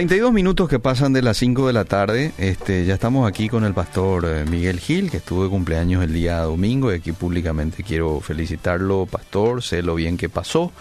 32 0.00 0.32
minutos 0.32 0.66
que 0.66 0.78
pasan 0.78 1.12
de 1.12 1.20
las 1.20 1.36
5 1.36 1.66
de 1.66 1.74
la 1.74 1.84
tarde. 1.84 2.32
Este, 2.38 2.86
ya 2.86 2.94
estamos 2.94 3.28
aquí 3.28 3.50
con 3.50 3.66
el 3.66 3.74
pastor 3.74 4.24
eh, 4.24 4.46
Miguel 4.48 4.80
Gil, 4.80 5.10
que 5.10 5.18
estuvo 5.18 5.44
de 5.44 5.50
cumpleaños 5.50 6.02
el 6.02 6.14
día 6.14 6.40
domingo 6.40 6.90
y 6.90 6.94
aquí 6.94 7.12
públicamente 7.12 7.82
quiero 7.82 8.18
felicitarlo, 8.20 9.04
pastor. 9.04 9.62
Sé 9.62 9.82
lo 9.82 9.94
bien 9.94 10.16
que 10.16 10.30
pasó, 10.30 10.72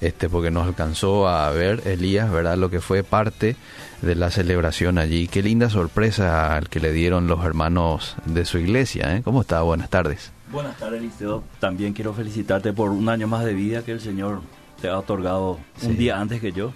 este, 0.00 0.28
porque 0.28 0.52
nos 0.52 0.68
alcanzó 0.68 1.26
a 1.26 1.50
ver 1.50 1.82
Elías, 1.84 2.30
¿verdad? 2.30 2.56
Lo 2.56 2.70
que 2.70 2.80
fue 2.80 3.02
parte 3.02 3.56
de 4.02 4.14
la 4.14 4.30
celebración 4.30 4.98
allí. 4.98 5.26
Qué 5.26 5.42
linda 5.42 5.68
sorpresa 5.68 6.54
al 6.54 6.68
que 6.68 6.78
le 6.78 6.92
dieron 6.92 7.26
los 7.26 7.44
hermanos 7.44 8.14
de 8.24 8.44
su 8.44 8.58
iglesia. 8.58 9.16
¿eh? 9.16 9.22
¿Cómo 9.24 9.40
está? 9.40 9.62
Buenas 9.62 9.90
tardes. 9.90 10.30
Buenas 10.52 10.78
tardes, 10.78 11.00
Eliseo. 11.00 11.42
También 11.58 11.92
quiero 11.92 12.14
felicitarte 12.14 12.72
por 12.72 12.90
un 12.90 13.08
año 13.08 13.26
más 13.26 13.44
de 13.44 13.52
vida 13.52 13.82
que 13.82 13.90
el 13.90 14.00
Señor 14.00 14.42
te 14.80 14.86
ha 14.86 14.96
otorgado 14.96 15.58
un 15.82 15.96
día 15.96 16.20
antes 16.20 16.40
que 16.40 16.52
yo. 16.52 16.72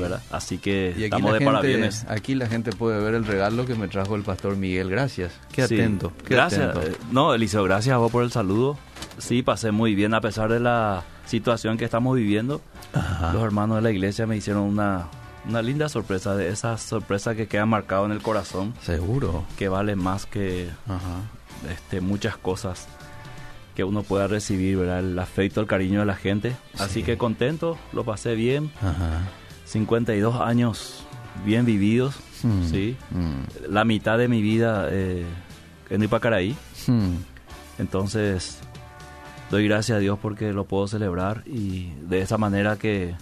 ¿Verdad? 0.00 0.22
Así 0.30 0.58
que 0.58 0.90
estamos 1.04 1.32
de 1.32 1.40
parabienes. 1.40 2.04
Aquí 2.08 2.34
la 2.34 2.46
gente 2.46 2.72
puede 2.72 3.02
ver 3.02 3.14
el 3.14 3.24
regalo 3.24 3.66
que 3.66 3.74
me 3.74 3.88
trajo 3.88 4.16
el 4.16 4.22
pastor 4.22 4.56
Miguel. 4.56 4.90
Gracias. 4.90 5.32
Qué 5.52 5.62
atento. 5.62 6.12
gracias. 6.28 6.76
Eh, 6.76 6.96
no, 7.10 7.34
Eliseo, 7.34 7.64
gracias 7.64 7.94
a 7.94 7.98
vos 7.98 8.10
por 8.10 8.24
el 8.24 8.30
saludo. 8.30 8.78
Sí, 9.18 9.42
pasé 9.42 9.70
muy 9.70 9.94
bien 9.94 10.14
a 10.14 10.20
pesar 10.20 10.50
de 10.50 10.60
la 10.60 11.04
situación 11.26 11.76
que 11.76 11.84
estamos 11.84 12.16
viviendo. 12.16 12.60
Los 13.32 13.42
hermanos 13.42 13.76
de 13.76 13.82
la 13.82 13.90
iglesia 13.90 14.26
me 14.26 14.36
hicieron 14.36 14.62
una, 14.64 15.08
una 15.48 15.62
linda 15.62 15.88
sorpresa, 15.88 16.34
de 16.34 16.48
esa 16.48 16.76
sorpresa 16.78 17.34
que 17.34 17.46
queda 17.46 17.66
marcado 17.66 18.06
en 18.06 18.12
el 18.12 18.20
corazón. 18.20 18.74
Seguro. 18.82 19.44
Que 19.58 19.68
vale 19.68 19.96
más 19.96 20.26
que 20.26 20.68
este, 21.70 22.00
muchas 22.00 22.36
cosas 22.36 22.88
que 23.74 23.84
uno 23.84 24.02
pueda 24.02 24.26
recibir, 24.26 24.76
¿verdad? 24.76 25.00
El 25.00 25.18
afecto, 25.18 25.60
el 25.60 25.66
cariño 25.66 26.00
de 26.00 26.06
la 26.06 26.16
gente. 26.16 26.54
Así 26.78 27.02
que 27.02 27.16
contento, 27.16 27.78
lo 27.92 28.04
pasé 28.04 28.34
bien. 28.34 28.70
Ajá. 28.80 29.22
52 29.72 30.40
años 30.40 31.02
bien 31.46 31.64
vividos, 31.64 32.16
hmm. 32.42 32.64
¿sí? 32.70 32.96
Hmm. 33.10 33.72
La 33.72 33.84
mitad 33.84 34.18
de 34.18 34.28
mi 34.28 34.42
vida 34.42 34.88
eh, 34.90 35.24
en 35.88 36.02
Ipacaraí. 36.02 36.54
Hmm. 36.86 37.16
Entonces, 37.78 38.58
doy 39.50 39.66
gracias 39.66 39.96
a 39.96 39.98
Dios 39.98 40.18
porque 40.20 40.52
lo 40.52 40.64
puedo 40.64 40.86
celebrar 40.88 41.42
y 41.46 41.90
de 42.02 42.20
esa 42.20 42.36
manera 42.36 42.76
que, 42.76 43.14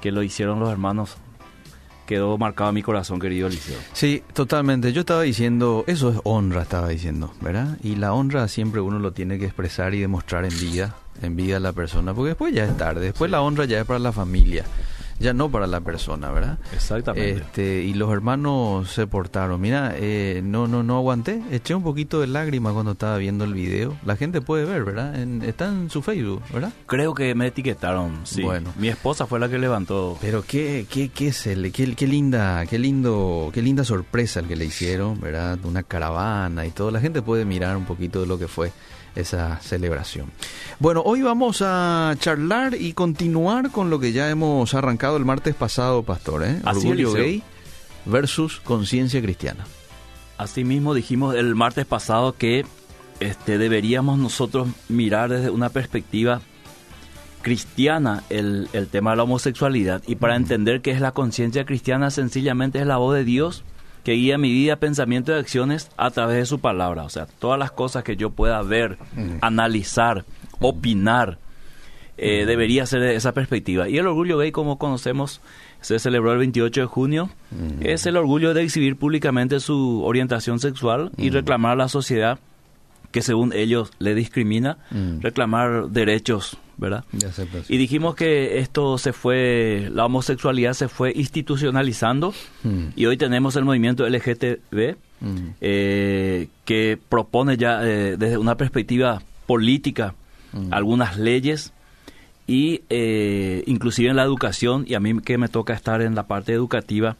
que 0.00 0.10
lo 0.10 0.22
hicieron 0.22 0.58
los 0.58 0.70
hermanos 0.70 1.18
quedó 2.06 2.38
marcado 2.38 2.70
en 2.70 2.76
mi 2.76 2.82
corazón, 2.82 3.20
querido 3.20 3.48
Eliseo. 3.48 3.78
Sí, 3.92 4.22
totalmente. 4.32 4.94
Yo 4.94 5.00
estaba 5.00 5.20
diciendo, 5.20 5.84
eso 5.86 6.08
es 6.08 6.18
honra, 6.24 6.62
estaba 6.62 6.88
diciendo, 6.88 7.34
¿verdad? 7.42 7.76
Y 7.82 7.96
la 7.96 8.14
honra 8.14 8.48
siempre 8.48 8.80
uno 8.80 8.98
lo 8.98 9.12
tiene 9.12 9.38
que 9.38 9.44
expresar 9.44 9.92
y 9.92 10.00
demostrar 10.00 10.46
en 10.46 10.58
vida, 10.58 10.96
en 11.20 11.36
vida 11.36 11.58
a 11.58 11.60
la 11.60 11.74
persona, 11.74 12.14
porque 12.14 12.28
después 12.28 12.54
ya 12.54 12.64
es 12.64 12.74
tarde, 12.78 13.02
después 13.02 13.30
la 13.30 13.42
honra 13.42 13.66
ya 13.66 13.80
es 13.80 13.84
para 13.84 13.98
la 13.98 14.12
familia 14.12 14.64
ya 15.18 15.32
no 15.32 15.50
para 15.50 15.66
la 15.66 15.80
persona, 15.80 16.30
¿verdad? 16.30 16.58
Exactamente. 16.72 17.42
Este, 17.42 17.82
y 17.82 17.94
los 17.94 18.12
hermanos 18.12 18.90
se 18.90 19.06
portaron. 19.06 19.60
Mira, 19.60 19.94
eh, 19.96 20.40
no, 20.44 20.68
no, 20.68 20.82
no 20.82 20.96
aguanté. 20.96 21.42
Eché 21.50 21.74
un 21.74 21.82
poquito 21.82 22.20
de 22.20 22.26
lágrima 22.26 22.72
cuando 22.72 22.92
estaba 22.92 23.16
viendo 23.18 23.44
el 23.44 23.54
video. 23.54 23.96
La 24.04 24.16
gente 24.16 24.40
puede 24.40 24.64
ver, 24.64 24.84
¿verdad? 24.84 25.16
está 25.42 25.68
en 25.68 25.90
su 25.90 26.02
Facebook, 26.02 26.42
¿verdad? 26.52 26.72
Creo 26.86 27.14
que 27.14 27.34
me 27.34 27.48
etiquetaron, 27.48 28.20
sí. 28.24 28.42
Bueno. 28.42 28.72
Mi 28.76 28.88
esposa 28.88 29.26
fue 29.26 29.40
la 29.40 29.48
que 29.48 29.58
levantó. 29.58 30.16
Pero 30.20 30.44
qué, 30.46 30.86
qué, 30.88 31.08
qué, 31.08 31.28
es 31.28 31.46
el, 31.46 31.72
qué, 31.72 31.94
qué 31.94 32.06
linda, 32.06 32.64
qué 32.66 32.78
lindo, 32.78 33.50
qué 33.52 33.62
linda 33.62 33.84
sorpresa 33.84 34.40
el 34.40 34.46
que 34.46 34.56
le 34.56 34.64
hicieron, 34.64 35.20
¿verdad? 35.20 35.58
Una 35.64 35.82
caravana 35.82 36.66
y 36.66 36.70
todo. 36.70 36.90
La 36.90 37.00
gente 37.00 37.22
puede 37.22 37.44
mirar 37.44 37.76
un 37.76 37.84
poquito 37.84 38.20
de 38.20 38.26
lo 38.26 38.38
que 38.38 38.48
fue 38.48 38.72
esa 39.18 39.60
celebración. 39.60 40.30
Bueno, 40.78 41.02
hoy 41.04 41.22
vamos 41.22 41.62
a 41.62 42.14
charlar 42.18 42.74
y 42.74 42.92
continuar 42.92 43.70
con 43.70 43.90
lo 43.90 43.98
que 43.98 44.12
ya 44.12 44.30
hemos 44.30 44.74
arrancado 44.74 45.16
el 45.16 45.24
martes 45.24 45.54
pasado, 45.54 46.02
Pastor. 46.02 46.44
¿eh? 46.44 46.60
Orgullo 46.64 47.12
gay 47.12 47.42
versus 48.06 48.60
conciencia 48.60 49.20
cristiana. 49.20 49.66
Asimismo 50.38 50.94
dijimos 50.94 51.34
el 51.34 51.54
martes 51.54 51.84
pasado 51.84 52.32
que 52.36 52.64
este, 53.20 53.58
deberíamos 53.58 54.18
nosotros 54.18 54.68
mirar 54.88 55.30
desde 55.30 55.50
una 55.50 55.68
perspectiva 55.68 56.40
cristiana 57.42 58.22
el, 58.30 58.68
el 58.72 58.88
tema 58.88 59.10
de 59.10 59.16
la 59.16 59.22
homosexualidad 59.24 60.02
y 60.06 60.16
para 60.16 60.36
entender 60.36 60.80
qué 60.80 60.92
es 60.92 61.00
la 61.00 61.12
conciencia 61.12 61.64
cristiana 61.64 62.10
sencillamente 62.10 62.80
es 62.80 62.86
la 62.86 62.96
voz 62.98 63.14
de 63.14 63.24
Dios 63.24 63.64
que 64.08 64.14
guía 64.14 64.38
mi 64.38 64.50
vida, 64.50 64.76
pensamiento 64.76 65.32
y 65.32 65.34
acciones 65.34 65.90
a 65.98 66.10
través 66.10 66.38
de 66.38 66.46
su 66.46 66.60
palabra. 66.60 67.02
O 67.02 67.10
sea, 67.10 67.26
todas 67.26 67.58
las 67.58 67.72
cosas 67.72 68.04
que 68.04 68.16
yo 68.16 68.30
pueda 68.30 68.62
ver, 68.62 68.96
mm. 69.14 69.40
analizar, 69.42 70.24
opinar, 70.60 71.36
eh, 72.16 72.44
mm. 72.44 72.46
debería 72.46 72.86
ser 72.86 73.02
de 73.02 73.16
esa 73.16 73.32
perspectiva. 73.32 73.86
Y 73.86 73.98
el 73.98 74.06
orgullo 74.06 74.38
gay, 74.38 74.50
como 74.50 74.78
conocemos, 74.78 75.42
se 75.82 75.98
celebró 75.98 76.32
el 76.32 76.38
28 76.38 76.80
de 76.80 76.86
junio. 76.86 77.28
Es 77.82 78.06
el 78.06 78.16
orgullo 78.16 78.54
de 78.54 78.62
exhibir 78.62 78.96
públicamente 78.96 79.60
su 79.60 80.02
orientación 80.02 80.58
sexual 80.58 81.12
y 81.18 81.28
reclamar 81.28 81.72
a 81.72 81.76
la 81.76 81.88
sociedad 81.88 82.38
que 83.10 83.22
según 83.22 83.52
ellos 83.52 83.90
le 83.98 84.14
discrimina, 84.14 84.78
reclamar 85.20 85.88
derechos 85.88 86.58
¿verdad? 86.78 87.04
Y 87.68 87.76
dijimos 87.76 88.14
que 88.14 88.60
esto 88.60 88.98
se 88.98 89.12
fue, 89.12 89.90
la 89.92 90.06
homosexualidad 90.06 90.72
se 90.72 90.88
fue 90.88 91.12
institucionalizando 91.14 92.32
hmm. 92.62 92.90
y 92.94 93.06
hoy 93.06 93.16
tenemos 93.16 93.56
el 93.56 93.64
movimiento 93.64 94.08
LGTB 94.08 94.96
hmm. 95.20 95.36
eh, 95.60 96.48
que 96.64 96.96
propone 97.08 97.56
ya 97.56 97.84
eh, 97.84 98.16
desde 98.16 98.38
una 98.38 98.56
perspectiva 98.56 99.20
política 99.46 100.14
algunas 100.70 101.18
leyes 101.18 101.72
y 102.46 102.80
eh, 102.88 103.62
inclusive 103.66 104.08
en 104.08 104.16
la 104.16 104.22
educación 104.22 104.84
y 104.88 104.94
a 104.94 105.00
mí 105.00 105.20
que 105.20 105.36
me 105.36 105.48
toca 105.48 105.74
estar 105.74 106.00
en 106.00 106.14
la 106.14 106.26
parte 106.26 106.54
educativa 106.54 107.16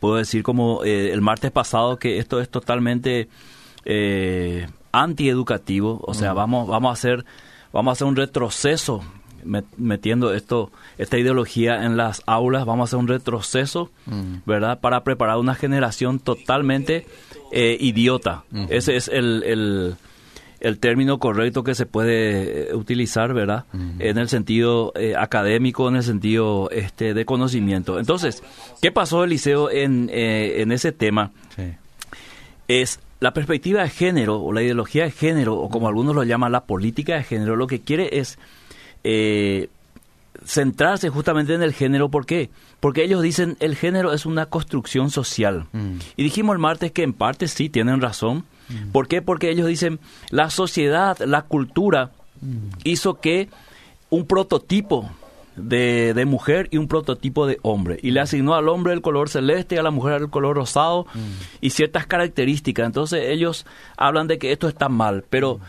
puedo 0.00 0.16
decir 0.16 0.42
como 0.42 0.82
el 0.84 1.20
martes 1.20 1.50
pasado 1.50 1.98
que 1.98 2.18
esto 2.18 2.40
es 2.40 2.48
totalmente 2.48 3.28
antieducativo 5.02 6.00
o 6.06 6.14
sea 6.14 6.32
vamos 6.32 6.68
vamos 6.68 6.90
a 6.90 6.92
hacer 6.92 7.24
vamos 7.72 7.90
a 7.90 7.92
hacer 7.92 8.06
un 8.06 8.16
retroceso 8.16 9.02
metiendo 9.76 10.34
esto 10.34 10.70
esta 10.98 11.16
ideología 11.16 11.84
en 11.84 11.96
las 11.96 12.22
aulas 12.26 12.66
vamos 12.66 12.84
a 12.84 12.86
hacer 12.88 12.98
un 12.98 13.08
retroceso 13.08 13.90
mm. 14.06 14.38
verdad 14.46 14.80
para 14.80 15.04
preparar 15.04 15.38
una 15.38 15.54
generación 15.54 16.18
totalmente 16.18 17.06
eh, 17.50 17.76
idiota. 17.80 18.44
Ese 18.68 18.96
es 18.96 19.08
el, 19.08 19.96
el, 20.60 20.78
término 20.80 21.18
correcto 21.18 21.64
que 21.64 21.74
se 21.74 21.86
puede 21.86 22.70
eh, 22.70 22.74
utilizar 22.74 23.32
verdad 23.32 23.64
en 23.98 24.18
el 24.18 24.28
sentido 24.28 24.92
eh, 24.96 25.14
académico 25.16 25.88
en 25.88 25.96
el 25.96 26.02
sentido 26.02 26.68
este 26.70 27.14
de 27.14 27.24
conocimiento. 27.24 27.98
Entonces 27.98 28.42
qué 28.82 28.92
pasó 28.92 29.24
Eliseo 29.24 29.70
en, 29.70 30.10
en 30.12 30.72
ese 30.72 30.92
tema 30.92 31.30
es 32.66 33.00
la 33.20 33.32
perspectiva 33.32 33.82
de 33.82 33.90
género 33.90 34.40
o 34.40 34.52
la 34.52 34.62
ideología 34.62 35.04
de 35.04 35.10
género, 35.10 35.56
o 35.56 35.68
como 35.68 35.88
algunos 35.88 36.14
lo 36.14 36.22
llaman 36.22 36.52
la 36.52 36.64
política 36.64 37.16
de 37.16 37.24
género, 37.24 37.56
lo 37.56 37.66
que 37.66 37.80
quiere 37.80 38.18
es 38.18 38.38
eh, 39.04 39.68
centrarse 40.44 41.08
justamente 41.08 41.54
en 41.54 41.62
el 41.62 41.72
género. 41.72 42.08
¿Por 42.08 42.26
qué? 42.26 42.50
Porque 42.80 43.02
ellos 43.02 43.22
dicen 43.22 43.56
el 43.60 43.76
género 43.76 44.12
es 44.12 44.26
una 44.26 44.46
construcción 44.46 45.10
social. 45.10 45.66
Mm. 45.72 45.98
Y 46.16 46.22
dijimos 46.22 46.54
el 46.54 46.60
martes 46.60 46.92
que 46.92 47.02
en 47.02 47.12
parte 47.12 47.48
sí 47.48 47.68
tienen 47.68 48.00
razón. 48.00 48.44
Mm. 48.68 48.92
¿Por 48.92 49.08
qué? 49.08 49.20
Porque 49.22 49.50
ellos 49.50 49.66
dicen 49.66 49.98
la 50.30 50.50
sociedad, 50.50 51.18
la 51.18 51.42
cultura 51.42 52.12
mm. 52.40 52.68
hizo 52.84 53.20
que 53.20 53.48
un 54.10 54.26
prototipo 54.26 55.10
de, 55.60 56.14
de, 56.14 56.24
mujer 56.24 56.68
y 56.70 56.76
un 56.76 56.88
prototipo 56.88 57.46
de 57.46 57.58
hombre. 57.62 57.98
Y 58.02 58.10
le 58.10 58.20
asignó 58.20 58.54
al 58.54 58.68
hombre 58.68 58.92
el 58.92 59.02
color 59.02 59.28
celeste 59.28 59.74
y 59.74 59.78
a 59.78 59.82
la 59.82 59.90
mujer 59.90 60.22
el 60.22 60.30
color 60.30 60.56
rosado 60.56 61.06
mm. 61.14 61.18
y 61.60 61.70
ciertas 61.70 62.06
características. 62.06 62.86
Entonces 62.86 63.24
ellos 63.28 63.66
hablan 63.96 64.28
de 64.28 64.38
que 64.38 64.52
esto 64.52 64.68
está 64.68 64.88
mal, 64.88 65.24
pero 65.28 65.60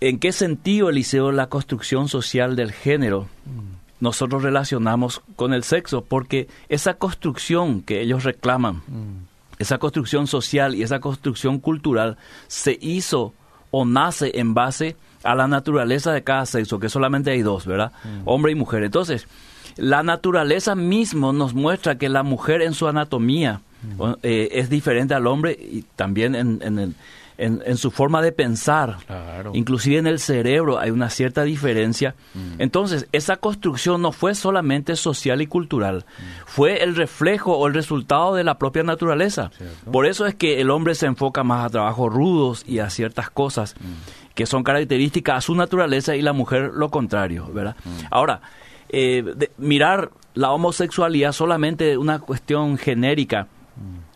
¿en 0.00 0.18
qué 0.18 0.32
sentido, 0.32 0.90
Eliseo, 0.90 1.32
la 1.32 1.48
construcción 1.48 2.08
social 2.08 2.56
del 2.56 2.72
género 2.72 3.28
mm. 3.44 4.00
nosotros 4.00 4.42
relacionamos 4.42 5.22
con 5.36 5.54
el 5.54 5.64
sexo? 5.64 6.02
Porque 6.02 6.48
esa 6.68 6.94
construcción 6.94 7.82
que 7.82 8.00
ellos 8.00 8.24
reclaman, 8.24 8.76
mm. 8.76 9.26
esa 9.58 9.78
construcción 9.78 10.26
social 10.26 10.74
y 10.74 10.82
esa 10.82 11.00
construcción 11.00 11.58
cultural 11.60 12.16
se 12.48 12.78
hizo 12.80 13.34
o 13.70 13.84
nace 13.84 14.38
en 14.38 14.54
base 14.54 14.88
a 14.90 15.02
la 15.24 15.46
naturaleza 15.48 16.12
de 16.12 16.22
cada 16.22 16.46
sexo, 16.46 16.78
que 16.78 16.88
solamente 16.88 17.30
hay 17.30 17.42
dos, 17.42 17.66
¿verdad? 17.66 17.92
Mm. 18.04 18.22
Hombre 18.24 18.52
y 18.52 18.54
mujer. 18.54 18.82
Entonces, 18.82 19.26
la 19.76 20.02
naturaleza 20.02 20.74
mismo 20.74 21.32
nos 21.32 21.54
muestra 21.54 21.96
que 21.96 22.08
la 22.08 22.22
mujer 22.22 22.62
en 22.62 22.74
su 22.74 22.88
anatomía 22.88 23.60
mm. 23.82 24.02
eh, 24.22 24.48
es 24.52 24.68
diferente 24.68 25.14
al 25.14 25.26
hombre 25.26 25.52
y 25.52 25.84
también 25.96 26.34
en, 26.34 26.60
en, 26.62 26.94
en, 27.38 27.76
su 27.76 27.90
forma 27.90 28.22
de 28.22 28.30
pensar, 28.30 28.98
inclusive 29.52 29.98
en 29.98 30.06
el 30.06 30.20
cerebro 30.20 30.78
hay 30.78 30.90
una 30.90 31.10
cierta 31.10 31.42
diferencia. 31.42 32.14
Mm. 32.34 32.60
Entonces, 32.60 33.08
esa 33.12 33.36
construcción 33.36 34.02
no 34.02 34.12
fue 34.12 34.34
solamente 34.34 34.96
social 34.96 35.40
y 35.40 35.46
cultural, 35.46 36.04
fue 36.46 36.82
el 36.82 36.94
reflejo 36.94 37.56
o 37.56 37.66
el 37.66 37.74
resultado 37.74 38.34
de 38.34 38.44
la 38.44 38.58
propia 38.58 38.82
naturaleza. 38.82 39.50
Por 39.90 40.06
eso 40.06 40.26
es 40.26 40.34
que 40.34 40.60
el 40.60 40.70
hombre 40.70 40.94
se 40.94 41.06
enfoca 41.06 41.42
más 41.42 41.66
a 41.66 41.70
trabajos 41.70 42.12
rudos 42.12 42.64
y 42.66 42.78
a 42.78 42.90
ciertas 42.90 43.30
cosas 43.30 43.74
que 44.34 44.46
son 44.46 44.62
características 44.62 45.36
a 45.36 45.40
su 45.40 45.54
naturaleza 45.54 46.16
y 46.16 46.22
la 46.22 46.32
mujer 46.32 46.70
lo 46.74 46.90
contrario, 46.90 47.48
¿verdad? 47.52 47.76
Mm. 47.84 47.90
Ahora, 48.10 48.40
eh, 48.88 49.24
mirar 49.58 50.10
la 50.34 50.50
homosexualidad 50.52 51.32
solamente 51.32 51.96
una 51.98 52.18
cuestión 52.18 52.78
genérica, 52.78 53.48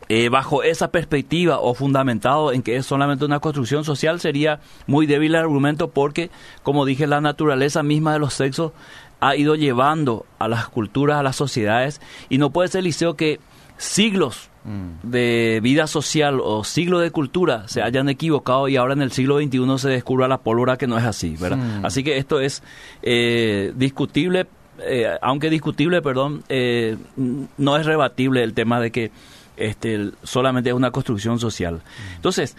eh, 0.08 0.28
bajo 0.28 0.62
esa 0.62 0.92
perspectiva 0.92 1.58
o 1.58 1.74
fundamentado 1.74 2.52
en 2.52 2.62
que 2.62 2.76
es 2.76 2.86
solamente 2.86 3.24
una 3.24 3.40
construcción 3.40 3.84
social, 3.84 4.20
sería 4.20 4.60
muy 4.86 5.06
débil 5.06 5.34
el 5.34 5.40
argumento 5.40 5.90
porque, 5.90 6.30
como 6.62 6.84
dije, 6.84 7.08
la 7.08 7.20
naturaleza 7.20 7.82
misma 7.82 8.12
de 8.12 8.20
los 8.20 8.34
sexos 8.34 8.72
ha 9.18 9.34
ido 9.34 9.56
llevando 9.56 10.24
a 10.38 10.46
las 10.46 10.68
culturas, 10.68 11.18
a 11.18 11.22
las 11.24 11.34
sociedades, 11.34 12.00
y 12.28 12.38
no 12.38 12.50
puede 12.50 12.68
ser, 12.68 12.84
Liceo, 12.84 13.16
que 13.16 13.40
siglos 13.78 14.48
mm. 14.66 15.08
de 15.08 15.60
vida 15.62 15.86
social 15.86 16.40
o 16.42 16.64
siglos 16.64 17.02
de 17.02 17.10
cultura 17.10 17.66
se 17.68 17.82
hayan 17.82 18.08
equivocado 18.08 18.68
y 18.68 18.76
ahora 18.76 18.92
en 18.92 19.02
el 19.02 19.12
siglo 19.12 19.38
XXI 19.38 19.78
se 19.78 19.88
descubra 19.88 20.28
la 20.28 20.38
pólvora 20.38 20.76
que 20.76 20.86
no 20.86 20.98
es 20.98 21.04
así, 21.04 21.36
¿verdad? 21.36 21.58
Mm. 21.58 21.86
Así 21.86 22.04
que 22.04 22.18
esto 22.18 22.40
es 22.40 22.62
eh, 23.02 23.72
discutible, 23.76 24.46
eh, 24.80 25.16
aunque 25.22 25.48
discutible, 25.48 26.02
perdón, 26.02 26.42
eh, 26.48 26.96
no 27.16 27.76
es 27.76 27.86
rebatible 27.86 28.42
el 28.42 28.52
tema 28.52 28.80
de 28.80 28.90
que 28.90 29.10
este, 29.56 30.10
solamente 30.22 30.70
es 30.70 30.76
una 30.76 30.90
construcción 30.90 31.38
social. 31.38 31.80
Entonces, 32.16 32.56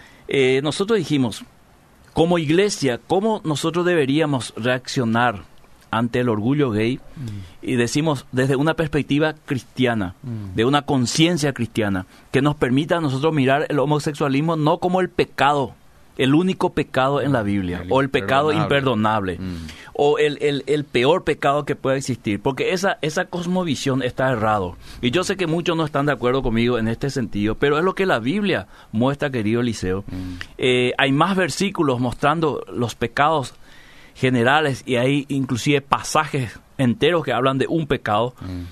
nosotros 0.62 0.98
dijimos, 0.98 1.44
como 2.12 2.38
iglesia, 2.38 2.98
¿cómo 3.06 3.40
nosotros 3.44 3.86
deberíamos 3.86 4.52
reaccionar 4.56 5.44
ante 5.90 6.20
el 6.20 6.28
orgullo 6.28 6.70
gay 6.70 7.00
y 7.62 7.76
decimos 7.76 8.26
desde 8.32 8.56
una 8.56 8.74
perspectiva 8.74 9.34
cristiana, 9.46 10.14
de 10.54 10.64
una 10.64 10.82
conciencia 10.82 11.52
cristiana, 11.52 12.06
que 12.30 12.42
nos 12.42 12.56
permita 12.56 12.96
a 12.96 13.00
nosotros 13.00 13.32
mirar 13.34 13.66
el 13.68 13.78
homosexualismo 13.78 14.56
no 14.56 14.78
como 14.78 15.00
el 15.00 15.08
pecado, 15.08 15.74
el 16.16 16.34
único 16.34 16.70
pecado 16.70 17.22
en 17.22 17.32
la 17.32 17.42
Biblia, 17.42 17.84
o 17.88 18.00
el 18.00 18.10
pecado 18.10 18.52
imperdonable, 18.52 19.38
mm. 19.38 19.66
o 19.94 20.18
el, 20.18 20.64
el, 20.66 20.84
peor 20.84 21.24
pecado 21.24 21.64
que 21.64 21.76
pueda 21.76 21.96
existir, 21.96 22.40
porque 22.40 22.72
esa, 22.72 22.98
esa 23.02 23.26
cosmovisión 23.26 24.02
está 24.02 24.30
errado. 24.30 24.76
Y 25.00 25.12
yo 25.12 25.22
sé 25.22 25.36
que 25.36 25.46
muchos 25.46 25.76
no 25.76 25.84
están 25.84 26.06
de 26.06 26.12
acuerdo 26.12 26.42
conmigo 26.42 26.78
en 26.78 26.88
este 26.88 27.10
sentido, 27.10 27.54
pero 27.54 27.78
es 27.78 27.84
lo 27.84 27.94
que 27.94 28.04
la 28.04 28.18
Biblia 28.18 28.66
muestra, 28.90 29.30
querido 29.30 29.60
Eliseo. 29.60 30.04
Mm. 30.08 30.34
Eh, 30.58 30.92
hay 30.98 31.12
más 31.12 31.36
versículos 31.36 32.00
mostrando 32.00 32.64
los 32.72 32.96
pecados 32.96 33.54
generales 34.18 34.82
y 34.84 34.96
hay 34.96 35.26
inclusive 35.28 35.80
pasajes 35.80 36.58
enteros 36.76 37.24
que 37.24 37.32
hablan 37.32 37.58
de 37.58 37.68
un 37.68 37.86
pecado. 37.86 38.34
Mm. 38.40 38.62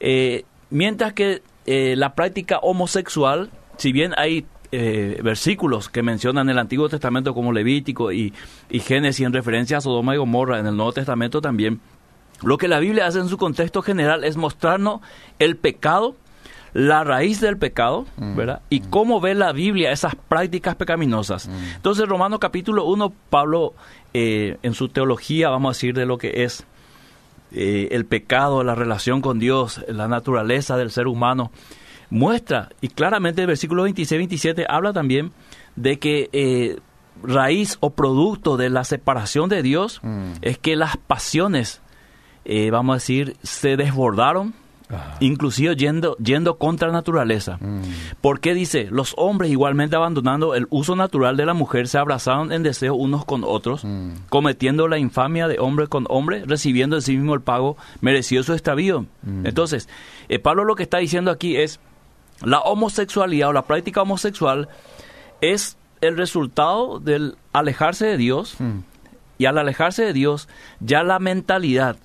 Eh, 0.00 0.44
mientras 0.70 1.12
que 1.12 1.42
eh, 1.66 1.94
la 1.96 2.14
práctica 2.14 2.58
homosexual, 2.58 3.50
si 3.76 3.92
bien 3.92 4.14
hay 4.16 4.46
eh, 4.72 5.20
versículos 5.22 5.90
que 5.90 6.02
mencionan 6.02 6.48
el 6.48 6.58
Antiguo 6.58 6.88
Testamento 6.88 7.34
como 7.34 7.52
Levítico 7.52 8.12
y, 8.12 8.32
y 8.70 8.80
Génesis 8.80 9.26
en 9.26 9.34
referencia 9.34 9.76
a 9.76 9.80
Sodoma 9.82 10.14
y 10.14 10.18
Gomorra, 10.18 10.58
en 10.58 10.66
el 10.66 10.76
Nuevo 10.76 10.92
Testamento 10.92 11.42
también, 11.42 11.80
lo 12.42 12.56
que 12.56 12.66
la 12.66 12.78
Biblia 12.78 13.06
hace 13.06 13.18
en 13.18 13.28
su 13.28 13.36
contexto 13.36 13.82
general 13.82 14.24
es 14.24 14.38
mostrarnos 14.38 15.00
el 15.38 15.56
pecado 15.56 16.16
la 16.74 17.04
raíz 17.04 17.40
del 17.40 17.56
pecado, 17.56 18.04
mm. 18.16 18.36
¿verdad? 18.36 18.60
Y 18.68 18.80
mm. 18.80 18.90
cómo 18.90 19.20
ve 19.20 19.34
la 19.34 19.52
Biblia 19.52 19.92
esas 19.92 20.16
prácticas 20.16 20.74
pecaminosas. 20.74 21.48
Mm. 21.48 21.76
Entonces, 21.76 22.06
Romanos 22.06 22.40
capítulo 22.40 22.84
1, 22.84 23.12
Pablo, 23.30 23.74
eh, 24.14 24.58
en 24.62 24.74
su 24.74 24.88
teología, 24.88 25.50
vamos 25.50 25.70
a 25.70 25.76
decir, 25.76 25.94
de 25.94 26.06
lo 26.06 26.18
que 26.18 26.44
es 26.44 26.64
eh, 27.52 27.88
el 27.90 28.06
pecado, 28.06 28.62
la 28.62 28.74
relación 28.74 29.20
con 29.20 29.38
Dios, 29.38 29.84
la 29.88 30.08
naturaleza 30.08 30.76
del 30.76 30.90
ser 30.90 31.08
humano, 31.08 31.50
muestra, 32.10 32.70
y 32.80 32.88
claramente 32.88 33.40
el 33.40 33.48
versículo 33.48 33.88
26-27 33.88 34.66
habla 34.68 34.92
también 34.92 35.32
de 35.74 35.98
que 35.98 36.30
eh, 36.32 36.78
raíz 37.22 37.76
o 37.80 37.90
producto 37.90 38.56
de 38.56 38.70
la 38.70 38.84
separación 38.84 39.48
de 39.48 39.62
Dios 39.62 40.00
es 40.42 40.58
que 40.58 40.76
las 40.76 40.96
pasiones, 40.96 41.82
vamos 42.70 42.94
a 42.94 42.96
decir, 42.96 43.36
se 43.42 43.76
desbordaron, 43.76 44.54
inclusive 45.20 45.76
yendo, 45.76 46.16
yendo 46.16 46.58
contra 46.58 46.88
la 46.88 46.94
naturaleza. 46.94 47.58
Mm. 47.60 47.82
Porque 48.20 48.54
dice, 48.54 48.88
los 48.90 49.14
hombres 49.16 49.50
igualmente 49.50 49.96
abandonando 49.96 50.54
el 50.54 50.66
uso 50.70 50.96
natural 50.96 51.36
de 51.36 51.46
la 51.46 51.54
mujer 51.54 51.88
se 51.88 51.98
abrazaron 51.98 52.52
en 52.52 52.62
deseo 52.62 52.94
unos 52.94 53.24
con 53.24 53.42
otros, 53.44 53.84
mm. 53.84 54.26
cometiendo 54.28 54.88
la 54.88 54.98
infamia 54.98 55.48
de 55.48 55.58
hombre 55.58 55.86
con 55.86 56.06
hombre, 56.08 56.44
recibiendo 56.46 56.96
en 56.96 57.02
sí 57.02 57.16
mismo 57.16 57.34
el 57.34 57.40
pago 57.40 57.76
merecido 58.00 58.42
su 58.42 58.52
extravío. 58.52 59.06
Mm. 59.22 59.46
Entonces, 59.46 59.88
eh, 60.28 60.38
Pablo 60.38 60.64
lo 60.64 60.74
que 60.74 60.82
está 60.82 60.98
diciendo 60.98 61.30
aquí 61.30 61.56
es, 61.56 61.80
la 62.42 62.60
homosexualidad 62.60 63.50
o 63.50 63.52
la 63.52 63.62
práctica 63.62 64.02
homosexual 64.02 64.68
es 65.40 65.76
el 66.00 66.16
resultado 66.16 67.00
del 67.00 67.36
alejarse 67.52 68.06
de 68.06 68.16
Dios, 68.16 68.56
y 69.38 69.46
al 69.46 69.58
alejarse 69.58 70.04
de 70.04 70.12
Dios, 70.12 70.48
ya 70.80 71.02
la 71.02 71.18
mentalidad, 71.18 71.96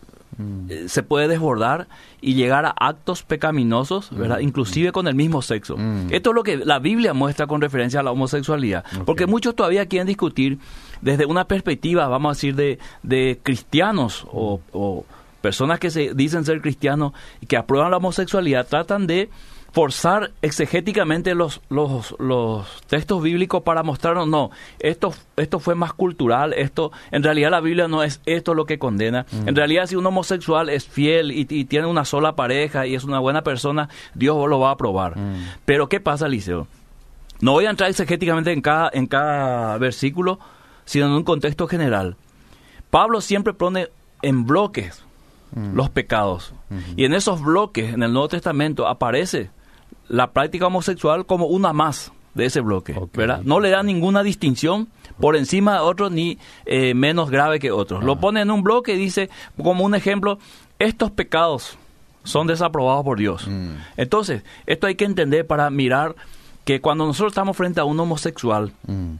eh, 0.69 0.85
se 0.87 1.03
puede 1.03 1.27
desbordar 1.27 1.87
y 2.21 2.33
llegar 2.33 2.65
a 2.65 2.73
actos 2.77 3.23
pecaminosos, 3.23 4.09
¿verdad? 4.15 4.39
Mm. 4.39 4.43
Inclusive 4.43 4.91
con 4.91 5.07
el 5.07 5.15
mismo 5.15 5.41
sexo. 5.41 5.75
Mm. 5.77 6.07
Esto 6.11 6.29
es 6.29 6.35
lo 6.35 6.43
que 6.43 6.57
la 6.57 6.79
Biblia 6.79 7.13
muestra 7.13 7.47
con 7.47 7.61
referencia 7.61 7.99
a 7.99 8.03
la 8.03 8.11
homosexualidad. 8.11 8.85
Porque 9.05 9.27
muchos 9.27 9.55
todavía 9.55 9.85
quieren 9.87 10.07
discutir 10.07 10.59
desde 11.01 11.25
una 11.25 11.45
perspectiva, 11.45 12.07
vamos 12.07 12.29
a 12.29 12.33
decir, 12.35 12.55
de, 12.55 12.79
de 13.03 13.39
cristianos 13.43 14.25
o, 14.31 14.61
o 14.71 15.05
personas 15.41 15.79
que 15.79 15.89
se 15.89 16.13
dicen 16.13 16.45
ser 16.45 16.61
cristianos 16.61 17.13
y 17.41 17.45
que 17.45 17.57
aprueban 17.57 17.91
la 17.91 17.97
homosexualidad, 17.97 18.67
tratan 18.67 19.07
de 19.07 19.29
forzar 19.71 20.31
exegéticamente 20.41 21.35
los, 21.35 21.61
los, 21.69 22.15
los 22.19 22.81
textos 22.87 23.21
bíblicos 23.21 23.63
para 23.63 23.83
mostrarnos, 23.83 24.27
no, 24.27 24.51
esto, 24.79 25.13
esto 25.37 25.59
fue 25.59 25.75
más 25.75 25.93
cultural, 25.93 26.53
esto, 26.53 26.91
en 27.11 27.23
realidad 27.23 27.51
la 27.51 27.61
Biblia 27.61 27.87
no 27.87 28.03
es 28.03 28.21
esto 28.25 28.53
lo 28.53 28.65
que 28.65 28.79
condena. 28.79 29.25
Mm. 29.31 29.49
En 29.49 29.55
realidad 29.55 29.85
si 29.87 29.95
un 29.95 30.05
homosexual 30.05 30.69
es 30.69 30.87
fiel 30.87 31.31
y, 31.31 31.45
tiene 31.65 31.87
una 31.87 32.05
sola 32.05 32.35
pareja 32.35 32.87
y 32.87 32.95
es 32.95 33.03
una 33.03 33.19
buena 33.19 33.43
persona, 33.43 33.89
Dios 34.13 34.49
lo 34.49 34.59
va 34.59 34.69
a 34.69 34.73
aprobar. 34.73 35.17
Mm. 35.17 35.45
Pero 35.65 35.89
¿qué 35.89 35.99
pasa, 35.99 36.27
Liceo? 36.27 36.67
No 37.41 37.53
voy 37.53 37.65
a 37.65 37.69
entrar 37.69 37.89
exegéticamente 37.89 38.51
en 38.51 38.61
cada, 38.61 38.89
en 38.93 39.07
cada 39.07 39.77
versículo, 39.77 40.39
sino 40.85 41.05
en 41.05 41.11
un 41.13 41.23
contexto 41.23 41.67
general. 41.67 42.15
Pablo 42.89 43.21
siempre 43.21 43.53
pone 43.53 43.89
en 44.21 44.45
bloques 44.45 45.03
mm. 45.51 45.75
los 45.75 45.89
pecados. 45.89 46.53
Y 46.95 47.05
en 47.05 47.13
esos 47.13 47.41
bloques, 47.41 47.93
en 47.93 48.03
el 48.03 48.13
Nuevo 48.13 48.27
Testamento, 48.27 48.87
aparece 48.87 49.49
la 50.09 50.31
práctica 50.31 50.67
homosexual 50.67 51.25
como 51.25 51.45
una 51.45 51.71
más 51.71 52.11
de 52.33 52.45
ese 52.45 52.61
bloque, 52.61 52.95
¿verdad? 53.13 53.41
No 53.43 53.59
le 53.59 53.69
da 53.69 53.83
ninguna 53.83 54.23
distinción 54.23 54.89
por 55.19 55.35
encima 55.35 55.75
de 55.75 55.79
otros 55.79 56.11
ni 56.11 56.37
eh, 56.65 56.93
menos 56.93 57.29
grave 57.29 57.59
que 57.59 57.71
otros. 57.71 58.03
Lo 58.03 58.19
pone 58.19 58.41
en 58.41 58.51
un 58.51 58.63
bloque 58.63 58.93
y 58.93 58.97
dice, 58.97 59.29
como 59.61 59.83
un 59.83 59.95
ejemplo, 59.95 60.39
estos 60.77 61.11
pecados 61.11 61.77
son 62.23 62.47
desaprobados 62.47 63.03
por 63.03 63.17
Dios. 63.17 63.47
Mm. 63.47 63.75
Entonces, 63.97 64.43
esto 64.65 64.87
hay 64.87 64.95
que 64.95 65.05
entender 65.05 65.47
para 65.47 65.69
mirar 65.69 66.15
que 66.65 66.81
cuando 66.81 67.05
nosotros 67.05 67.31
estamos 67.31 67.57
frente 67.57 67.79
a 67.79 67.85
un 67.85 67.99
homosexual, 67.99 68.71
mm. 68.87 69.13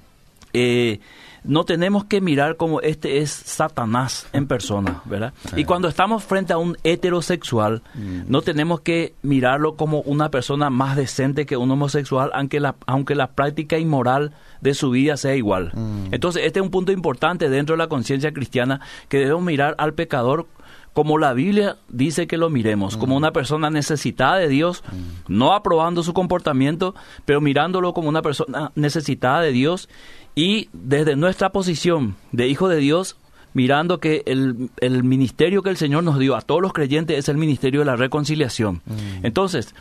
Eh, 0.53 0.99
no 1.43 1.63
tenemos 1.63 2.05
que 2.05 2.21
mirar 2.21 2.57
como 2.57 2.81
este 2.81 3.19
es 3.19 3.31
Satanás 3.31 4.27
en 4.33 4.47
persona, 4.47 5.01
¿verdad? 5.05 5.33
Y 5.55 5.63
cuando 5.63 5.87
estamos 5.87 6.23
frente 6.23 6.53
a 6.53 6.57
un 6.57 6.77
heterosexual, 6.83 7.81
mm. 7.93 8.21
no 8.27 8.41
tenemos 8.41 8.81
que 8.81 9.13
mirarlo 9.21 9.75
como 9.75 10.01
una 10.01 10.29
persona 10.31 10.69
más 10.69 10.95
decente 10.95 11.45
que 11.45 11.57
un 11.57 11.71
homosexual, 11.71 12.31
aunque 12.33 12.59
la, 12.59 12.75
aunque 12.85 13.15
la 13.15 13.31
práctica 13.31 13.77
inmoral 13.77 14.33
de 14.61 14.73
su 14.73 14.89
vida 14.89 15.17
sea 15.17 15.35
igual. 15.35 15.71
Mm. 15.73 16.13
Entonces, 16.13 16.43
este 16.45 16.59
es 16.59 16.63
un 16.63 16.71
punto 16.71 16.91
importante 16.91 17.49
dentro 17.49 17.73
de 17.73 17.77
la 17.77 17.87
conciencia 17.87 18.33
cristiana, 18.33 18.81
que 19.07 19.19
debemos 19.19 19.43
mirar 19.43 19.75
al 19.77 19.93
pecador 19.93 20.47
como 20.93 21.17
la 21.17 21.33
Biblia 21.33 21.77
dice 21.87 22.27
que 22.27 22.37
lo 22.37 22.49
miremos, 22.49 22.97
como 22.97 23.13
mm. 23.13 23.17
una 23.17 23.31
persona 23.31 23.69
necesitada 23.69 24.37
de 24.37 24.49
Dios, 24.49 24.83
no 25.27 25.53
aprobando 25.53 26.03
su 26.03 26.13
comportamiento, 26.13 26.95
pero 27.25 27.41
mirándolo 27.41 27.93
como 27.93 28.09
una 28.09 28.21
persona 28.21 28.71
necesitada 28.75 29.41
de 29.41 29.51
Dios 29.51 29.87
y 30.35 30.69
desde 30.73 31.15
nuestra 31.15 31.49
posición 31.51 32.15
de 32.31 32.47
hijo 32.47 32.69
de 32.69 32.77
Dios, 32.77 33.17
mirando 33.53 33.99
que 33.99 34.23
el, 34.25 34.69
el, 34.79 35.03
ministerio 35.03 35.63
que 35.63 35.69
el 35.69 35.77
Señor 35.77 36.03
nos 36.03 36.19
dio 36.19 36.35
a 36.35 36.41
todos 36.41 36.61
los 36.61 36.73
creyentes 36.73 37.17
es 37.17 37.29
el 37.29 37.37
ministerio 37.37 37.81
de 37.81 37.85
la 37.85 37.95
reconciliación. 37.95 38.81
Mm. 38.85 39.25
Entonces, 39.25 39.73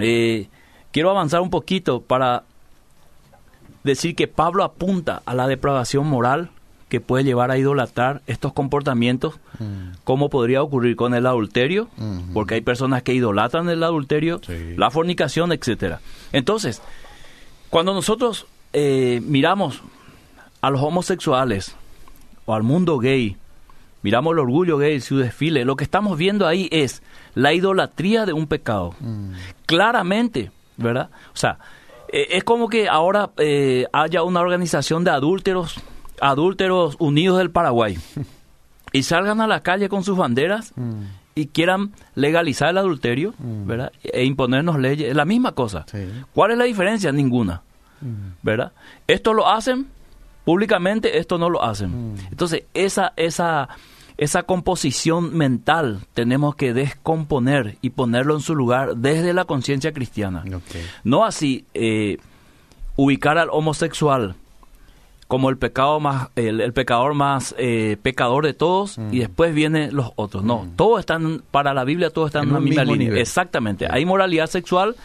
eh, 0.00 0.48
quiero 0.92 1.10
avanzar 1.10 1.40
un 1.40 1.50
poquito 1.50 2.00
para 2.00 2.44
decir 3.84 4.14
que 4.14 4.28
Pablo 4.28 4.64
apunta 4.64 5.22
a 5.24 5.34
la 5.34 5.46
depravación 5.46 6.06
moral 6.06 6.50
que 6.88 7.00
puede 7.00 7.24
llevar 7.24 7.50
a 7.50 7.58
idolatrar 7.58 8.22
estos 8.26 8.52
comportamientos, 8.52 9.38
mm. 9.58 9.98
como 10.04 10.30
podría 10.30 10.62
ocurrir 10.62 10.96
con 10.96 11.14
el 11.14 11.26
adulterio, 11.26 11.88
mm-hmm. 11.98 12.32
porque 12.32 12.54
hay 12.54 12.60
personas 12.62 13.02
que 13.02 13.12
idolatran 13.12 13.68
el 13.68 13.82
adulterio, 13.82 14.40
la 14.76 14.90
fornicación, 14.90 15.52
etcétera. 15.52 16.00
Entonces, 16.32 16.80
cuando 17.68 17.92
nosotros 17.92 18.46
eh, 18.72 19.20
miramos 19.24 19.82
a 20.60 20.70
los 20.70 20.82
homosexuales 20.82 21.76
o 22.46 22.54
al 22.54 22.62
mundo 22.62 22.98
gay, 22.98 23.36
miramos 24.02 24.32
el 24.32 24.40
orgullo 24.40 24.78
gay, 24.78 25.00
su 25.00 25.18
desfile, 25.18 25.64
lo 25.64 25.76
que 25.76 25.84
estamos 25.84 26.18
viendo 26.18 26.46
ahí 26.46 26.68
es 26.72 27.02
la 27.34 27.52
idolatría 27.52 28.26
de 28.26 28.32
un 28.32 28.46
pecado. 28.46 28.94
Mm. 29.00 29.32
Claramente, 29.66 30.50
¿verdad? 30.76 31.10
O 31.32 31.36
sea, 31.36 31.58
eh, 32.12 32.28
es 32.30 32.44
como 32.44 32.68
que 32.68 32.88
ahora 32.88 33.30
eh, 33.36 33.86
haya 33.92 34.22
una 34.22 34.40
organización 34.40 35.04
de 35.04 35.10
adúlteros, 35.10 35.80
adúlteros 36.20 36.96
unidos 36.98 37.38
del 37.38 37.50
Paraguay, 37.50 37.98
y 38.92 39.02
salgan 39.02 39.40
a 39.40 39.46
la 39.46 39.60
calle 39.62 39.88
con 39.88 40.04
sus 40.04 40.16
banderas. 40.16 40.72
Mm. 40.76 41.02
y 41.34 41.46
quieran 41.46 41.92
legalizar 42.16 42.70
el 42.70 42.78
adulterio, 42.78 43.32
¿verdad? 43.38 43.92
E 44.02 44.24
imponernos 44.24 44.76
leyes, 44.80 45.10
es 45.10 45.14
la 45.14 45.24
misma 45.24 45.52
cosa. 45.52 45.86
¿Cuál 46.34 46.50
es 46.50 46.58
la 46.58 46.64
diferencia? 46.64 47.12
Ninguna, 47.12 47.62
¿verdad? 48.42 48.72
Esto 49.06 49.32
lo 49.34 49.48
hacen 49.48 49.86
públicamente, 50.44 51.18
esto 51.18 51.38
no 51.38 51.50
lo 51.50 51.62
hacen. 51.62 52.14
Entonces, 52.30 52.64
esa, 52.72 53.12
esa, 53.16 53.68
esa 54.16 54.42
composición 54.44 55.36
mental 55.36 56.00
tenemos 56.14 56.56
que 56.56 56.72
descomponer 56.72 57.76
y 57.82 57.90
ponerlo 57.90 58.34
en 58.34 58.40
su 58.40 58.54
lugar 58.54 58.96
desde 58.96 59.32
la 59.32 59.44
conciencia 59.44 59.92
cristiana. 59.92 60.44
No 61.04 61.24
así 61.24 61.66
eh, 61.74 62.18
ubicar 62.96 63.38
al 63.38 63.48
homosexual 63.50 64.36
como 65.28 65.50
el 65.50 65.58
pecado 65.58 66.00
más 66.00 66.30
el, 66.34 66.72
pecador 66.72 67.12
más 67.12 67.54
eh, 67.58 67.98
pecador 68.02 68.46
de 68.46 68.54
todos 68.54 68.98
y 69.12 69.18
después 69.18 69.54
vienen 69.54 69.94
los 69.94 70.12
otros. 70.16 70.42
No 70.42 70.64
mm. 70.64 70.76
todos 70.76 71.00
están 71.00 71.42
para 71.50 71.74
la 71.74 71.84
Biblia 71.84 72.10
todos 72.10 72.28
están 72.28 72.48
en, 72.48 72.54
la 72.54 72.60
misma 72.60 72.84
línea. 72.84 73.20
exactamente. 73.20 73.86
Hay 73.88 74.04
moralidad 74.06 74.46
sexual 74.46 74.96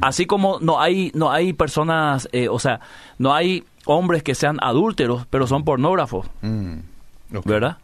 así 0.00 0.26
como 0.26 0.58
no 0.60 0.80
hay 0.80 1.10
no 1.14 1.30
hay 1.30 1.52
personas 1.52 2.28
eh, 2.32 2.48
o 2.48 2.58
sea 2.58 2.80
no 3.18 3.34
hay 3.34 3.64
hombres 3.86 4.22
que 4.22 4.34
sean 4.34 4.58
adúlteros 4.60 5.26
pero 5.28 5.46
son 5.46 5.64
pornógrafos. 5.64 6.26
Mm. 6.42 6.78
¿verdad? 7.44 7.76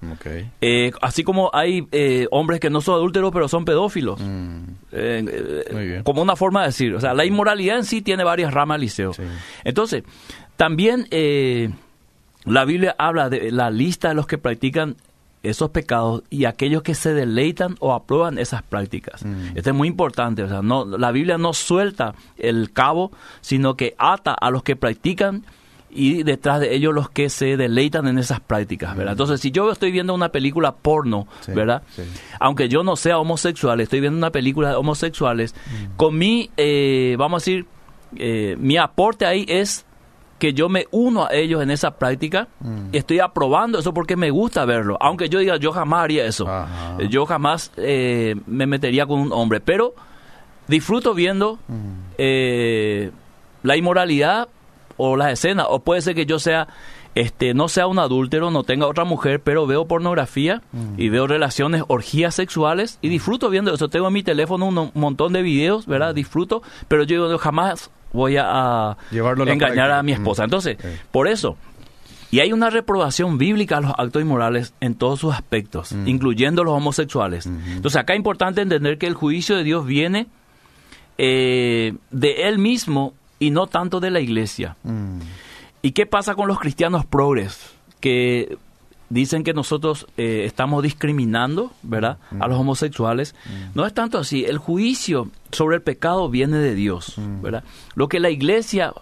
Eh, 0.61 0.91
así 1.03 1.23
como 1.23 1.51
hay 1.53 1.87
hombres 2.33 2.59
que 2.59 2.69
no 2.69 2.81
son 2.81 2.97
adúlteros 2.97 3.31
pero 3.33 3.47
son 3.47 3.65
pedófilos. 3.65 4.21
Como 6.03 6.23
una 6.23 6.35
forma 6.35 6.63
de 6.63 6.67
decir 6.67 6.95
o 6.95 7.01
sea 7.01 7.15
la 7.15 7.25
inmoralidad 7.25 7.77
en 7.77 7.85
sí 7.85 8.03
tiene 8.03 8.25
varias 8.25 8.53
ramas 8.53 8.81
liceo 8.81 9.13
entonces 9.63 10.03
también 10.57 11.07
eh, 11.11 11.71
la 12.45 12.65
Biblia 12.65 12.95
habla 12.99 13.29
de 13.29 13.51
la 13.51 13.71
lista 13.71 14.09
de 14.09 14.15
los 14.15 14.27
que 14.27 14.39
practican 14.39 14.97
esos 15.49 15.71
pecados 15.71 16.23
y 16.31 16.45
aquellos 16.45 16.83
que 16.83 16.95
se 16.95 17.15
deleitan 17.15 17.77
o 17.81 17.93
aprueban 17.93 18.39
esas 18.39 18.63
prácticas. 18.63 19.25
Mm. 19.25 19.57
Esto 19.57 19.71
es 19.71 19.77
muy 19.77 19.89
importante. 19.89 20.43
O 20.43 20.49
sea, 20.49 20.63
no, 20.63 20.85
la 20.85 21.13
Biblia 21.13 21.39
no 21.39 21.53
suelta 21.53 22.15
el 22.37 22.73
cabo, 22.73 23.13
sino 23.41 23.77
que 23.77 23.95
ata 23.99 24.33
a 24.33 24.51
los 24.51 24.63
que 24.63 24.77
practican 24.77 25.45
y 25.91 26.23
detrás 26.25 26.61
de 26.61 26.75
ellos 26.75 26.93
los 26.93 27.09
que 27.09 27.31
se 27.31 27.57
deleitan 27.57 28.07
en 28.07 28.19
esas 28.19 28.41
prácticas, 28.41 28.95
¿verdad? 28.95 29.13
Mm. 29.13 29.15
Entonces, 29.15 29.41
si 29.41 29.51
yo 29.51 29.71
estoy 29.73 29.91
viendo 29.91 30.15
una 30.15 30.29
película 30.29 30.75
porno, 30.75 31.27
¿verdad? 31.49 31.83
Aunque 32.39 32.69
yo 32.69 32.83
no 32.83 32.97
sea 32.97 33.19
homosexual, 33.19 33.81
estoy 33.81 34.01
viendo 34.01 34.19
una 34.19 34.31
película 34.31 34.71
de 34.71 34.75
homosexuales, 34.77 35.55
mm. 35.55 35.97
con 35.97 36.19
mi, 36.19 36.51
eh, 36.59 37.17
vamos 37.19 37.43
a 37.43 37.45
decir, 37.45 37.67
eh, 38.17 38.57
mi 38.59 38.77
aporte 38.77 39.25
ahí 39.25 39.47
es 39.49 39.86
que 40.39 40.53
yo 40.53 40.69
me 40.69 40.87
uno 40.91 41.27
a 41.27 41.33
ellos 41.33 41.63
en 41.63 41.71
esa 41.71 41.93
práctica 41.93 42.49
mm. 42.61 42.89
estoy 42.93 43.21
aprobando 43.21 43.79
eso 43.79 43.95
porque 43.95 44.17
me 44.17 44.31
gusta 44.31 44.65
verlo. 44.65 44.97
Aunque 45.01 45.29
yo 45.29 45.39
diga, 45.39 45.57
yo 45.57 45.73
jamás 45.73 46.05
haría 46.05 46.27
eso. 46.27 46.47
Yo 47.09 47.27
jamás 47.27 47.73
eh, 47.77 48.35
me 48.47 48.67
metería 48.67 49.07
con 49.07 49.21
un 49.21 49.33
hombre. 49.33 49.61
Pero 49.61 49.95
disfruto 50.69 51.15
viendo 51.15 51.59
mm. 51.69 51.91
eh, 52.19 53.11
la 53.63 53.77
inmoralidad 53.77 54.49
o 54.97 55.17
la 55.17 55.31
escena. 55.31 55.67
O 55.67 55.81
puede 55.81 56.03
ser 56.03 56.15
que 56.15 56.27
yo 56.27 56.39
sea, 56.39 56.69
este, 57.15 57.55
no 57.55 57.69
sea 57.69 57.87
un 57.87 57.99
adúltero, 57.99 58.51
no 58.51 58.63
tenga 58.63 58.87
otra 58.87 59.05
mujer, 59.05 59.41
pero 59.41 59.67
veo 59.67 59.87
pornografía 59.87 60.63
mm. 60.73 60.95
y 61.01 61.09
veo 61.09 61.27
relaciones, 61.27 61.83
orgías 61.89 62.35
sexuales 62.35 62.99
y 63.01 63.09
disfruto 63.09 63.49
viendo 63.49 63.73
eso. 63.73 63.89
Tengo 63.89 64.09
en 64.09 64.13
mi 64.13 64.23
teléfono 64.23 64.67
un, 64.67 64.91
montón 64.95 65.33
de 65.33 65.41
videos, 65.41 65.87
¿verdad? 65.87 66.15
Disfruto, 66.15 66.63
pero 66.89 67.05
yo, 67.05 67.31
yo 67.31 67.39
jamás 67.39 67.91
voy 68.13 68.37
a, 68.39 68.97
engañar 69.11 69.91
a 69.91 70.03
mi 70.03 70.13
esposa. 70.13 70.45
Entonces, 70.45 70.77
por 71.11 71.29
eso, 71.29 71.57
y 72.31 72.41
hay 72.41 72.53
una 72.53 72.71
reprobación 72.71 73.39
bíblica 73.39 73.79
a 73.79 73.81
los 73.81 73.93
actos 73.97 74.23
inmorales 74.23 74.75
en 74.81 74.95
todos 74.95 75.21
sus 75.21 75.35
aspectos, 75.35 75.93
incluyendo 76.07 76.65
los 76.65 76.75
homosexuales. 76.75 77.47
Entonces, 77.47 78.01
acá 78.01 78.15
es 78.15 78.19
importante 78.19 78.61
entender 78.61 78.99
que 78.99 79.07
el 79.07 79.15
juicio 79.15 79.57
de 79.57 79.65
Dios 79.65 79.87
viene 79.87 80.27
eh, 81.19 81.95
de 82.11 82.49
Él 82.49 82.59
mismo 82.59 83.15
y 83.39 83.51
no 83.51 83.67
tanto 83.67 84.01
de 84.01 84.11
la 84.11 84.21
iglesia. 84.21 84.77
¿Y 85.83 85.93
qué 85.93 86.07
pasa 86.07 86.35
con 86.35 86.49
los 86.49 86.59
cristianos 86.59 87.07
progres? 87.07 87.75
Que 88.01 88.59
dicen 89.09 89.45
que 89.45 89.55
nosotros 89.55 90.07
eh, 90.17 90.43
estamos 90.45 90.83
discriminando, 90.83 91.73
¿verdad?, 91.83 92.19
a 92.41 92.49
los 92.49 92.59
homosexuales. 92.59 93.35
No 93.75 93.87
es 93.87 93.95
tanto 93.95 94.19
así. 94.19 94.45
El 94.45 94.59
juicio 94.59 95.31
sobre 95.53 95.77
el 95.77 95.83
pecado 95.83 96.29
viene 96.29 96.59
de 96.59 96.75
Dios, 96.75 97.15
¿verdad? 97.43 97.65
Lo 97.95 98.09
que 98.09 98.21
la 98.21 98.31
iglesia 98.31 98.93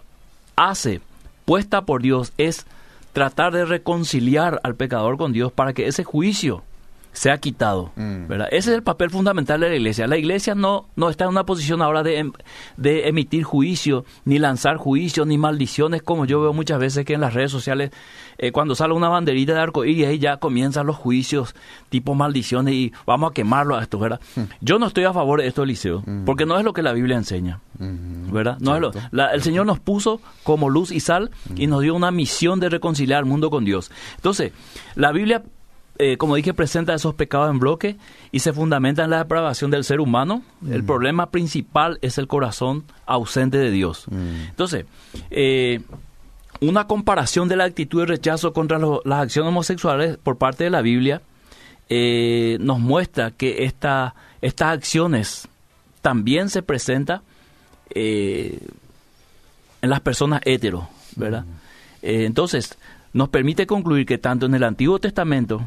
hace, 0.55 1.01
puesta 1.45 1.85
por 1.85 2.01
Dios, 2.01 2.33
es 2.37 2.65
tratar 3.13 3.53
de 3.53 3.65
reconciliar 3.65 4.59
al 4.63 4.75
pecador 4.75 5.17
con 5.17 5.31
Dios 5.31 5.51
para 5.51 5.73
que 5.73 5.87
ese 5.87 6.03
juicio 6.03 6.63
se 7.15 7.31
ha 7.31 7.37
quitado. 7.37 7.91
Mm. 7.95 8.27
¿verdad? 8.27 8.47
Ese 8.51 8.71
es 8.71 8.75
el 8.75 8.83
papel 8.83 9.09
fundamental 9.09 9.59
de 9.61 9.69
la 9.69 9.75
iglesia. 9.75 10.05
La 10.05 10.17
iglesia 10.17 10.53
no, 10.53 10.87
no 10.95 11.09
está 11.09 11.23
en 11.23 11.31
una 11.31 11.45
posición 11.45 11.81
ahora 11.81 12.03
de, 12.03 12.19
em, 12.19 12.31
de 12.77 13.07
emitir 13.07 13.43
juicio, 13.43 14.05
ni 14.25 14.37
lanzar 14.37 14.77
juicio, 14.77 15.25
ni 15.25 15.37
maldiciones, 15.37 16.03
como 16.03 16.25
yo 16.25 16.41
veo 16.41 16.53
muchas 16.53 16.77
veces 16.77 17.05
que 17.05 17.13
en 17.13 17.21
las 17.21 17.33
redes 17.33 17.51
sociales, 17.51 17.91
eh, 18.37 18.51
cuando 18.51 18.75
sale 18.75 18.93
una 18.93 19.07
banderita 19.07 19.53
de 19.53 19.59
arco 19.59 19.85
y 19.85 20.03
ahí 20.03 20.19
ya 20.19 20.37
comienzan 20.37 20.85
los 20.85 20.97
juicios 20.97 21.55
tipo 21.89 22.15
maldiciones 22.15 22.73
y 22.73 22.93
vamos 23.07 23.31
a 23.31 23.33
quemarlo 23.33 23.77
a 23.77 23.81
esto, 23.81 23.97
¿verdad? 23.97 24.19
Mm. 24.35 24.41
Yo 24.59 24.77
no 24.77 24.87
estoy 24.87 25.05
a 25.05 25.13
favor 25.13 25.39
de 25.39 25.47
esto, 25.47 25.63
Eliseo, 25.63 26.03
mm. 26.05 26.25
porque 26.25 26.45
no 26.45 26.57
es 26.57 26.65
lo 26.65 26.73
que 26.73 26.81
la 26.81 26.91
Biblia 26.91 27.15
enseña, 27.15 27.61
¿verdad? 27.79 28.57
No 28.59 28.75
es 28.75 28.81
lo, 28.81 28.91
el 29.29 29.41
Señor 29.41 29.65
nos 29.65 29.79
puso 29.79 30.19
como 30.43 30.69
luz 30.69 30.91
y 30.91 30.99
sal 30.99 31.31
y 31.55 31.67
nos 31.67 31.81
dio 31.81 31.95
una 31.95 32.11
misión 32.11 32.59
de 32.59 32.69
reconciliar 32.69 33.19
al 33.19 33.25
mundo 33.25 33.49
con 33.49 33.63
Dios. 33.63 33.89
Entonces, 34.17 34.51
la 34.95 35.11
Biblia 35.11 35.43
eh, 35.97 36.17
como 36.17 36.35
dije, 36.35 36.53
presenta 36.53 36.93
esos 36.93 37.15
pecados 37.15 37.49
en 37.49 37.59
bloque 37.59 37.95
y 38.31 38.39
se 38.39 38.51
fundamenta 38.51 39.05
en 39.05 39.09
la 39.09 39.19
depravación 39.19 39.71
del 39.71 39.85
ser 39.85 40.01
humano. 40.01 40.41
El 40.69 40.83
mm. 40.83 40.85
problema 40.85 41.29
principal 41.31 41.99
es 42.01 42.17
el 42.17 42.27
corazón 42.27 42.83
ausente 43.05 43.57
de 43.57 43.71
Dios. 43.71 44.05
Mm. 44.09 44.49
Entonces, 44.49 44.85
eh, 45.31 45.81
una 46.59 46.87
comparación 46.87 47.47
de 47.47 47.55
la 47.55 47.63
actitud 47.63 48.01
de 48.01 48.07
rechazo 48.07 48.51
contra 48.51 48.77
las 48.77 49.21
acciones 49.21 49.49
homosexuales 49.49 50.17
por 50.17 50.37
parte 50.37 50.65
de 50.65 50.69
la 50.69 50.81
Biblia 50.81 51.21
eh, 51.87 52.57
nos 52.59 52.79
muestra 52.79 53.31
que 53.31 53.63
esta, 53.63 54.15
estas 54.41 54.73
acciones 54.73 55.47
también 56.01 56.49
se 56.49 56.61
presentan 56.61 57.21
en 57.93 58.59
las 59.81 60.01
personas 60.01 60.41
heteros, 60.43 60.83
¿verdad? 61.15 61.45
Mm. 61.45 61.55
entonces, 62.01 62.77
nos 63.13 63.29
permite 63.29 63.65
concluir 63.65 64.05
que 64.05 64.17
tanto 64.17 64.45
en 64.45 64.55
el 64.55 64.63
Antiguo 64.63 64.99
Testamento 64.99 65.61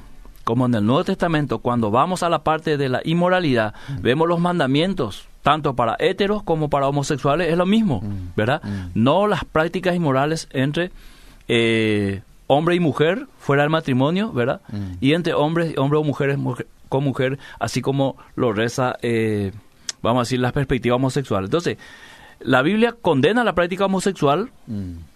como 0.48 0.64
en 0.64 0.74
el 0.74 0.86
Nuevo 0.86 1.04
Testamento, 1.04 1.58
cuando 1.58 1.90
vamos 1.90 2.22
a 2.22 2.30
la 2.30 2.42
parte 2.42 2.78
de 2.78 2.88
la 2.88 3.02
inmoralidad, 3.04 3.74
mm. 3.86 4.00
vemos 4.00 4.26
los 4.26 4.40
mandamientos, 4.40 5.28
tanto 5.42 5.74
para 5.74 5.94
heteros 5.98 6.42
como 6.42 6.70
para 6.70 6.88
homosexuales, 6.88 7.50
es 7.50 7.58
lo 7.58 7.66
mismo, 7.66 8.00
mm. 8.00 8.32
¿verdad? 8.34 8.62
Mm. 8.64 8.92
No 8.94 9.26
las 9.26 9.44
prácticas 9.44 9.94
inmorales 9.94 10.48
entre 10.50 10.90
eh, 11.48 12.22
hombre 12.46 12.76
y 12.76 12.80
mujer 12.80 13.26
fuera 13.38 13.62
del 13.62 13.68
matrimonio, 13.68 14.32
¿verdad? 14.32 14.62
Y 15.02 15.12
entre 15.12 15.34
hombres, 15.34 15.76
hombre 15.76 15.98
o 15.98 16.02
mujeres 16.02 16.38
con 16.88 17.04
mujer, 17.04 17.38
así 17.58 17.82
como 17.82 18.16
lo 18.34 18.54
reza, 18.54 18.96
eh, 19.02 19.52
vamos 20.00 20.20
a 20.20 20.22
decir, 20.22 20.40
la 20.40 20.52
perspectiva 20.52 20.96
homosexual. 20.96 21.44
Entonces, 21.44 21.76
¿la 22.40 22.62
Biblia 22.62 22.96
condena 22.98 23.44
la 23.44 23.54
práctica 23.54 23.84
homosexual? 23.84 24.50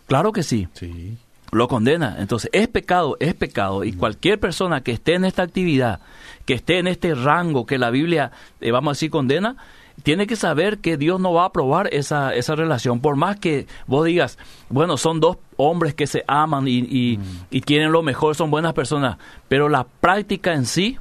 Claro 0.07 0.31
que 0.33 0.43
sí. 0.43 0.69
Sí 0.75 1.17
lo 1.53 1.69
condena. 1.69 2.17
Entonces, 2.19 2.51
es 2.53 2.67
pecado, 2.67 3.17
es 3.21 3.35
pecado. 3.35 3.85
Y 3.85 3.93
cualquier 3.93 4.41
persona 4.41 4.83
que 4.83 4.93
esté 4.93 5.15
en 5.15 5.25
esta 5.25 5.43
actividad, 5.43 6.01
que 6.47 6.55
esté 6.55 6.79
en 6.79 6.87
este 6.87 7.15
rango 7.15 7.67
que 7.67 7.79
la 7.79 7.91
Biblia, 7.91 8.33
eh, 8.61 8.73
vamos 8.73 8.91
a 8.91 8.95
decir, 8.95 9.11
condena, 9.11 9.57
tiene 10.03 10.27
que 10.27 10.35
saber 10.35 10.79
que 10.79 10.97
Dios 10.97 11.21
no 11.21 11.35
va 11.35 11.43
a 11.43 11.47
aprobar 11.47 11.89
esa, 11.93 12.35
esa 12.35 12.55
relación. 12.55 13.01
Por 13.01 13.17
más 13.17 13.39
que 13.39 13.67
vos 13.87 14.07
digas, 14.07 14.39
bueno, 14.71 14.97
son 14.97 15.21
dos 15.21 15.37
hombres 15.59 15.95
que 15.95 16.07
se 16.07 16.25
aman 16.27 16.67
y, 16.67 16.79
y, 16.79 17.21
y 17.51 17.61
quieren 17.61 17.93
lo 17.93 18.03
mejor, 18.03 18.35
son 18.35 18.51
buenas 18.51 18.73
personas, 18.73 19.19
pero 19.49 19.69
la 19.69 19.85
práctica 19.85 20.55
en 20.55 20.65
sí 20.65 20.99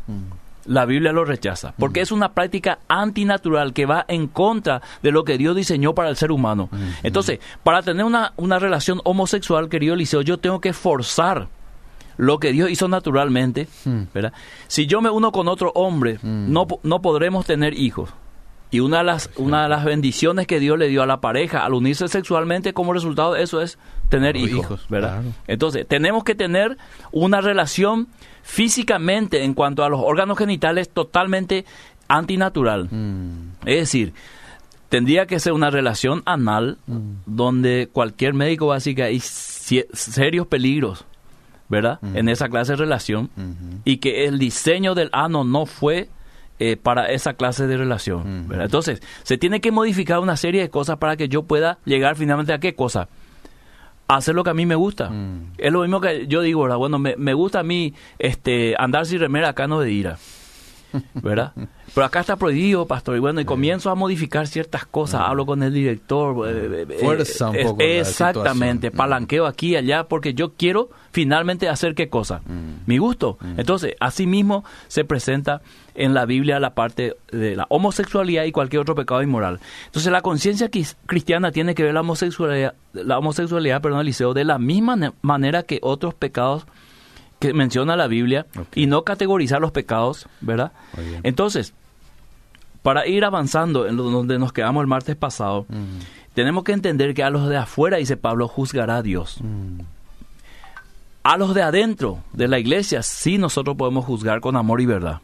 la 0.66 0.86
Biblia 0.86 1.12
lo 1.12 1.26
rechaza, 1.26 1.74
porque 1.78 2.02
es 2.02 2.12
una 2.12 2.34
práctica 2.34 2.80
antinatural 2.88 3.74
que 3.74 3.86
va 3.86 4.06
en 4.08 4.28
contra 4.28 4.82
de 5.02 5.12
lo 5.12 5.24
que 5.24 5.38
Dios 5.38 5.56
diseñó 5.56 5.94
para 5.94 6.10
el 6.10 6.16
ser 6.16 6.32
humano. 6.32 6.70
Entonces, 7.04 7.40
para 7.64 7.82
tener 7.82 8.06
una, 8.06 8.34
una 8.38 8.60
relación 8.60 9.02
homosexual, 9.04 9.70
querido 9.70 9.94
Eliseo, 9.94 10.22
yo 10.22 10.38
tengo 10.38 10.62
que 10.62 10.74
forzar 10.74 11.48
lo 12.18 12.40
que 12.40 12.52
Dios 12.52 12.70
hizo 12.70 12.88
naturalmente, 12.88 13.68
¿verdad? 14.14 14.34
Si 14.68 14.86
yo 14.86 15.02
me 15.02 15.10
uno 15.10 15.32
con 15.32 15.48
otro 15.48 15.72
hombre, 15.74 16.20
no, 16.22 16.68
no 16.84 17.02
podremos 17.02 17.46
tener 17.46 17.74
hijos. 17.74 18.10
Y 18.72 18.80
una 18.80 19.00
de, 19.00 19.04
las, 19.04 19.30
una 19.36 19.64
de 19.64 19.70
las 19.70 19.84
bendiciones 19.84 20.48
que 20.48 20.62
Dios 20.62 20.80
le 20.80 20.88
dio 20.88 21.04
a 21.04 21.06
la 21.06 21.20
pareja 21.20 21.66
al 21.66 21.74
unirse 21.74 22.08
sexualmente 22.08 22.74
como 22.74 22.94
resultado 22.94 23.34
de 23.34 23.44
eso 23.44 23.62
es 23.62 23.78
tener 24.08 24.38
hijos, 24.38 24.86
¿verdad? 24.90 25.24
Entonces, 25.46 25.86
tenemos 25.86 26.24
que 26.24 26.36
tener 26.36 26.78
una 27.12 27.42
relación 27.42 28.08
físicamente 28.44 29.44
en 29.44 29.54
cuanto 29.54 29.84
a 29.84 29.90
los 29.90 30.00
órganos 30.02 30.38
genitales 30.38 30.90
totalmente 30.90 31.66
antinatural. 32.08 32.88
Mm. 32.92 33.54
Es 33.66 33.80
decir, 33.80 34.14
tendría 34.90 35.26
que 35.26 35.40
ser 35.40 35.54
una 35.54 35.70
relación 35.70 36.22
anal 36.26 36.78
mm. 36.88 37.00
donde 37.26 37.90
cualquier 37.92 38.34
médico 38.34 38.68
va 38.68 38.76
a 38.76 38.78
decir 38.78 38.96
que 38.96 39.04
hay 39.04 39.20
serios 39.20 40.48
peligros, 40.48 41.06
¿verdad? 41.70 42.00
Mm. 42.02 42.18
En 42.18 42.30
esa 42.30 42.50
clase 42.50 42.74
de 42.74 42.78
relación 42.78 43.30
y 43.86 43.98
que 43.98 44.26
el 44.26 44.40
diseño 44.40 44.96
del 44.96 45.10
ano 45.14 45.44
no 45.44 45.66
fue 45.66 46.10
eh, 46.64 46.78
para 46.78 47.08
esa 47.08 47.34
clase 47.34 47.66
de 47.66 47.76
relación. 47.76 48.48
Entonces, 48.52 49.02
se 49.24 49.40
tiene 49.40 49.62
que 49.62 49.72
modificar 49.72 50.20
una 50.20 50.38
serie 50.38 50.62
de 50.62 50.70
cosas 50.70 50.98
para 50.98 51.18
que 51.18 51.28
yo 51.28 51.42
pueda 51.42 51.80
llegar 51.86 52.16
finalmente 52.16 52.54
a 52.54 52.60
qué 52.60 52.76
cosa. 52.76 53.10
hacer 54.08 54.36
lo 54.36 54.44
que 54.44 54.52
a 54.52 54.54
mí 54.54 54.68
me 54.68 54.76
gusta. 54.76 55.10
Mm. 55.10 55.54
Es 55.58 55.72
lo 55.72 55.82
mismo 55.82 56.00
que 56.00 56.28
yo 56.28 56.42
digo, 56.42 56.62
¿verdad? 56.62 56.78
Bueno, 56.78 57.00
me, 57.00 57.16
me 57.18 57.34
gusta 57.34 57.62
a 57.62 57.64
mí 57.64 57.96
este, 58.20 58.76
andar 58.78 59.08
sin 59.08 59.20
remera 59.20 59.50
acá 59.50 59.66
no 59.66 59.80
de 59.80 59.92
ira. 59.92 60.20
¿Verdad? 61.16 61.54
Pero 61.94 62.06
acá 62.06 62.22
está 62.22 62.36
prohibido, 62.38 62.88
pastor. 62.88 63.16
Y 63.18 63.20
bueno, 63.20 63.42
y 63.42 63.46
comienzo 63.46 63.90
a 63.90 63.96
modificar 63.96 64.48
ciertas 64.48 64.86
cosas. 64.86 65.22
Hablo 65.26 65.46
con 65.46 65.62
el 65.64 65.74
director. 65.74 66.48
eh, 66.50 66.86
eh, 66.90 66.98
Fuerza 67.02 67.50
un 67.50 67.56
eh, 67.58 67.64
poco 67.64 67.82
Exactamente. 67.82 68.88
situación. 68.88 68.98
Palanqueo 68.98 69.46
aquí 69.46 69.70
y 69.70 69.76
allá 69.76 70.06
porque 70.06 70.34
yo 70.34 70.54
quiero 70.54 70.90
finalmente 71.12 71.68
hacer 71.68 71.94
qué 71.96 72.08
cosa. 72.10 72.42
Mi 72.86 72.98
gusto. 72.98 73.38
Entonces, 73.58 73.96
asimismo 74.00 74.64
se 74.88 75.04
presenta 75.04 75.62
en 75.94 76.14
la 76.14 76.26
Biblia 76.26 76.60
la 76.62 76.74
parte 76.74 77.16
de 77.32 77.56
la 77.58 77.66
homosexualidad 77.70 78.46
y 78.46 78.54
cualquier 78.54 78.82
otro 78.82 78.96
pecado 78.96 79.22
inmoral. 79.22 79.60
Entonces, 79.88 80.10
la 80.12 80.22
conciencia 80.22 80.70
cristiana 81.06 81.52
tiene 81.52 81.76
que 81.76 81.84
ver 81.84 81.94
la 81.94 82.00
homosexualidad, 82.02 82.76
la 82.94 83.18
homosexualidad, 83.18 83.82
perdón, 83.82 84.00
Eliseo, 84.00 84.34
de 84.34 84.46
la 84.46 84.58
misma 84.58 84.96
ne- 84.96 85.12
manera 85.22 85.64
que 85.64 85.80
otros 85.82 86.14
pecados 86.14 86.66
que 87.42 87.54
menciona 87.54 87.98
la 87.98 88.08
Biblia 88.08 88.46
y 88.76 88.86
no 88.88 89.04
categorizar 89.04 89.60
los 89.60 89.72
pecados, 89.72 90.28
¿verdad? 90.40 90.72
Entonces, 91.24 91.74
para 92.84 93.06
ir 93.08 93.26
avanzando 93.26 93.88
en 93.88 93.98
donde 93.98 94.40
nos 94.40 94.54
quedamos 94.54 94.82
el 94.82 94.88
martes 94.88 95.16
pasado, 95.18 95.66
Mm, 95.68 96.00
tenemos 96.34 96.64
que 96.64 96.72
entender 96.72 97.14
que 97.14 97.24
a 97.24 97.30
los 97.30 97.50
de 97.50 97.58
afuera, 97.58 97.98
dice 97.98 98.16
Pablo, 98.16 98.48
juzgará 98.48 98.98
a 98.98 99.02
Dios. 99.02 99.40
mm, 99.42 99.80
A 101.24 101.38
los 101.38 101.54
de 101.54 101.62
adentro 101.62 102.24
de 102.34 102.48
la 102.48 102.58
iglesia 102.58 103.04
sí 103.04 103.38
nosotros 103.38 103.76
podemos 103.78 104.06
juzgar 104.06 104.40
con 104.42 104.56
amor 104.56 104.82
y 104.82 104.88
verdad. 104.88 105.20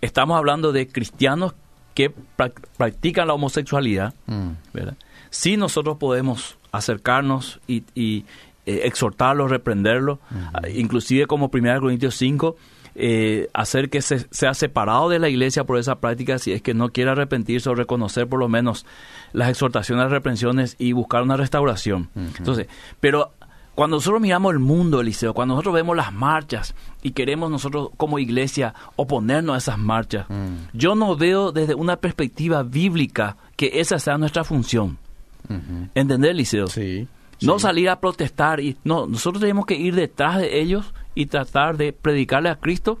Estamos 0.00 0.38
hablando 0.38 0.72
de 0.72 0.88
cristianos 0.88 1.52
que 1.94 2.10
prac- 2.38 2.62
practican 2.78 3.28
la 3.28 3.34
homosexualidad, 3.34 4.14
mm, 4.26 4.48
¿verdad? 4.72 4.94
Sí 5.30 5.56
nosotros 5.58 5.98
podemos 5.98 6.56
acercarnos 6.72 7.60
y, 7.66 7.82
y, 7.94 8.24
eh, 8.66 8.82
exhortarlos, 8.84 9.50
reprenderlos, 9.50 10.18
ah, 10.52 10.68
inclusive 10.74 11.26
como 11.26 11.50
1 11.52 11.80
Corintios 11.80 12.14
5, 12.16 12.56
eh, 12.96 13.48
hacer 13.52 13.90
que 13.90 14.02
se, 14.02 14.26
sea 14.30 14.54
separado 14.54 15.08
de 15.08 15.18
la 15.18 15.28
iglesia 15.28 15.64
por 15.64 15.78
esa 15.78 15.96
práctica 15.96 16.38
si 16.38 16.52
es 16.52 16.62
que 16.62 16.74
no 16.74 16.90
quiere 16.90 17.10
arrepentirse 17.10 17.68
o 17.68 17.74
reconocer 17.74 18.28
por 18.28 18.38
lo 18.38 18.48
menos 18.48 18.86
las 19.32 19.48
exhortaciones, 19.48 20.10
reprensiones 20.10 20.76
y 20.78 20.92
buscar 20.92 21.22
una 21.22 21.36
restauración. 21.36 22.08
Entonces, 22.38 22.68
pero 23.00 23.32
cuando 23.74 23.96
nosotros 23.96 24.20
miramos 24.22 24.52
el 24.52 24.60
mundo, 24.60 25.00
Eliseo, 25.00 25.34
cuando 25.34 25.54
nosotros 25.54 25.74
vemos 25.74 25.96
las 25.96 26.12
marchas 26.12 26.76
y 27.02 27.10
queremos 27.10 27.50
nosotros 27.50 27.88
como 27.96 28.20
iglesia 28.20 28.72
oponernos 28.94 29.56
a 29.56 29.58
esas 29.58 29.78
marchas, 29.78 30.26
Mm. 30.28 30.68
yo 30.72 30.94
no 30.94 31.16
veo 31.16 31.50
desde 31.50 31.74
una 31.74 31.96
perspectiva 31.96 32.62
bíblica 32.62 33.36
que 33.56 33.80
esa 33.80 33.98
sea 33.98 34.16
nuestra 34.18 34.44
función. 34.44 34.98
¿Entender, 35.94 36.30
Eliseo? 36.30 36.68
Sí. 36.68 37.08
No 37.42 37.58
salir 37.58 37.88
a 37.88 38.00
protestar. 38.00 38.60
y 38.60 38.76
No, 38.84 39.06
nosotros 39.06 39.40
tenemos 39.40 39.66
que 39.66 39.74
ir 39.74 39.94
detrás 39.94 40.38
de 40.38 40.60
ellos 40.60 40.94
y 41.14 41.26
tratar 41.26 41.76
de 41.76 41.92
predicarle 41.92 42.48
a 42.48 42.56
Cristo 42.56 42.98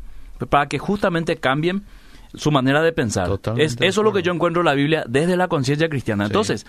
para 0.50 0.68
que 0.68 0.78
justamente 0.78 1.36
cambien 1.36 1.84
su 2.34 2.50
manera 2.50 2.82
de 2.82 2.92
pensar. 2.92 3.28
Totalmente 3.28 3.64
Es, 3.64 3.72
eso 3.80 4.00
es 4.00 4.04
lo 4.04 4.12
que 4.12 4.22
yo 4.22 4.32
encuentro 4.32 4.62
en 4.62 4.66
la 4.66 4.74
Biblia 4.74 5.04
desde 5.08 5.36
la 5.36 5.48
conciencia 5.48 5.88
cristiana. 5.88 6.24
Sí. 6.24 6.28
Entonces, 6.30 6.66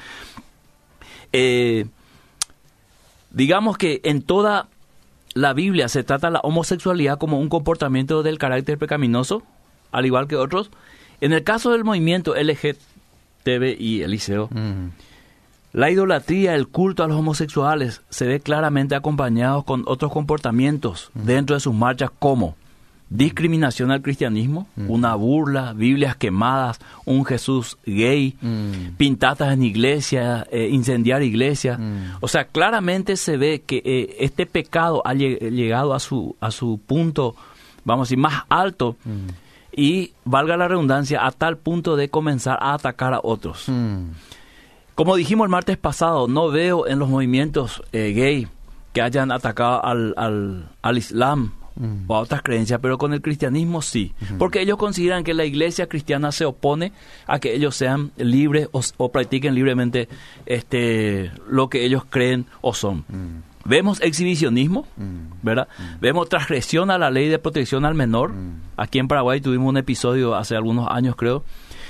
eh, 1.34 1.86
digamos 3.32 3.78
que 3.78 4.02
en 4.04 4.22
toda 4.22 4.68
la 5.34 5.54
Biblia 5.54 5.90
se 5.90 6.04
trata 6.04 6.30
la 6.30 6.40
homosexualidad 6.40 7.18
como 7.18 7.40
un 7.40 7.50
comportamiento 7.50 8.24
del 8.24 8.38
carácter 8.38 8.78
pecaminoso, 8.78 9.44
al 9.92 10.06
igual 10.06 10.28
que 10.28 10.36
otros. 10.36 10.70
En 11.22 11.34
el 11.34 11.44
caso 11.44 11.72
del 11.72 11.84
movimiento 11.84 12.36
LGTBI, 12.36 14.04
Eliseo, 14.04 14.50
Mm, 14.52 14.90
la 15.76 15.92
idolatría, 15.92 16.56
el 16.56 16.70
culto 16.70 17.04
a 17.04 17.08
los 17.08 17.18
homosexuales 17.18 18.02
se 18.10 18.26
ve 18.26 18.40
claramente 18.40 18.96
acompañados 18.96 19.66
con 19.66 19.84
otros 19.88 20.10
comportamientos 20.12 21.12
dentro 21.14 21.54
de 21.56 21.60
sus 21.60 21.74
marchas 21.74 22.10
como 22.18 22.56
discriminación 23.10 23.92
al 23.92 24.02
cristianismo, 24.02 24.68
una 24.76 25.14
burla, 25.16 25.74
Biblias 25.74 26.16
quemadas, 26.16 26.80
un 27.06 27.24
Jesús 27.26 27.78
gay, 27.86 28.36
mm, 28.42 28.96
pintadas 28.98 29.54
en 29.54 29.64
iglesia, 29.64 30.48
eh, 30.50 30.70
incendiar 30.72 31.22
iglesia. 31.24 31.78
Mm. 31.78 32.18
O 32.22 32.28
sea, 32.28 32.46
claramente 32.46 33.16
se 33.18 33.36
ve 33.38 33.62
que 33.66 33.82
eh, 33.86 34.16
este 34.22 34.46
pecado 34.46 35.02
ha 35.06 35.14
lleg- 35.14 35.52
llegado 35.52 35.94
a 35.94 36.00
su, 36.00 36.36
a 36.40 36.52
su 36.52 36.80
punto, 36.88 37.36
vamos 37.84 38.04
a 38.04 38.06
decir, 38.08 38.18
más 38.18 38.44
alto 38.50 38.96
y, 39.76 40.14
valga 40.24 40.56
la 40.58 40.68
redundancia, 40.68 41.26
a 41.26 41.32
tal 41.32 41.58
punto 41.58 41.96
de 41.98 42.10
comenzar 42.10 42.58
a 42.62 42.74
atacar 42.74 43.14
a 43.14 43.20
otros. 43.22 43.68
Como 44.96 45.16
dijimos 45.16 45.46
el 45.46 45.52
martes 45.52 45.78
pasado, 45.78 46.28
no 46.28 46.50
veo 46.50 46.88
en 46.88 47.00
los 47.00 47.10
movimientos 47.10 47.84
eh, 47.92 48.14
gay 48.16 48.48
que 48.94 49.02
hayan 49.02 49.32
atacado 49.32 49.84
al, 49.86 50.14
al, 50.18 50.70
al 50.82 50.98
Islam 50.98 51.52
Mm. 51.78 52.06
o 52.08 52.16
a 52.16 52.20
otras 52.22 52.42
creencias, 52.42 52.80
pero 52.82 52.98
con 52.98 53.12
el 53.12 53.22
cristianismo 53.22 53.82
sí. 53.82 54.14
Porque 54.40 54.62
ellos 54.62 54.78
consideran 54.78 55.26
que 55.26 55.34
la 55.34 55.44
iglesia 55.44 55.88
cristiana 55.88 56.32
se 56.32 56.46
opone 56.46 56.94
a 57.28 57.40
que 57.40 57.54
ellos 57.54 57.76
sean 57.76 58.12
libres 58.16 58.70
o, 58.72 58.80
o 58.96 59.12
practiquen 59.12 59.54
libremente 59.54 60.08
este, 60.46 61.32
lo 61.50 61.70
que 61.70 61.84
ellos 61.86 62.04
creen 62.10 62.46
o 62.62 62.74
son. 62.74 63.00
Mm. 63.10 63.42
Vemos 63.66 64.00
exhibicionismo, 64.02 64.88
Mm. 64.96 65.44
¿verdad? 65.44 65.68
Vemos 66.00 66.30
transgresión 66.30 66.92
a 66.92 66.98
la 66.98 67.10
ley 67.12 67.28
de 67.28 67.40
protección 67.40 67.84
al 67.84 67.94
menor. 67.94 68.32
Aquí 68.78 69.00
en 69.00 69.10
Paraguay 69.10 69.42
tuvimos 69.42 69.68
un 69.68 69.76
episodio 69.76 70.34
hace 70.36 70.56
algunos 70.56 70.88
años, 70.90 71.18
creo. 71.18 71.44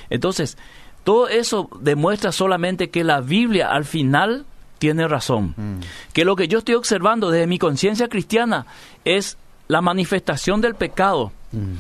Entonces, 0.10 0.58
todo 1.06 1.30
eso 1.30 1.70
demuestra 1.80 2.34
solamente 2.34 2.90
que 2.90 3.06
la 3.06 3.22
Biblia 3.22 3.72
al 3.72 3.86
final 3.86 4.46
tiene 4.80 5.08
razón. 5.08 5.54
Mm. 5.56 5.80
Que 6.12 6.26
lo 6.26 6.36
que 6.36 6.50
yo 6.50 6.58
estoy 6.60 6.76
observando 6.76 7.32
desde 7.32 7.48
mi 7.48 7.60
conciencia 7.60 8.10
cristiana 8.10 8.66
es 9.06 9.38
la 9.70 9.82
manifestación 9.82 10.60
del 10.60 10.76
pecado 10.76 11.32
Mm. 11.54 11.76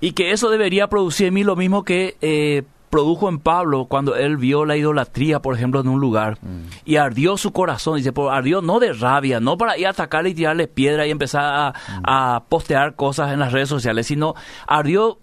y 0.00 0.12
que 0.12 0.32
eso 0.32 0.50
debería 0.50 0.88
producir 0.88 1.28
en 1.28 1.34
mí 1.34 1.44
lo 1.44 1.54
mismo 1.54 1.84
que 1.84 2.16
eh, 2.20 2.64
produjo 2.88 3.28
en 3.28 3.38
Pablo 3.38 3.84
cuando 3.84 4.16
él 4.16 4.36
vio 4.36 4.64
la 4.64 4.76
idolatría, 4.76 5.40
por 5.40 5.54
ejemplo, 5.54 5.80
en 5.80 5.86
un 5.88 6.00
lugar 6.00 6.38
y 6.84 6.96
ardió 6.96 7.36
su 7.36 7.52
corazón. 7.52 7.98
Dice, 7.98 8.12
por 8.12 8.32
ardió 8.32 8.62
no 8.62 8.80
de 8.80 8.92
rabia, 8.92 9.38
no 9.38 9.56
para 9.56 9.78
ir 9.78 9.86
a 9.86 9.90
atacarle 9.90 10.30
y 10.30 10.34
tirarle 10.34 10.66
piedra 10.66 11.06
y 11.06 11.10
empezar 11.12 11.44
a, 11.44 11.74
a 12.02 12.42
postear 12.48 12.96
cosas 12.96 13.32
en 13.32 13.38
las 13.38 13.52
redes 13.52 13.68
sociales, 13.68 14.08
sino 14.08 14.34
ardió 14.66 15.18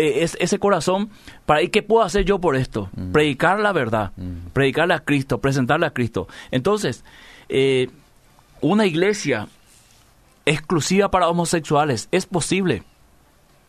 eh, 0.00 0.22
es- 0.24 0.36
ese 0.40 0.58
corazón 0.58 1.10
para 1.46 1.62
ir, 1.62 1.70
¿qué 1.70 1.82
puedo 1.82 2.02
hacer 2.04 2.24
yo 2.24 2.38
por 2.40 2.56
esto? 2.56 2.88
Predicar 3.12 3.60
la 3.60 3.72
verdad, 3.72 4.12
predicarle 4.52 4.94
a 4.94 5.00
Cristo, 5.00 5.40
presentarle 5.40 5.86
a 5.86 5.90
Cristo. 5.90 6.26
Entonces, 6.50 7.04
eh, 7.48 7.88
una 8.60 8.86
iglesia 8.86 9.48
exclusiva 10.46 11.10
para 11.10 11.28
homosexuales, 11.28 12.08
¿es 12.12 12.26
posible? 12.26 12.82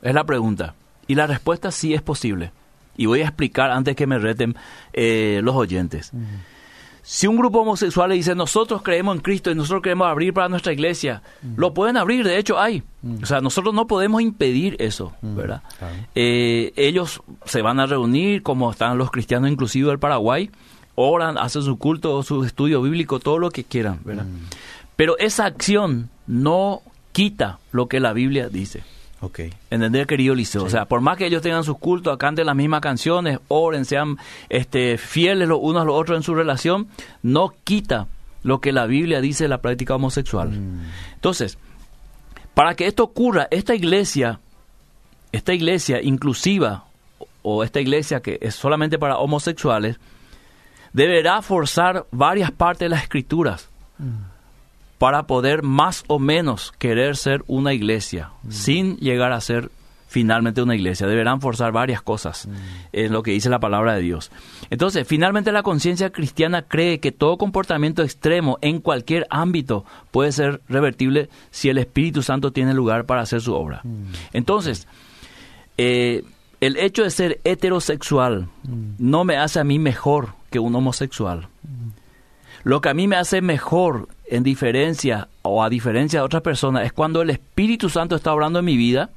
Es 0.02 0.14
la 0.14 0.24
pregunta. 0.24 0.74
Y 1.08 1.16
la 1.16 1.28
respuesta 1.28 1.72
sí 1.72 1.94
es 1.94 2.02
posible. 2.02 2.52
Y 2.98 3.06
voy 3.06 3.22
a 3.22 3.26
explicar 3.26 3.72
antes 3.72 3.96
que 3.96 4.08
me 4.08 4.18
reten 4.20 4.56
eh, 4.94 5.42
los 5.44 5.56
oyentes. 5.56 6.12
Si 7.12 7.28
un 7.28 7.36
grupo 7.36 7.60
homosexual 7.60 8.08
le 8.08 8.16
dice, 8.16 8.36
nosotros 8.36 8.84
creemos 8.84 9.18
en 9.18 9.22
Cristo 9.22 9.52
y 9.52 9.56
nosotros 9.56 9.82
queremos 9.82 10.08
abrir 10.08 10.34
para 10.34 10.48
nuestra 10.48 10.72
iglesia, 10.72 11.22
lo 11.58 11.74
pueden 11.74 11.98
abrir, 11.98 12.24
de 12.24 12.38
hecho 12.38 12.58
hay. 12.58 12.84
O 13.22 13.26
sea, 13.26 13.42
nosotros 13.42 13.74
no 13.74 13.86
podemos 13.86 14.22
impedir 14.22 14.78
eso, 14.80 15.12
¿verdad? 15.22 15.62
claro. 15.78 15.94
Eh, 16.16 16.72
ellos 16.78 17.22
se 17.44 17.62
van 17.62 17.82
a 17.82 17.86
reunir, 17.86 18.44
como 18.44 18.72
están 18.72 18.98
los 18.98 19.12
cristianos 19.12 19.52
inclusive 19.52 19.90
del 19.90 20.00
Paraguay, 20.00 20.52
oran, 20.96 21.38
hacen 21.38 21.64
su 21.64 21.78
culto, 21.78 22.24
su 22.24 22.46
estudio 22.46 22.82
bíblico, 22.82 23.20
todo 23.20 23.40
lo 23.40 23.52
que 23.52 23.66
quieran, 23.66 24.00
¿verdad? 24.06 24.28
Pero 24.96 25.18
esa 25.18 25.44
acción 25.46 26.10
no 26.28 26.82
quita 27.12 27.60
lo 27.74 27.90
que 27.90 28.00
la 28.00 28.14
Biblia 28.14 28.48
dice. 28.48 28.86
Ok. 29.22 29.40
¿Entender, 29.70 30.08
querido 30.08 30.34
Liceo? 30.34 30.64
O 30.64 30.70
sea, 30.70 30.86
por 30.86 31.02
más 31.02 31.18
que 31.18 31.28
ellos 31.28 31.44
tengan 31.44 31.64
sus 31.64 31.78
cultos, 31.78 32.18
canten 32.18 32.48
las 32.48 32.56
mismas 32.56 32.82
canciones, 32.82 33.40
oren, 33.48 33.86
sean 33.86 34.18
este, 34.50 34.98
fieles 34.98 35.48
los 35.48 35.60
unos 35.62 35.84
a 35.84 35.86
los 35.86 35.96
otros 35.96 36.18
en 36.18 36.24
su 36.24 36.34
relación, 36.34 36.88
no 37.22 37.54
quita 37.64 38.08
lo 38.44 38.60
que 38.60 38.72
la 38.72 38.88
Biblia 38.88 39.22
dice 39.22 39.44
de 39.44 39.50
la 39.50 39.62
práctica 39.62 39.96
homosexual. 39.96 40.52
Entonces, 41.14 41.60
para 42.56 42.74
que 42.74 42.88
esto 42.88 43.04
ocurra, 43.04 43.48
esta 43.52 43.76
iglesia, 43.76 44.40
esta 45.32 45.54
iglesia 45.54 46.02
inclusiva, 46.02 46.86
o 47.44 47.64
esta 47.64 47.80
iglesia 47.80 48.22
que 48.22 48.40
es 48.42 48.56
solamente 48.56 48.98
para 48.98 49.18
homosexuales, 49.18 50.00
deberá 50.94 51.42
forzar 51.42 52.06
varias 52.12 52.52
partes 52.52 52.86
de 52.86 52.90
las 52.90 53.04
escrituras 53.04 53.70
para 55.02 55.26
poder 55.26 55.64
más 55.64 56.04
o 56.06 56.20
menos 56.20 56.74
querer 56.78 57.18
ser 57.18 57.44
una 57.48 57.74
iglesia, 57.74 58.34
sin 58.50 58.98
llegar 58.98 59.32
a 59.32 59.42
ser 59.42 59.72
finalmente 60.06 60.62
una 60.62 60.76
iglesia. 60.76 61.08
Deberán 61.08 61.42
forzar 61.42 61.72
varias 61.72 62.04
cosas 62.04 62.48
en 62.94 63.12
lo 63.12 63.24
que 63.24 63.32
dice 63.32 63.50
la 63.50 63.60
palabra 63.60 63.96
de 63.96 64.04
Dios. 64.04 64.30
Entonces, 64.70 65.08
finalmente 65.08 65.52
la 65.52 65.64
conciencia 65.64 66.12
cristiana 66.12 66.62
cree 66.62 67.00
que 67.00 67.12
todo 67.12 67.40
comportamiento 67.40 68.04
extremo 68.04 68.60
en 68.62 68.80
cualquier 68.80 69.26
ámbito 69.32 69.86
puede 70.12 70.32
ser 70.34 70.62
revertible 70.70 71.30
si 71.50 71.70
el 71.70 71.80
Espíritu 71.80 72.22
Santo 72.22 72.52
tiene 72.52 72.76
lugar 72.76 73.08
para 73.08 73.22
hacer 73.22 73.42
su 73.42 73.56
obra. 73.56 73.82
Entonces, 74.34 74.88
eh, 75.80 76.24
el 76.60 76.78
hecho 76.78 77.02
de 77.02 77.10
ser 77.10 77.42
heterosexual 77.44 78.50
no 79.00 79.24
me 79.24 79.38
hace 79.38 79.60
a 79.60 79.64
mí 79.64 79.80
mejor 79.80 80.36
que 80.52 80.60
un 80.60 80.76
homosexual. 80.76 81.48
Lo 82.64 82.82
que 82.82 82.90
a 82.90 82.94
mí 82.94 83.08
me 83.08 83.16
hace 83.16 83.42
mejor 83.42 84.08
en 84.26 84.44
diferencia 84.44 85.28
o 85.42 85.64
a 85.64 85.70
diferencia 85.70 86.20
de 86.20 86.26
otras 86.26 86.42
personas 86.42 86.86
es 86.86 86.94
cuando 86.94 87.22
el 87.22 87.30
Espíritu 87.30 87.90
Santo 87.90 88.16
está 88.16 88.34
obrando 88.34 88.60
en 88.60 88.66
mi 88.66 88.78
vida 88.78 89.10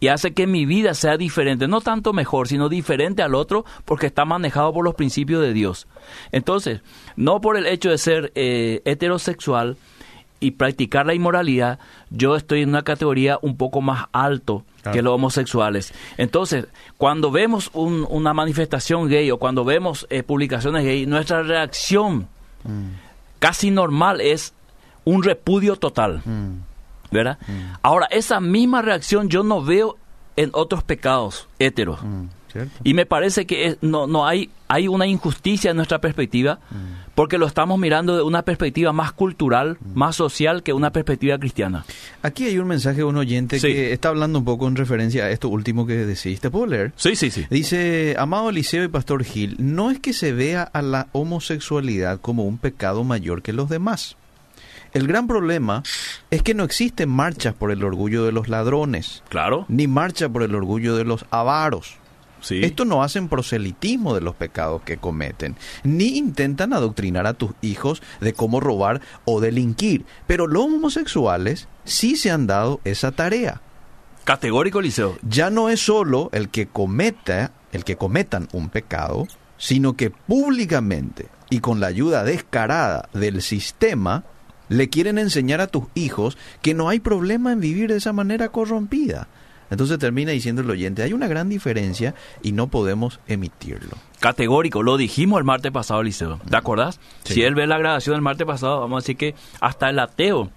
y 0.00 0.08
hace 0.08 0.34
que 0.34 0.46
mi 0.46 0.66
vida 0.66 0.94
sea 0.94 1.16
diferente, 1.16 1.68
no 1.68 1.80
tanto 1.80 2.12
mejor, 2.12 2.48
sino 2.48 2.68
diferente 2.68 3.22
al 3.22 3.34
otro 3.34 3.64
porque 3.84 4.06
está 4.06 4.24
manejado 4.24 4.72
por 4.72 4.84
los 4.84 4.94
principios 4.94 5.42
de 5.42 5.52
Dios. 5.52 5.86
Entonces, 6.32 6.80
no 7.16 7.40
por 7.40 7.56
el 7.56 7.66
hecho 7.66 7.90
de 7.90 7.98
ser 7.98 8.32
eh, 8.34 8.82
heterosexual 8.84 9.76
y 10.38 10.52
practicar 10.52 11.06
la 11.06 11.14
inmoralidad, 11.14 11.78
yo 12.10 12.36
estoy 12.36 12.62
en 12.62 12.68
una 12.70 12.82
categoría 12.82 13.38
un 13.40 13.56
poco 13.56 13.80
más 13.80 14.06
alto 14.12 14.64
que 14.92 15.02
los 15.02 15.14
homosexuales. 15.14 15.92
Entonces, 16.16 16.66
cuando 16.96 17.32
vemos 17.32 17.70
una 17.72 18.32
manifestación 18.32 19.08
gay 19.08 19.30
o 19.30 19.38
cuando 19.38 19.64
vemos 19.64 20.06
eh, 20.10 20.22
publicaciones 20.22 20.84
gay, 20.84 21.06
nuestra 21.06 21.42
reacción 21.42 22.28
mm. 22.66 22.90
casi 23.38 23.70
normal 23.70 24.20
es 24.20 24.52
un 25.04 25.22
repudio 25.22 25.76
total. 25.76 26.22
Mm. 26.24 26.60
¿verdad? 27.10 27.38
Mm. 27.46 27.74
Ahora, 27.82 28.06
esa 28.10 28.40
misma 28.40 28.82
reacción 28.82 29.28
yo 29.28 29.42
no 29.42 29.62
veo 29.62 29.96
en 30.36 30.50
otros 30.52 30.82
pecados 30.82 31.48
heteros. 31.58 32.00
Mm, 32.64 32.68
y 32.84 32.94
me 32.94 33.06
parece 33.06 33.46
que 33.46 33.76
no, 33.80 34.06
no 34.06 34.26
hay, 34.26 34.50
hay 34.68 34.88
una 34.88 35.06
injusticia 35.06 35.70
en 35.70 35.76
nuestra 35.76 36.00
perspectiva 36.00 36.58
mm. 36.70 37.12
porque 37.14 37.38
lo 37.38 37.46
estamos 37.46 37.78
mirando 37.78 38.16
de 38.16 38.22
una 38.22 38.42
perspectiva 38.42 38.92
más 38.92 39.12
cultural, 39.12 39.78
más 39.94 40.16
social 40.16 40.62
que 40.62 40.72
una 40.72 40.90
perspectiva 40.90 41.38
cristiana. 41.38 41.84
Aquí 42.22 42.46
hay 42.46 42.58
un 42.58 42.68
mensaje 42.68 42.98
de 42.98 43.04
un 43.04 43.16
oyente 43.16 43.60
que 43.60 43.92
está 43.92 44.08
hablando 44.08 44.38
un 44.38 44.44
poco 44.44 44.66
en 44.68 44.76
referencia 44.76 45.24
a 45.24 45.30
esto 45.30 45.48
último 45.48 45.86
que 45.86 45.94
decís. 45.94 46.40
¿Te 46.40 46.50
puedo 46.50 46.66
leer? 46.66 46.92
Sí, 46.96 47.16
sí, 47.16 47.30
sí. 47.30 47.46
Dice, 47.50 48.16
amado 48.18 48.50
Eliseo 48.50 48.84
y 48.84 48.88
Pastor 48.88 49.24
Gil, 49.24 49.56
no 49.58 49.90
es 49.90 50.00
que 50.00 50.12
se 50.12 50.32
vea 50.32 50.62
a 50.62 50.82
la 50.82 51.08
homosexualidad 51.12 52.20
como 52.20 52.44
un 52.44 52.58
pecado 52.58 53.04
mayor 53.04 53.42
que 53.42 53.52
los 53.52 53.68
demás 53.68 54.16
el 54.96 55.06
gran 55.06 55.26
problema 55.26 55.82
es 56.30 56.42
que 56.42 56.54
no 56.54 56.64
existen 56.64 57.10
marchas 57.10 57.54
por 57.54 57.70
el 57.70 57.84
orgullo 57.84 58.24
de 58.24 58.32
los 58.32 58.48
ladrones. 58.48 59.22
Claro. 59.28 59.66
Ni 59.68 59.86
marcha 59.86 60.28
por 60.28 60.42
el 60.42 60.54
orgullo 60.54 60.96
de 60.96 61.04
los 61.04 61.26
avaros. 61.30 61.96
Sí. 62.40 62.62
Esto 62.62 62.84
no 62.84 63.02
hacen 63.02 63.28
proselitismo 63.28 64.14
de 64.14 64.20
los 64.20 64.34
pecados 64.34 64.82
que 64.82 64.98
cometen, 64.98 65.56
ni 65.82 66.16
intentan 66.16 66.72
adoctrinar 66.72 67.26
a 67.26 67.34
tus 67.34 67.52
hijos 67.60 68.02
de 68.20 68.32
cómo 68.32 68.60
robar 68.60 69.00
o 69.24 69.40
delinquir. 69.40 70.04
Pero 70.26 70.46
los 70.46 70.64
homosexuales 70.64 71.68
sí 71.84 72.16
se 72.16 72.30
han 72.30 72.46
dado 72.46 72.80
esa 72.84 73.12
tarea. 73.12 73.60
Categórico, 74.24 74.80
Liceo. 74.80 75.16
Ya 75.22 75.50
no 75.50 75.68
es 75.68 75.80
solo 75.80 76.30
el 76.32 76.48
que 76.48 76.66
cometa, 76.66 77.52
el 77.72 77.84
que 77.84 77.96
cometan 77.96 78.48
un 78.52 78.70
pecado, 78.70 79.28
sino 79.56 79.96
que 79.96 80.10
públicamente 80.10 81.28
y 81.48 81.60
con 81.60 81.80
la 81.80 81.86
ayuda 81.86 82.24
descarada 82.24 83.08
del 83.12 83.40
sistema 83.40 84.24
le 84.68 84.88
quieren 84.88 85.18
enseñar 85.18 85.60
a 85.60 85.68
tus 85.68 85.84
hijos 85.94 86.36
que 86.60 86.74
no 86.74 86.88
hay 86.88 87.00
problema 87.00 87.52
en 87.52 87.60
vivir 87.60 87.90
de 87.90 87.98
esa 87.98 88.12
manera 88.12 88.48
corrompida. 88.48 89.28
Entonces 89.70 89.98
termina 89.98 90.32
diciendo 90.32 90.62
el 90.62 90.70
oyente, 90.70 91.02
hay 91.02 91.12
una 91.12 91.26
gran 91.26 91.48
diferencia 91.48 92.14
y 92.42 92.52
no 92.52 92.68
podemos 92.68 93.20
emitirlo. 93.26 93.96
Categórico, 94.20 94.82
lo 94.82 94.96
dijimos 94.96 95.38
el 95.38 95.44
martes 95.44 95.72
pasado, 95.72 96.02
Liceo. 96.02 96.40
¿Te 96.48 96.56
acordás? 96.56 97.00
Si 97.24 97.42
él 97.42 97.54
ve 97.54 97.66
la 97.66 97.78
grabación 97.78 98.14
del 98.14 98.22
martes 98.22 98.46
pasado, 98.46 98.80
vamos 98.80 98.98
a 98.98 99.02
decir 99.02 99.16
que 99.16 99.34
hasta 99.60 99.90
el 99.90 99.98
ateo 99.98 100.50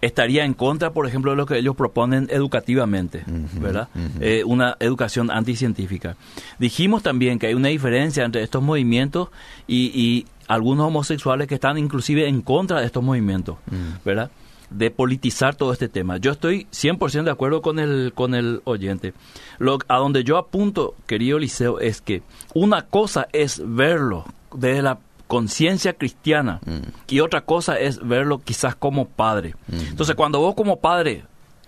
estaría 0.00 0.44
en 0.44 0.54
contra, 0.54 0.92
por 0.92 1.06
ejemplo, 1.06 1.30
de 1.32 1.36
lo 1.36 1.46
que 1.46 1.58
ellos 1.58 1.76
proponen 1.76 2.26
educativamente, 2.30 3.22
¿verdad? 3.60 3.88
Eh, 4.20 4.42
una 4.46 4.76
educación 4.80 5.30
anticientífica. 5.30 6.16
Dijimos 6.58 7.02
también 7.02 7.38
que 7.38 7.48
hay 7.48 7.54
una 7.54 7.68
diferencia 7.68 8.24
entre 8.24 8.42
estos 8.42 8.62
movimientos 8.62 9.28
y 9.68 10.26
algunos 10.50 10.88
homosexuales 10.88 11.46
que 11.46 11.54
están 11.54 11.78
inclusive 11.78 12.26
en 12.26 12.42
contra 12.42 12.80
de 12.80 12.86
estos 12.86 13.04
movimientos. 13.04 13.56
¿verdad? 14.04 14.30
De 14.70 14.90
politizar 14.90 15.56
todo 15.56 15.72
este 15.72 15.88
tema. 15.88 16.16
Yo 16.18 16.30
estoy 16.32 16.66
100% 16.72 17.24
de 17.24 17.30
acuerdo 17.30 17.60
con 17.60 17.78
el, 17.78 18.12
con 18.14 18.34
el 18.34 18.62
oyente. 18.64 19.14
Lo, 19.58 19.78
a 19.88 19.96
donde 19.96 20.22
yo 20.24 20.36
apunto, 20.38 20.94
querido 21.06 21.38
Liceo, 21.38 21.80
es 21.80 22.00
que 22.00 22.22
una 22.54 22.86
cosa 22.86 23.28
es 23.32 23.60
verlo 23.64 24.24
desde 24.54 24.82
la 24.82 24.98
conciencia 25.26 25.92
cristiana 25.92 26.60
mm. 26.66 27.12
y 27.12 27.20
otra 27.20 27.42
cosa 27.42 27.78
es 27.78 27.98
verlo 28.06 28.40
quizás 28.42 28.74
como 28.74 29.06
padre. 29.06 29.54
Mm. 29.68 29.90
Entonces, 29.90 30.16
cuando 30.16 30.40
vos 30.40 30.54
como 30.54 30.80
padre 30.80 31.24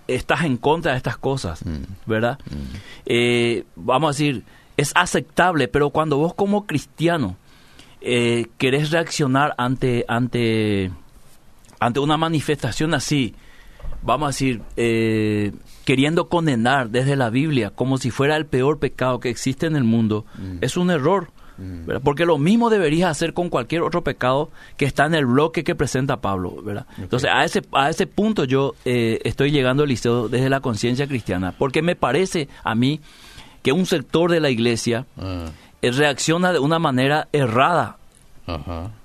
estás 0.09 0.43
en 0.45 0.57
contra 0.57 0.93
de 0.93 0.99
estas 0.99 1.17
cosas, 1.17 1.63
¿verdad? 2.07 2.39
Eh, 3.07 3.65
vamos 3.77 4.09
a 4.09 4.13
decir, 4.13 4.45
es 4.77 4.93
aceptable, 4.95 5.69
pero 5.69 5.91
cuando 5.91 6.19
vos 6.19 6.35
como 6.35 6.67
cristiano 6.67 7.37
eh, 8.01 8.47
querés 8.59 8.91
reaccionar 8.91 9.55
ante, 9.59 10.05
ante, 10.09 10.91
ante 11.85 12.01
una 12.01 12.17
manifestación 12.17 12.95
así, 12.95 13.35
vamos 14.03 14.27
a 14.27 14.29
decir, 14.29 14.63
eh, 14.77 15.53
queriendo 15.85 16.29
condenar 16.29 16.91
desde 16.91 17.17
la 17.17 17.31
Biblia 17.31 17.71
como 17.71 17.99
si 17.99 18.11
fuera 18.11 18.37
el 18.37 18.47
peor 18.47 18.79
pecado 18.79 19.21
que 19.21 19.31
existe 19.31 19.67
en 19.67 19.77
el 19.77 19.85
mundo, 19.85 20.25
mm. 20.37 20.59
es 20.61 20.77
un 20.77 20.91
error. 20.91 21.31
Mm. 21.59 21.99
Porque 22.03 22.25
lo 22.25 22.39
mismo 22.39 22.71
deberías 22.71 23.11
hacer 23.11 23.35
con 23.35 23.51
cualquier 23.51 23.83
otro 23.83 24.03
pecado 24.03 24.51
que 24.79 24.87
está 24.87 25.05
en 25.05 25.15
el 25.15 25.27
bloque 25.27 25.65
que 25.65 25.75
presenta 25.75 26.21
Pablo. 26.21 26.63
¿verdad? 26.63 26.87
Entonces, 26.99 27.31
a 27.31 27.45
ese, 27.45 27.63
a 27.73 27.91
ese 27.91 28.07
punto 28.07 28.45
yo 28.45 28.75
eh, 28.85 29.21
estoy 29.25 29.51
llegando 29.51 29.83
al 29.83 29.91
liceo 29.91 30.29
desde 30.29 30.49
la 30.49 30.61
conciencia 30.61 31.07
cristiana, 31.07 31.55
porque 31.57 31.83
me 31.83 31.95
parece 31.95 32.49
a 32.65 32.75
mí 32.75 33.01
que 33.63 33.73
un 33.73 33.87
sector 33.87 34.31
de 34.31 34.41
la 34.41 34.51
iglesia 34.51 35.07
ah 35.19 35.51
reacciona 35.91 36.53
de 36.53 36.61
una 36.61 36.79
manera 36.79 37.29
errada, 37.33 37.97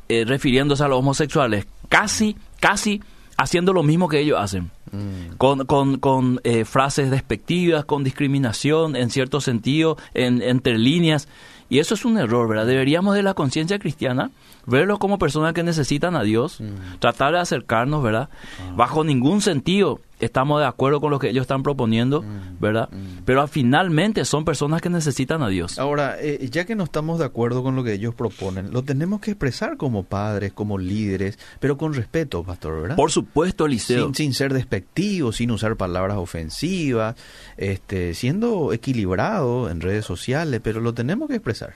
eh, 0.10 0.26
refiriéndose 0.26 0.84
a 0.84 0.88
los 0.88 1.00
homosexuales, 1.00 1.66
casi, 1.90 2.38
casi 2.60 3.02
haciendo 3.38 3.72
lo 3.72 3.84
mismo 3.84 4.10
que 4.10 4.20
ellos 4.20 4.40
hacen, 4.40 4.72
mm. 4.92 5.36
con, 5.38 5.66
con, 5.66 6.00
con 6.00 6.42
eh, 6.44 6.66
frases 6.66 7.12
despectivas, 7.12 7.86
con 7.86 8.04
discriminación 8.04 8.96
en 8.96 9.10
cierto 9.10 9.42
sentido, 9.42 9.98
en, 10.14 10.42
entre 10.42 10.78
líneas. 10.78 11.28
Y 11.70 11.80
eso 11.80 11.96
es 11.96 12.06
un 12.06 12.18
error, 12.18 12.48
¿verdad? 12.48 12.66
Deberíamos 12.66 13.14
de 13.14 13.24
la 13.24 13.34
conciencia 13.34 13.78
cristiana 13.78 14.32
verlos 14.66 15.00
como 15.00 15.20
personas 15.20 15.54
que 15.54 15.64
necesitan 15.64 16.16
a 16.16 16.24
Dios, 16.24 16.60
mm. 16.60 17.00
tratar 17.00 17.34
de 17.34 17.40
acercarnos, 17.40 18.04
¿verdad? 18.04 18.30
Ah. 18.60 18.74
Bajo 18.76 19.04
ningún 19.04 19.42
sentido 19.42 20.00
estamos 20.20 20.60
de 20.60 20.68
acuerdo 20.68 21.00
con 21.00 21.12
lo 21.12 21.20
que 21.20 21.30
ellos 21.30 21.44
están 21.44 21.64
proponiendo, 21.64 22.22
mm. 22.22 22.60
¿verdad? 22.60 22.90
Mm. 22.92 23.24
Pero 23.26 23.48
finalmente 23.48 24.26
son 24.26 24.46
personas 24.46 24.82
que 24.82 24.90
necesitan 24.90 25.42
a 25.44 25.50
Dios. 25.50 25.78
Ahora, 25.80 26.18
eh, 26.20 26.48
ya 26.52 26.66
que 26.66 26.76
no 26.76 26.84
estamos 26.84 27.20
de 27.20 27.26
acuerdo 27.26 27.64
con 27.64 27.76
lo 27.76 27.84
que 27.84 27.94
ellos 27.94 28.16
proponen, 28.16 28.72
lo 28.72 28.84
tenemos 28.84 29.22
que 29.22 29.32
expresar 29.32 29.78
como 29.78 30.04
padres, 30.04 30.54
como 30.54 30.78
líderes, 30.78 31.38
pero 31.60 31.78
con 31.78 31.94
respeto, 31.94 32.44
pastor, 32.44 32.82
¿verdad? 32.82 32.96
Por 32.96 33.12
supuesto, 33.12 33.66
Eliseo. 33.66 34.06
Sin, 34.06 34.16
sin 34.16 34.34
ser 34.34 34.54
despectivos, 34.54 35.38
sin 35.38 35.52
usar 35.52 35.76
palabras 35.76 36.18
ofensivas, 36.18 37.16
este, 37.58 38.14
siendo 38.14 38.74
equilibrado 38.74 39.70
en 39.70 39.82
redes 39.82 40.06
sociales, 40.06 40.62
pero 40.64 40.82
lo 40.82 40.94
tenemos 40.94 41.28
que 41.28 41.36
expresar. 41.36 41.74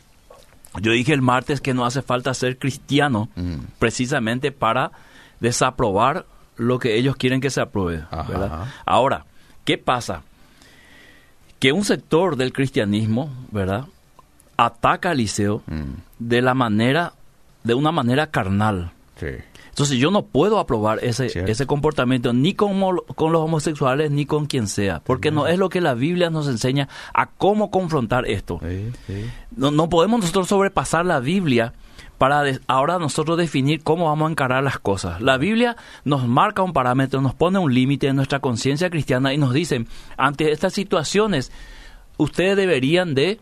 Yo 0.79 0.93
dije 0.93 1.13
el 1.13 1.21
martes 1.21 1.59
que 1.59 1.73
no 1.73 1.85
hace 1.85 2.01
falta 2.01 2.33
ser 2.33 2.57
cristiano 2.57 3.29
mm. 3.35 3.55
precisamente 3.77 4.51
para 4.51 4.91
desaprobar 5.41 6.25
lo 6.57 6.79
que 6.79 6.97
ellos 6.97 7.15
quieren 7.15 7.41
que 7.41 7.49
se 7.49 7.61
apruebe. 7.61 8.03
Ahora, 8.85 9.25
¿qué 9.65 9.77
pasa? 9.77 10.23
Que 11.59 11.71
un 11.71 11.85
sector 11.85 12.35
del 12.35 12.53
cristianismo, 12.53 13.29
¿verdad? 13.51 13.85
Ataca 14.57 15.11
al 15.11 15.17
liceo 15.17 15.63
mm. 15.67 15.93
de 16.19 16.41
la 16.41 16.53
manera, 16.53 17.13
de 17.63 17.73
una 17.73 17.91
manera 17.91 18.27
carnal. 18.27 18.91
Sí. 19.19 19.27
Entonces 19.71 19.97
yo 19.97 20.11
no 20.11 20.23
puedo 20.23 20.59
aprobar 20.59 20.99
ese, 21.01 21.27
ese 21.49 21.65
comportamiento 21.65 22.33
ni 22.33 22.53
con, 22.53 22.77
con, 23.15 23.31
los 23.31 23.41
homosexuales 23.41 24.11
ni 24.11 24.25
con 24.25 24.45
quien 24.45 24.67
sea, 24.67 24.99
porque 24.99 25.31
no 25.31 25.47
es 25.47 25.57
lo 25.57 25.69
que 25.69 25.79
la 25.79 25.93
Biblia 25.93 26.29
nos 26.29 26.49
enseña 26.49 26.89
a 27.13 27.27
cómo 27.27 27.71
confrontar 27.71 28.27
esto. 28.27 28.59
No, 29.55 29.71
no, 29.71 29.89
podemos 29.89 30.19
nosotros 30.19 30.49
sobrepasar 30.49 31.05
la 31.05 31.21
Biblia 31.21 31.73
para 32.21 32.43
ahora 32.67 32.99
nosotros 32.99 33.35
definir 33.35 33.81
cómo 33.81 34.05
vamos 34.05 34.27
a 34.27 34.31
encarar 34.31 34.63
las 34.63 34.77
cosas. 34.77 35.19
La 35.21 35.39
Biblia 35.39 35.75
nos 36.05 36.27
marca 36.27 36.61
un 36.61 36.71
parámetro, 36.71 37.19
nos 37.19 37.33
pone 37.33 37.57
un 37.57 37.73
límite 37.73 38.05
en 38.09 38.15
nuestra 38.15 38.37
conciencia 38.37 38.91
cristiana 38.91 39.33
y 39.33 39.39
nos 39.39 39.55
dice, 39.55 39.87
ante 40.17 40.51
estas 40.51 40.71
situaciones, 40.73 41.51
ustedes 42.17 42.55
deberían 42.55 43.15
de 43.15 43.39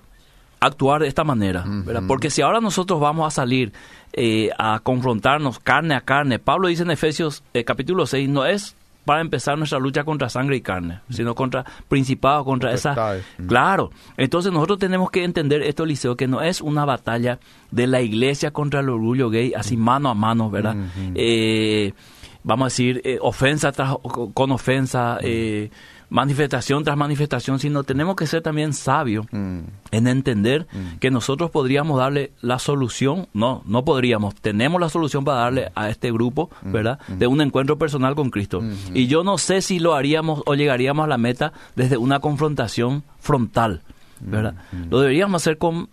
actuar 0.62 1.02
de 1.02 1.10
esta 1.10 1.26
manera, 1.26 1.66
Porque 2.08 2.30
si 2.30 2.42
ahora 2.42 2.62
nosotros 2.62 3.02
vamos 3.02 3.28
a 3.28 3.32
salir 3.32 3.74
eh, 4.14 4.50
a 4.58 4.80
confrontarnos 4.80 5.60
carne 5.60 5.94
a 5.94 6.00
carne. 6.00 6.40
Pablo 6.40 6.70
dice 6.70 6.84
en 6.84 6.92
Efesios 6.92 7.44
eh, 7.54 7.66
capítulo 7.66 8.06
6, 8.06 8.30
no 8.30 8.46
es 8.46 8.78
para 9.10 9.22
empezar 9.22 9.58
nuestra 9.58 9.80
lucha 9.80 10.04
contra 10.04 10.30
sangre 10.30 10.58
y 10.58 10.62
carne, 10.62 11.00
sino 11.10 11.34
contra 11.34 11.66
principados, 11.88 12.46
contra 12.46 12.74
esa... 12.74 12.94
Claro, 13.48 13.90
entonces 14.18 14.52
nosotros 14.52 14.78
tenemos 14.78 15.10
que 15.10 15.24
entender 15.24 15.64
esto, 15.64 15.84
Liceo, 15.84 16.16
que 16.16 16.28
no 16.28 16.44
es 16.44 16.62
una 16.62 16.86
batalla 16.86 17.40
de 17.72 17.88
la 17.88 18.02
iglesia 18.02 18.52
contra 18.52 18.82
el 18.82 18.90
orgullo 18.90 19.32
gay, 19.32 19.52
así 19.56 19.78
mano 19.78 20.10
a 20.10 20.14
mano, 20.14 20.52
¿verdad? 20.52 20.76
Eh, 21.16 21.94
vamos 22.44 22.66
a 22.66 22.68
decir, 22.68 23.02
ofensa 23.22 23.72
tras, 23.72 23.96
con 24.36 24.52
ofensa, 24.52 25.18
manifestación 26.10 26.84
tras 26.84 26.98
manifestación, 26.98 27.60
sino 27.60 27.84
tenemos 27.84 28.16
que 28.16 28.28
ser 28.28 28.42
también 28.42 28.74
sabios 28.74 29.26
Mm. 29.32 29.60
en 29.92 30.08
entender 30.08 30.68
que 31.00 31.12
nosotros 31.12 31.52
podríamos 31.52 31.98
darle 32.00 32.32
la 32.42 32.60
solución, 32.60 33.28
no, 33.34 33.62
no 33.66 33.86
podríamos, 33.86 34.36
tenemos 34.36 34.82
la 34.82 34.90
solución 34.90 35.24
para 35.24 35.40
darle 35.40 35.72
a 35.76 35.90
este 35.90 36.12
grupo, 36.12 36.50
¿verdad? 36.62 37.00
De 37.08 37.28
un 37.28 37.42
encuentro 37.42 37.78
personal 37.78 38.16
con 38.16 38.30
Cristo. 38.30 38.62
Y 38.94 39.08
yo 39.08 39.24
no 39.24 39.38
sé 39.38 39.62
si 39.62 39.80
lo 39.80 39.94
haríamos 39.96 40.42
o 40.46 40.56
llegaríamos 40.56 41.06
a 41.06 41.08
la 41.08 41.18
meta 41.18 41.54
desde 41.76 41.98
una 41.98 42.20
confrontación 42.20 43.04
frontal, 43.20 43.82
¿verdad? 44.20 44.56
Lo 44.90 45.00
deberíamos 45.00 45.42
hacer 45.42 45.58
con 45.58 45.90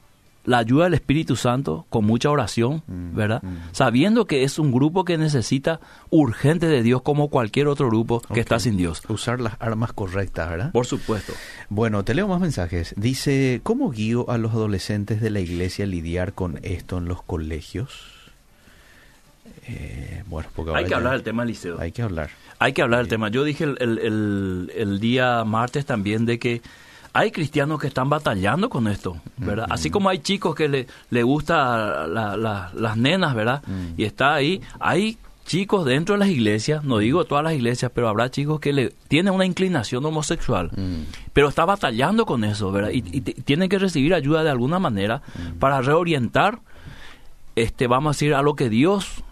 la 0.46 0.58
ayuda 0.58 0.84
del 0.84 0.94
Espíritu 0.94 1.36
Santo, 1.36 1.84
con 1.90 2.04
mucha 2.06 2.30
oración, 2.30 2.82
¿verdad? 2.86 3.42
Sabiendo 3.72 4.24
que 4.24 4.42
es 4.44 4.58
un 4.58 4.72
grupo 4.72 5.04
que 5.04 5.18
necesita 5.18 5.80
urgente 6.08 6.66
de 6.66 6.82
Dios 6.82 7.02
como 7.02 7.28
cualquier 7.28 7.66
otro 7.68 7.88
grupo 7.88 8.20
que 8.32 8.40
está 8.40 8.58
sin 8.58 8.76
Dios. 8.78 9.02
Usar 9.08 9.40
las 9.40 9.54
armas 9.60 9.92
correctas, 9.92 10.48
¿verdad? 10.48 10.72
Por 10.72 10.86
supuesto. 10.86 11.32
Bueno, 11.68 12.02
te 12.04 12.14
leo 12.14 12.26
más 12.28 12.40
mensajes. 12.40 12.94
Dice, 12.96 13.60
¿cómo 13.62 13.90
guío 13.90 14.30
a 14.30 14.38
los 14.38 14.52
adolescentes 14.52 15.20
de 15.20 15.30
la 15.30 15.40
iglesia 15.40 15.84
a 15.84 15.88
lidiar 15.88 16.32
con 16.32 16.58
esto 16.62 16.96
en 16.98 17.06
los 17.06 17.22
colegios? 17.22 17.90
Eh, 19.68 20.22
bueno, 20.26 20.48
porque 20.54 20.72
Hay 20.76 20.84
que 20.84 20.94
hablar 20.94 21.12
del 21.14 21.22
tema 21.22 21.44
liceo. 21.44 21.76
Hay 21.80 21.92
que 21.92 22.02
hablar. 22.02 22.30
Hay 22.58 22.72
que 22.72 22.82
hablar 22.82 23.00
del 23.00 23.08
tema. 23.08 23.28
Yo 23.28 23.44
dije 23.44 23.64
el, 23.64 23.76
el- 23.80 23.98
el- 23.98 24.72
el 24.76 25.00
día 25.00 25.44
martes 25.44 25.84
también 25.86 26.24
de 26.24 26.38
que 26.38 26.62
hay 27.18 27.30
cristianos 27.30 27.80
que 27.80 27.86
están 27.86 28.08
batallando 28.08 28.68
con 28.68 28.86
esto, 28.88 29.16
¿verdad? 29.38 29.66
Así 29.70 29.90
como 29.90 30.08
hay 30.08 30.18
chicos 30.18 30.54
que 30.54 30.68
le, 30.68 30.86
le 31.10 31.22
gusta 31.22 32.06
la- 32.06 32.36
la- 32.36 32.70
las 32.74 32.96
nenas, 32.96 33.34
¿verdad? 33.34 33.62
Y 33.96 34.04
está 34.04 34.34
ahí, 34.34 34.60
hay 34.80 35.16
chicos 35.46 35.84
dentro 35.84 36.14
de 36.16 36.18
las 36.18 36.28
iglesias, 36.28 36.82
no 36.82 36.98
digo 36.98 37.24
todas 37.24 37.44
las 37.44 37.52
iglesias, 37.54 37.92
pero 37.94 38.08
habrá 38.08 38.30
chicos 38.32 38.58
que 38.58 38.72
le 38.72 38.92
tienen 39.08 39.32
una 39.32 39.46
inclinación 39.46 40.04
homosexual, 40.04 40.70
pero 41.32 41.48
está 41.48 41.64
batallando 41.64 42.26
con 42.26 42.42
eso, 42.44 42.72
¿verdad? 42.72 42.90
Y, 42.92 43.02
tienen 43.20 43.68
que 43.68 43.78
recibir 43.78 44.12
ayuda 44.12 44.42
de 44.42 44.50
alguna 44.50 44.78
manera 44.80 45.22
para 45.60 45.80
reorientar, 45.82 46.58
este, 47.54 47.86
vamos 47.86 48.10
a 48.10 48.12
decir, 48.16 48.34
a 48.34 48.42
lo 48.42 48.54
que 48.56 48.68
Dios 48.68 49.22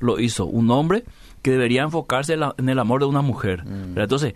lo 0.00 0.18
hizo, 0.18 0.44
un 0.46 0.70
hombre 0.70 1.04
que 1.42 1.52
debería 1.52 1.82
enfocarse 1.82 2.34
en, 2.34 2.40
la- 2.40 2.54
en 2.58 2.68
el 2.68 2.78
amor 2.78 3.00
de 3.00 3.06
una 3.06 3.22
mujer. 3.22 3.62
Entonces, 3.96 4.34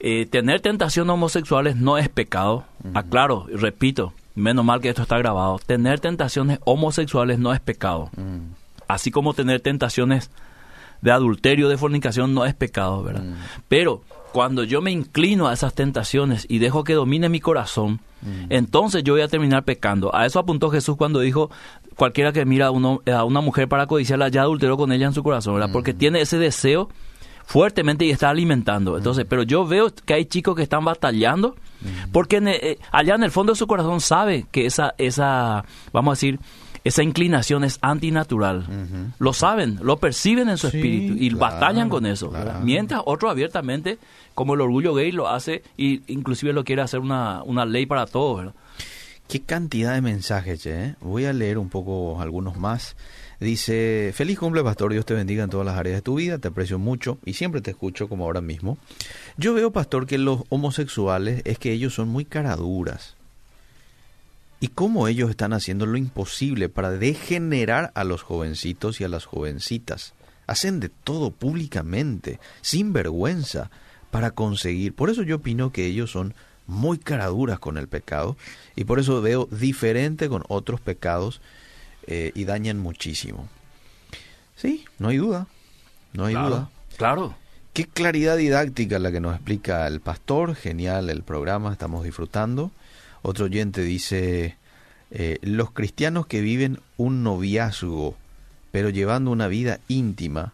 eh, 0.00 0.26
tener 0.26 0.60
tentaciones 0.60 1.12
homosexuales 1.12 1.76
no 1.76 1.98
es 1.98 2.08
pecado. 2.08 2.64
Aclaro, 2.94 3.46
y 3.52 3.56
repito, 3.56 4.12
menos 4.34 4.64
mal 4.64 4.80
que 4.80 4.88
esto 4.90 5.02
está 5.02 5.18
grabado. 5.18 5.58
Tener 5.64 6.00
tentaciones 6.00 6.58
homosexuales 6.64 7.38
no 7.38 7.52
es 7.54 7.60
pecado. 7.60 8.10
Así 8.88 9.10
como 9.10 9.32
tener 9.34 9.60
tentaciones 9.60 10.30
de 11.00 11.10
adulterio, 11.10 11.68
de 11.68 11.76
fornicación, 11.78 12.34
no 12.34 12.44
es 12.44 12.54
pecado, 12.54 13.02
¿verdad? 13.02 13.22
Pero 13.68 14.02
cuando 14.32 14.64
yo 14.64 14.80
me 14.82 14.90
inclino 14.90 15.48
a 15.48 15.52
esas 15.52 15.74
tentaciones 15.74 16.44
y 16.48 16.58
dejo 16.58 16.82
que 16.84 16.94
domine 16.94 17.28
mi 17.28 17.40
corazón, 17.40 18.00
entonces 18.48 19.04
yo 19.04 19.12
voy 19.12 19.20
a 19.22 19.28
terminar 19.28 19.64
pecando. 19.64 20.14
A 20.14 20.24
eso 20.26 20.38
apuntó 20.38 20.70
Jesús 20.70 20.96
cuando 20.96 21.20
dijo, 21.20 21.50
cualquiera 21.96 22.32
que 22.32 22.44
mira 22.46 22.66
a, 22.66 22.70
uno- 22.70 23.02
a 23.14 23.22
una 23.24 23.40
mujer 23.42 23.68
para 23.68 23.86
codiciarla 23.86 24.28
ya 24.28 24.42
adulteró 24.42 24.76
con 24.78 24.92
ella 24.92 25.06
en 25.06 25.12
su 25.12 25.22
corazón, 25.22 25.54
¿verdad? 25.54 25.70
Porque 25.72 25.92
tiene 25.94 26.20
ese 26.22 26.38
deseo 26.38 26.88
fuertemente 27.46 28.04
y 28.04 28.10
está 28.10 28.30
alimentando. 28.30 28.96
Entonces, 28.96 29.26
pero 29.28 29.42
yo 29.42 29.66
veo 29.66 29.92
que 30.04 30.14
hay 30.14 30.24
chicos 30.24 30.56
que 30.56 30.62
están 30.62 30.84
batallando 30.84 31.56
porque 32.12 32.36
en, 32.36 32.48
eh, 32.48 32.78
allá 32.90 33.14
en 33.14 33.22
el 33.24 33.30
fondo 33.30 33.52
de 33.52 33.58
su 33.58 33.66
corazón 33.66 34.00
sabe 34.00 34.46
que 34.50 34.66
esa, 34.66 34.94
esa, 34.98 35.64
vamos 35.92 36.12
a 36.12 36.14
decir, 36.16 36.40
esa 36.82 37.02
inclinación 37.02 37.64
es 37.64 37.78
antinatural. 37.82 38.66
Lo 39.18 39.32
saben, 39.32 39.78
lo 39.82 39.96
perciben 39.98 40.48
en 40.48 40.58
su 40.58 40.68
Sí, 40.70 40.76
espíritu 40.78 41.14
y 41.18 41.30
claro, 41.30 41.54
batallan 41.54 41.88
con 41.88 42.06
eso. 42.06 42.30
Mientras 42.62 43.02
otro 43.04 43.30
abiertamente, 43.30 43.98
como 44.34 44.54
el 44.54 44.60
orgullo 44.60 44.94
gay 44.94 45.12
lo 45.12 45.28
hace 45.28 45.62
y 45.76 46.00
inclusive 46.12 46.52
lo 46.52 46.64
quiere 46.64 46.82
hacer 46.82 47.00
una, 47.00 47.42
una 47.42 47.64
ley 47.64 47.86
para 47.86 48.06
todos. 48.06 48.38
¿verdad? 48.38 48.54
Qué 49.28 49.40
cantidad 49.40 49.94
de 49.94 50.02
mensajes, 50.02 50.60
che, 50.62 50.84
¿eh? 50.84 50.94
Voy 51.00 51.24
a 51.24 51.32
leer 51.32 51.56
un 51.56 51.70
poco 51.70 52.20
algunos 52.20 52.56
más. 52.58 52.96
Dice, 53.44 54.12
feliz 54.14 54.38
cumple, 54.38 54.64
pastor, 54.64 54.90
Dios 54.90 55.04
te 55.04 55.12
bendiga 55.12 55.44
en 55.44 55.50
todas 55.50 55.66
las 55.66 55.76
áreas 55.76 55.96
de 55.96 56.00
tu 56.00 56.14
vida, 56.14 56.38
te 56.38 56.48
aprecio 56.48 56.78
mucho 56.78 57.18
y 57.26 57.34
siempre 57.34 57.60
te 57.60 57.72
escucho 57.72 58.08
como 58.08 58.24
ahora 58.24 58.40
mismo. 58.40 58.78
Yo 59.36 59.52
veo, 59.52 59.70
pastor, 59.70 60.06
que 60.06 60.16
los 60.16 60.44
homosexuales 60.48 61.42
es 61.44 61.58
que 61.58 61.70
ellos 61.70 61.92
son 61.92 62.08
muy 62.08 62.24
caraduras. 62.24 63.16
Y 64.60 64.68
cómo 64.68 65.08
ellos 65.08 65.28
están 65.28 65.52
haciendo 65.52 65.84
lo 65.84 65.98
imposible 65.98 66.70
para 66.70 66.90
degenerar 66.90 67.92
a 67.94 68.04
los 68.04 68.22
jovencitos 68.22 69.02
y 69.02 69.04
a 69.04 69.08
las 69.08 69.26
jovencitas. 69.26 70.14
Hacen 70.46 70.80
de 70.80 70.88
todo 70.88 71.30
públicamente, 71.30 72.40
sin 72.62 72.94
vergüenza, 72.94 73.70
para 74.10 74.30
conseguir. 74.30 74.94
Por 74.94 75.10
eso 75.10 75.22
yo 75.22 75.36
opino 75.36 75.70
que 75.70 75.84
ellos 75.84 76.10
son 76.10 76.32
muy 76.66 76.96
caraduras 76.96 77.58
con 77.58 77.76
el 77.76 77.88
pecado 77.88 78.38
y 78.74 78.84
por 78.84 79.00
eso 79.00 79.20
veo 79.20 79.46
diferente 79.50 80.30
con 80.30 80.44
otros 80.48 80.80
pecados 80.80 81.42
eh, 82.06 82.32
y 82.34 82.44
dañan 82.44 82.78
muchísimo. 82.78 83.48
Sí, 84.56 84.84
no 84.98 85.08
hay 85.08 85.16
duda, 85.18 85.46
no 86.12 86.26
hay 86.26 86.34
duda. 86.34 86.70
Claro. 86.96 87.34
Qué 87.72 87.86
claridad 87.86 88.36
didáctica 88.36 88.98
la 88.98 89.10
que 89.10 89.20
nos 89.20 89.34
explica 89.34 89.86
el 89.88 90.00
pastor, 90.00 90.54
genial 90.54 91.10
el 91.10 91.22
programa, 91.22 91.72
estamos 91.72 92.04
disfrutando. 92.04 92.70
Otro 93.22 93.46
oyente 93.46 93.82
dice, 93.82 94.56
eh, 95.10 95.38
los 95.42 95.72
cristianos 95.72 96.26
que 96.26 96.40
viven 96.40 96.78
un 96.96 97.24
noviazgo, 97.24 98.16
pero 98.70 98.90
llevando 98.90 99.30
una 99.30 99.48
vida 99.48 99.80
íntima, 99.88 100.52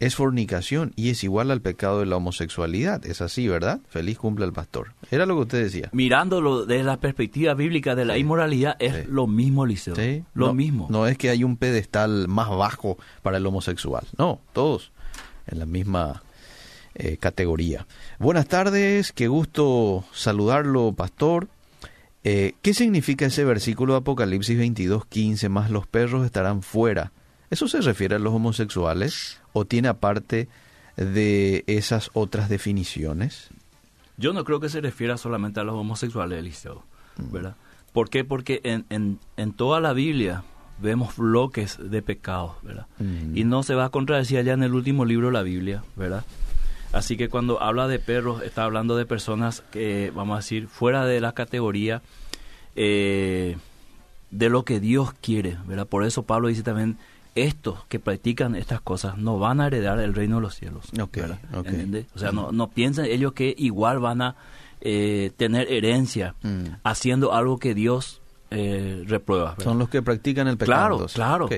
es 0.00 0.16
fornicación 0.16 0.92
y 0.96 1.10
es 1.10 1.22
igual 1.22 1.50
al 1.50 1.60
pecado 1.60 2.00
de 2.00 2.06
la 2.06 2.16
homosexualidad. 2.16 3.04
Es 3.06 3.20
así, 3.20 3.46
¿verdad? 3.46 3.80
Feliz 3.88 4.18
cumple 4.18 4.46
el 4.46 4.52
pastor. 4.52 4.94
Era 5.10 5.26
lo 5.26 5.36
que 5.36 5.42
usted 5.42 5.62
decía. 5.62 5.90
Mirándolo 5.92 6.66
desde 6.66 6.82
la 6.84 6.96
perspectiva 6.98 7.54
bíblica 7.54 7.94
de 7.94 8.04
la 8.06 8.14
Sí. 8.14 8.20
inmoralidad, 8.20 8.76
es 8.78 8.94
Sí. 8.94 9.02
lo 9.08 9.26
mismo, 9.26 9.66
Liceo. 9.66 9.94
¿Sí? 9.94 10.24
Lo 10.34 10.48
No- 10.48 10.54
mismo. 10.54 10.86
No 10.90 11.06
es 11.06 11.16
que 11.18 11.30
hay 11.30 11.44
un 11.44 11.56
pedestal 11.56 12.26
más 12.28 12.48
bajo 12.48 12.98
para 13.22 13.36
el 13.36 13.46
homosexual. 13.46 14.04
No, 14.18 14.40
todos 14.52 14.90
en 15.46 15.58
la 15.60 15.66
misma 15.66 16.22
eh, 16.94 17.18
categoría. 17.18 17.86
Buenas 18.18 18.48
tardes, 18.48 19.12
qué 19.12 19.28
gusto 19.28 20.04
saludarlo, 20.12 20.92
pastor. 20.92 21.46
Eh, 22.24 22.54
¿Qué 22.62 22.74
significa 22.74 23.26
ese 23.26 23.44
versículo 23.44 23.92
de 23.94 23.98
Apocalipsis 24.00 24.58
22, 24.58 25.06
15? 25.06 25.48
Más 25.48 25.70
los 25.70 25.86
perros 25.86 26.26
estarán 26.26 26.62
fuera. 26.62 27.12
¿Eso 27.48 27.68
se 27.68 27.80
refiere 27.80 28.16
a 28.16 28.18
los 28.18 28.34
homosexuales 28.34 29.39
o 29.52 29.64
tiene 29.64 29.88
aparte 29.88 30.48
de 30.96 31.64
esas 31.66 32.10
otras 32.14 32.48
definiciones? 32.48 33.48
Yo 34.16 34.32
no 34.32 34.44
creo 34.44 34.60
que 34.60 34.68
se 34.68 34.80
refiera 34.80 35.16
solamente 35.16 35.60
a 35.60 35.64
los 35.64 35.74
homosexuales, 35.74 36.38
Eliseo, 36.38 36.84
Mm. 37.16 37.32
¿verdad? 37.32 37.56
¿Por 37.92 38.08
qué? 38.08 38.24
Porque 38.24 38.60
en, 38.64 38.86
en, 38.88 39.18
en 39.36 39.52
toda 39.52 39.80
la 39.80 39.92
Biblia 39.92 40.44
vemos 40.80 41.16
bloques 41.16 41.78
de 41.80 42.02
pecados, 42.02 42.52
¿verdad? 42.62 42.86
Mm. 42.98 43.36
Y 43.36 43.44
no 43.44 43.62
se 43.62 43.74
va 43.74 43.86
a 43.86 43.88
contradecir 43.90 44.38
allá 44.38 44.52
en 44.52 44.62
el 44.62 44.74
último 44.74 45.04
libro 45.04 45.26
de 45.26 45.32
la 45.32 45.42
Biblia, 45.42 45.82
¿verdad? 45.96 46.24
Así 46.92 47.16
que 47.16 47.28
cuando 47.28 47.62
habla 47.62 47.88
de 47.88 47.98
perros, 47.98 48.42
está 48.42 48.64
hablando 48.64 48.96
de 48.96 49.06
personas 49.06 49.62
que, 49.70 50.12
vamos 50.14 50.34
a 50.34 50.38
decir, 50.38 50.66
fuera 50.68 51.04
de 51.04 51.20
la 51.20 51.32
categoría 51.32 52.02
eh, 52.76 53.56
de 54.30 54.48
lo 54.48 54.64
que 54.64 54.80
Dios 54.80 55.12
quiere, 55.20 55.58
¿verdad? 55.66 55.86
Por 55.86 56.04
eso 56.04 56.22
Pablo 56.22 56.48
dice 56.48 56.62
también, 56.62 56.96
estos 57.34 57.84
que 57.88 57.98
practican 58.00 58.54
estas 58.56 58.80
cosas 58.80 59.16
no 59.18 59.38
van 59.38 59.60
a 59.60 59.66
heredar 59.68 59.98
el 60.00 60.14
reino 60.14 60.36
de 60.36 60.42
los 60.42 60.54
cielos. 60.54 60.86
Ok, 61.00 61.16
¿verdad? 61.16 61.38
ok. 61.54 61.66
¿Entiende? 61.66 62.06
O 62.14 62.18
sea, 62.18 62.32
no, 62.32 62.52
no 62.52 62.68
piensan 62.70 63.06
ellos 63.06 63.32
que 63.32 63.54
igual 63.56 63.98
van 64.00 64.22
a 64.22 64.36
eh, 64.80 65.30
tener 65.36 65.70
herencia 65.70 66.34
Mm. 66.42 66.64
haciendo 66.84 67.32
algo 67.34 67.58
que 67.58 67.74
Dios 67.74 68.20
eh, 68.50 69.04
reprueba. 69.06 69.50
¿verdad? 69.50 69.64
Son 69.64 69.78
los 69.78 69.88
que 69.90 70.02
practican 70.02 70.48
el 70.48 70.56
pecado. 70.56 71.06
Claro, 71.06 71.06
claro. 71.12 71.44
Ok. 71.46 71.52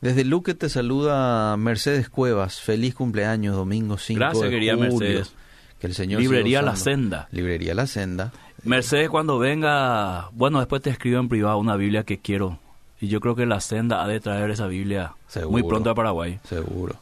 Desde 0.00 0.24
Luque 0.24 0.54
te 0.54 0.68
saluda 0.68 1.56
Mercedes 1.56 2.08
Cuevas. 2.08 2.60
Feliz 2.60 2.94
cumpleaños, 2.94 3.56
domingo 3.56 3.98
5 3.98 4.18
Gracias, 4.18 4.44
de 4.44 4.50
querida 4.50 4.74
julio. 4.74 4.90
Mercedes. 4.98 5.34
Que 5.80 5.86
el 5.88 5.94
Señor 5.94 6.20
Librería 6.20 6.62
La. 6.62 6.76
Senda. 6.76 7.28
Librería 7.32 7.74
La 7.74 7.86
Senda. 7.86 8.32
Mercedes, 8.62 9.10
cuando 9.10 9.38
venga, 9.38 10.30
bueno, 10.32 10.58
después 10.58 10.80
te 10.82 10.90
escribo 10.90 11.18
en 11.20 11.28
privado 11.28 11.58
una 11.58 11.76
Biblia 11.76 12.04
que 12.04 12.18
quiero. 12.18 12.58
Y 13.00 13.08
yo 13.08 13.20
creo 13.20 13.34
que 13.34 13.46
la 13.46 13.60
senda 13.60 14.02
ha 14.02 14.08
de 14.08 14.20
traer 14.20 14.50
esa 14.50 14.66
Biblia 14.66 15.14
Seguro. 15.28 15.50
muy 15.50 15.62
pronto 15.62 15.90
a 15.90 15.94
Paraguay. 15.94 16.40
Seguro. 16.48 16.96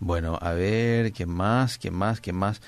Bueno, 0.00 0.38
a 0.40 0.52
ver, 0.52 1.12
¿qué 1.12 1.26
más? 1.26 1.78
¿Qué 1.78 1.90
más? 1.90 2.20
¿Qué 2.20 2.32
más? 2.32 2.60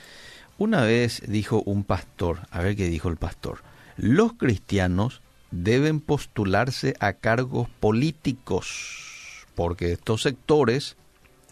Una 0.59 0.83
vez 0.83 1.23
dijo 1.27 1.62
un 1.66 1.85
pastor, 1.85 2.40
a 2.51 2.61
ver 2.62 2.77
qué 2.77 2.88
dijo 2.88 3.09
el 3.09 3.16
pastor, 3.16 3.59
los 3.97 4.33
cristianos 4.33 5.21
deben 5.51 6.01
postularse 6.01 6.95
a 6.99 7.14
cargos 7.14 7.69
políticos, 7.69 9.45
porque 9.55 9.92
estos 9.92 10.23
sectores 10.23 10.97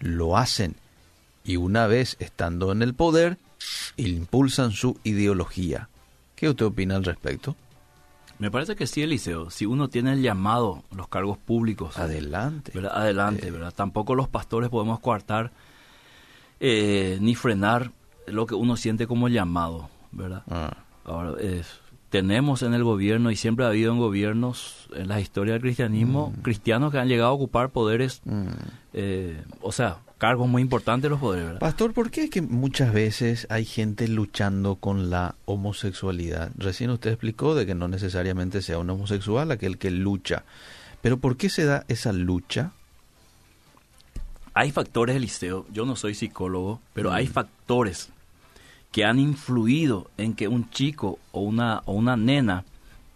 lo 0.01 0.37
hacen 0.39 0.77
y 1.45 1.57
una 1.57 1.87
vez 1.87 2.17
estando 2.19 2.73
en 2.73 2.83
el 2.83 2.95
poder, 2.95 3.39
impulsan 3.97 4.73
su 4.73 4.99
ideología. 5.05 5.89
¿Qué 6.35 6.49
usted 6.49 6.65
opina 6.67 6.97
al 6.97 7.05
respecto? 7.05 7.57
Me 8.39 8.51
parece 8.51 8.75
que 8.77 8.87
sí, 8.87 9.03
Eliseo. 9.03 9.51
Si 9.51 9.65
uno 9.67 9.89
tiene 9.89 10.13
el 10.13 10.23
llamado, 10.23 10.83
los 10.95 11.09
cargos 11.09 11.39
públicos, 11.39 11.99
Adelante. 11.99 12.73
¿verdad? 12.75 12.93
adelante, 12.97 13.51
¿verdad? 13.51 13.73
Tampoco 13.75 14.15
los 14.15 14.29
pastores 14.29 14.71
podemos 14.71 15.01
coartar 15.01 15.53
eh, 16.61 17.19
ni 17.21 17.35
frenar 17.35 17.93
lo 18.27 18.47
que 18.47 18.55
uno 18.55 18.77
siente 18.77 19.07
como 19.07 19.29
llamado, 19.29 19.89
¿verdad? 20.13 20.43
Ah. 20.51 20.77
Ahora, 21.05 21.35
tenemos 22.11 22.63
en 22.63 22.75
el 22.75 22.85
gobierno 22.85 23.31
y 23.31 23.37
siempre 23.37 23.65
ha 23.65 23.69
habido 23.69 23.93
en 23.93 23.99
gobiernos 23.99 24.89
en 24.95 25.09
la 25.09 25.21
historia 25.21 25.53
del 25.55 25.63
cristianismo 25.63 26.33
Mm. 26.37 26.43
cristianos 26.43 26.93
que 26.93 26.99
han 26.99 27.09
llegado 27.09 27.31
a 27.31 27.35
ocupar 27.35 27.71
poderes, 27.71 28.23
eh, 28.93 29.43
o 29.61 29.73
sea, 29.73 29.99
cargos 30.29 30.49
muy 30.49 30.63
importantes 30.63 31.11
los 31.11 31.21
poderes, 31.21 31.45
¿verdad? 31.47 31.61
Pastor, 31.61 31.93
¿por 31.93 32.11
qué 32.11 32.25
es 32.25 32.31
que 32.31 32.41
muchas 32.41 32.93
veces 32.95 33.47
hay 33.51 33.65
gente 33.67 34.09
luchando 34.09 34.77
con 34.77 35.11
la 35.11 35.35
homosexualidad? 35.45 36.51
Recién 36.57 36.89
usted 36.91 37.11
explicó 37.11 37.55
de 37.55 37.67
que 37.67 37.75
no 37.75 37.89
necesariamente 37.89 38.63
sea 38.63 38.79
un 38.79 38.89
homosexual 38.89 39.51
aquel 39.51 39.77
que 39.77 39.91
lucha. 39.91 40.45
Pero 41.03 41.19
¿por 41.19 41.37
qué 41.37 41.51
se 41.51 41.67
da 41.67 41.85
esa 41.89 42.13
lucha? 42.15 42.73
Hay 44.55 44.71
factores, 44.71 45.17
Eliseo, 45.17 45.67
yo 45.73 45.85
no 45.85 45.97
soy 45.97 46.15
psicólogo, 46.15 46.81
pero 46.93 47.13
hay 47.13 47.27
Mm. 47.27 47.33
factores 47.33 48.09
que 48.93 49.05
han 49.05 49.19
influido 49.19 50.11
en 50.17 50.35
que 50.35 50.47
un 50.49 50.71
chico 50.71 51.19
o 51.33 51.41
una, 51.41 51.83
o 51.85 51.93
una 51.93 52.17
nena 52.17 52.65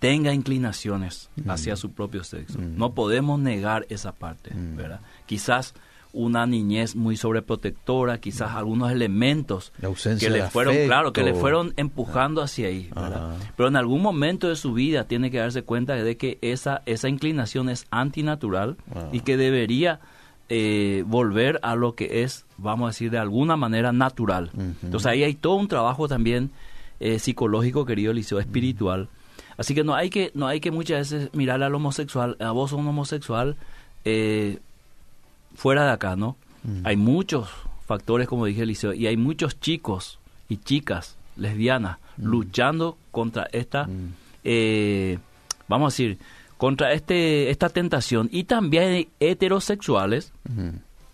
tenga 0.01 0.35
inclinaciones 0.35 1.29
Mm. 1.37 1.51
hacia 1.51 1.77
su 1.77 1.93
propio 1.93 2.25
sexo. 2.25 2.59
Mm. 2.59 2.77
No 2.77 2.93
podemos 2.93 3.39
negar 3.41 3.87
esa 3.89 4.13
parte, 4.13 4.53
Mm. 4.53 4.77
¿verdad? 4.77 5.01
Quizás 5.27 5.75
una 6.13 6.47
niñez 6.47 6.97
muy 6.97 7.17
sobreprotectora, 7.17 8.19
quizás 8.19 8.53
algunos 8.53 8.91
elementos 8.91 9.73
que 10.19 10.31
le 10.31 10.43
fueron, 10.45 10.75
claro, 10.87 11.13
que 11.13 11.23
le 11.23 11.35
fueron 11.35 11.75
empujando 11.77 12.43
hacia 12.43 12.69
ahí, 12.69 12.89
¿verdad? 12.95 13.33
Ah. 13.33 13.53
Pero 13.57 13.69
en 13.69 13.77
algún 13.77 14.03
momento 14.03 14.49
de 14.49 14.57
su 14.57 14.73
vida 14.73 15.05
tiene 15.05 15.31
que 15.31 15.39
darse 15.39 15.63
cuenta 15.63 15.95
de 15.95 16.17
que 16.17 16.39
esa, 16.41 16.83
esa 16.87 17.09
inclinación 17.09 17.69
es 17.69 17.87
antinatural 17.91 18.77
Ah. 18.95 19.09
y 19.13 19.21
que 19.21 19.37
debería 19.37 20.01
eh, 20.49 21.05
volver 21.07 21.61
a 21.63 21.75
lo 21.77 21.95
que 21.95 22.23
es, 22.23 22.47
vamos 22.57 22.87
a 22.87 22.91
decir, 22.91 23.11
de 23.11 23.19
alguna 23.19 23.57
manera 23.57 23.93
natural. 23.93 24.51
Entonces 24.83 25.07
ahí 25.07 25.23
hay 25.23 25.35
todo 25.35 25.57
un 25.57 25.69
trabajo 25.69 26.09
también 26.09 26.51
eh, 27.01 27.19
psicológico, 27.19 27.85
querido 27.85 28.13
Liceo, 28.15 28.41
espiritual. 28.41 29.09
Así 29.59 29.75
que 29.75 29.85
no 29.85 29.95
hay 29.95 30.09
que, 30.09 30.31
no 30.35 30.47
hay 30.47 30.61
que 30.61 30.71
muchas 30.71 31.11
veces 31.11 31.31
mirar 31.35 31.63
al 31.63 31.75
homosexual, 31.75 32.37
a 32.41 32.51
vos 32.53 32.71
sos 32.71 32.79
un 32.79 32.87
homosexual, 32.89 33.57
eh, 34.05 34.59
fuera 35.59 35.85
de 35.85 35.91
acá, 35.93 36.15
¿no? 36.17 36.37
Mm. 36.63 36.87
Hay 36.87 36.97
muchos 36.97 37.49
factores, 37.87 38.29
como 38.29 38.47
dije 38.47 38.65
Liceo, 38.65 38.93
y 38.95 39.07
hay 39.09 39.17
muchos 39.17 39.59
chicos 39.61 40.19
y 40.49 40.57
chicas 40.59 41.17
lesbianas 41.37 41.99
luchando 42.17 42.97
contra 43.11 43.49
esta, 43.53 43.85
Mm. 43.85 44.13
eh, 44.45 45.19
vamos 45.69 45.93
a 45.93 45.95
decir, 45.95 46.19
contra 46.57 46.93
este 46.93 47.51
esta 47.51 47.69
tentación. 47.69 48.29
Y 48.33 48.45
también 48.45 48.85
hay 48.85 49.09
heterosexuales 49.21 50.33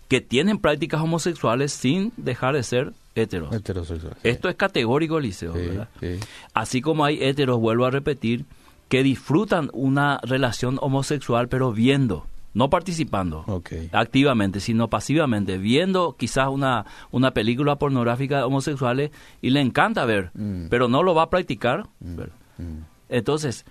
que 0.07 0.21
tienen 0.21 0.57
prácticas 0.59 1.01
homosexuales 1.01 1.71
sin 1.73 2.11
dejar 2.17 2.55
de 2.55 2.63
ser 2.63 2.93
heteros. 3.15 3.53
Heterosexual. 3.53 4.15
Esto 4.23 4.49
es 4.49 4.55
categórico, 4.55 5.19
Sí, 5.21 5.45
¿verdad? 5.47 5.87
sí. 5.99 6.19
Así 6.53 6.81
como 6.81 7.05
hay 7.05 7.23
heteros, 7.23 7.59
vuelvo 7.59 7.85
a 7.85 7.91
repetir, 7.91 8.45
que 8.89 9.01
disfrutan 9.03 9.69
una 9.73 10.19
relación 10.23 10.77
homosexual, 10.81 11.47
pero 11.47 11.71
viendo, 11.71 12.27
no 12.55 12.69
participando 12.71 13.43
activamente, 13.91 14.59
sino 14.59 14.87
pasivamente, 14.89 15.59
viendo 15.59 16.15
quizás 16.17 16.47
una, 16.47 16.85
una 17.11 17.31
película 17.31 17.75
pornográfica 17.75 18.37
de 18.37 18.43
homosexuales 18.43 19.11
y 19.43 19.51
le 19.51 19.61
encanta 19.61 20.05
ver, 20.05 20.31
Mm. 20.33 20.67
pero 20.69 20.87
no 20.87 21.03
lo 21.03 21.13
va 21.13 21.23
a 21.23 21.29
practicar. 21.29 21.85
¿verdad? 21.99 22.33
Mm. 22.57 22.79
Entonces, 23.09 23.65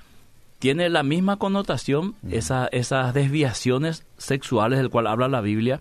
tiene 0.61 0.89
la 0.89 1.03
misma 1.03 1.37
connotación, 1.39 2.15
esa- 2.31 2.69
esas 2.69 3.13
desviaciones 3.13 4.05
sexuales 4.17 4.79
del 4.79 4.91
cual 4.91 5.07
habla 5.09 5.27
la 5.29 5.41
Biblia, 5.41 5.81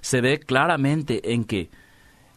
se 0.00 0.20
ve 0.20 0.38
claramente 0.38 1.32
en 1.34 1.44
que 1.44 1.68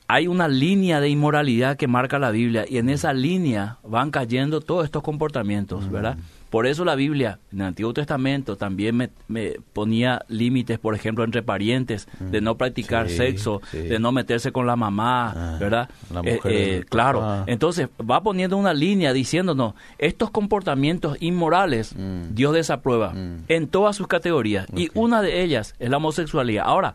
hay 0.08 0.28
una 0.28 0.47
línea 0.47 0.99
de 0.99 1.10
inmoralidad 1.10 1.78
que 1.78 1.88
marca 1.88 2.19
la 2.19 2.30
Biblia 2.32 2.65
y 2.69 2.78
en 2.78 2.89
esa 2.89 3.12
línea 3.13 3.78
van 3.84 4.12
cayendo 4.12 4.62
todos 4.62 4.86
estos 4.86 5.01
comportamientos, 5.04 5.89
¿verdad? 5.89 6.17
Por 6.56 6.68
eso 6.68 6.86
la 6.86 6.96
Biblia 6.96 7.39
en 7.52 7.60
el 7.60 7.68
Antiguo 7.68 7.91
Testamento 7.94 8.56
también 8.56 8.96
me, 8.96 9.10
me 9.28 9.56
ponía 9.74 10.22
límites, 10.30 10.80
por 10.80 10.96
ejemplo, 10.96 11.26
entre 11.26 11.44
parientes, 11.44 12.08
de 12.18 12.39
no 12.39 12.56
practicar 12.56 13.10
Sí, 13.10 13.18
sexo, 13.18 13.62
sí. 13.72 13.80
de 13.80 14.00
no 14.00 14.13
meterse 14.13 14.54
con 14.54 14.65
la 14.65 14.78
mamá, 14.78 15.34
Ah, 15.36 15.58
¿verdad? 15.60 15.89
la 16.13 16.22
Eh, 16.22 16.36
mujer 16.36 16.52
eh, 16.54 16.72
del 16.76 16.86
claro, 16.86 17.20
papá. 17.20 17.44
entonces 17.48 17.89
va 18.10 18.24
poniendo 18.24 18.56
una 18.56 18.74
línea 18.74 19.12
diciéndonos, 19.12 19.74
estos 19.98 20.32
comportamientos 20.32 21.18
inmorales 21.20 21.94
Mm. 21.94 22.34
Dios 22.36 22.54
desaprueba 22.54 23.12
Mm. 23.13 23.44
en 23.50 23.68
todas 23.68 23.98
sus 23.98 24.08
categorías 24.08 24.65
y 24.78 24.88
una 24.94 25.22
de 25.22 25.44
ellas 25.44 25.76
es 25.78 25.89
la 25.89 25.98
homosexualidad. 25.98 26.63
Ahora, 26.65 26.94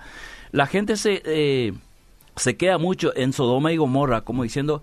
la 0.53 0.67
gente 0.69 0.97
se, 0.97 1.21
eh, 1.27 1.75
se 2.35 2.57
queda 2.57 2.79
mucho 2.79 3.15
en 3.15 3.35
Sodoma 3.35 3.73
y 3.73 3.77
Gomorra 3.77 4.23
como 4.23 4.43
diciendo, 4.43 4.81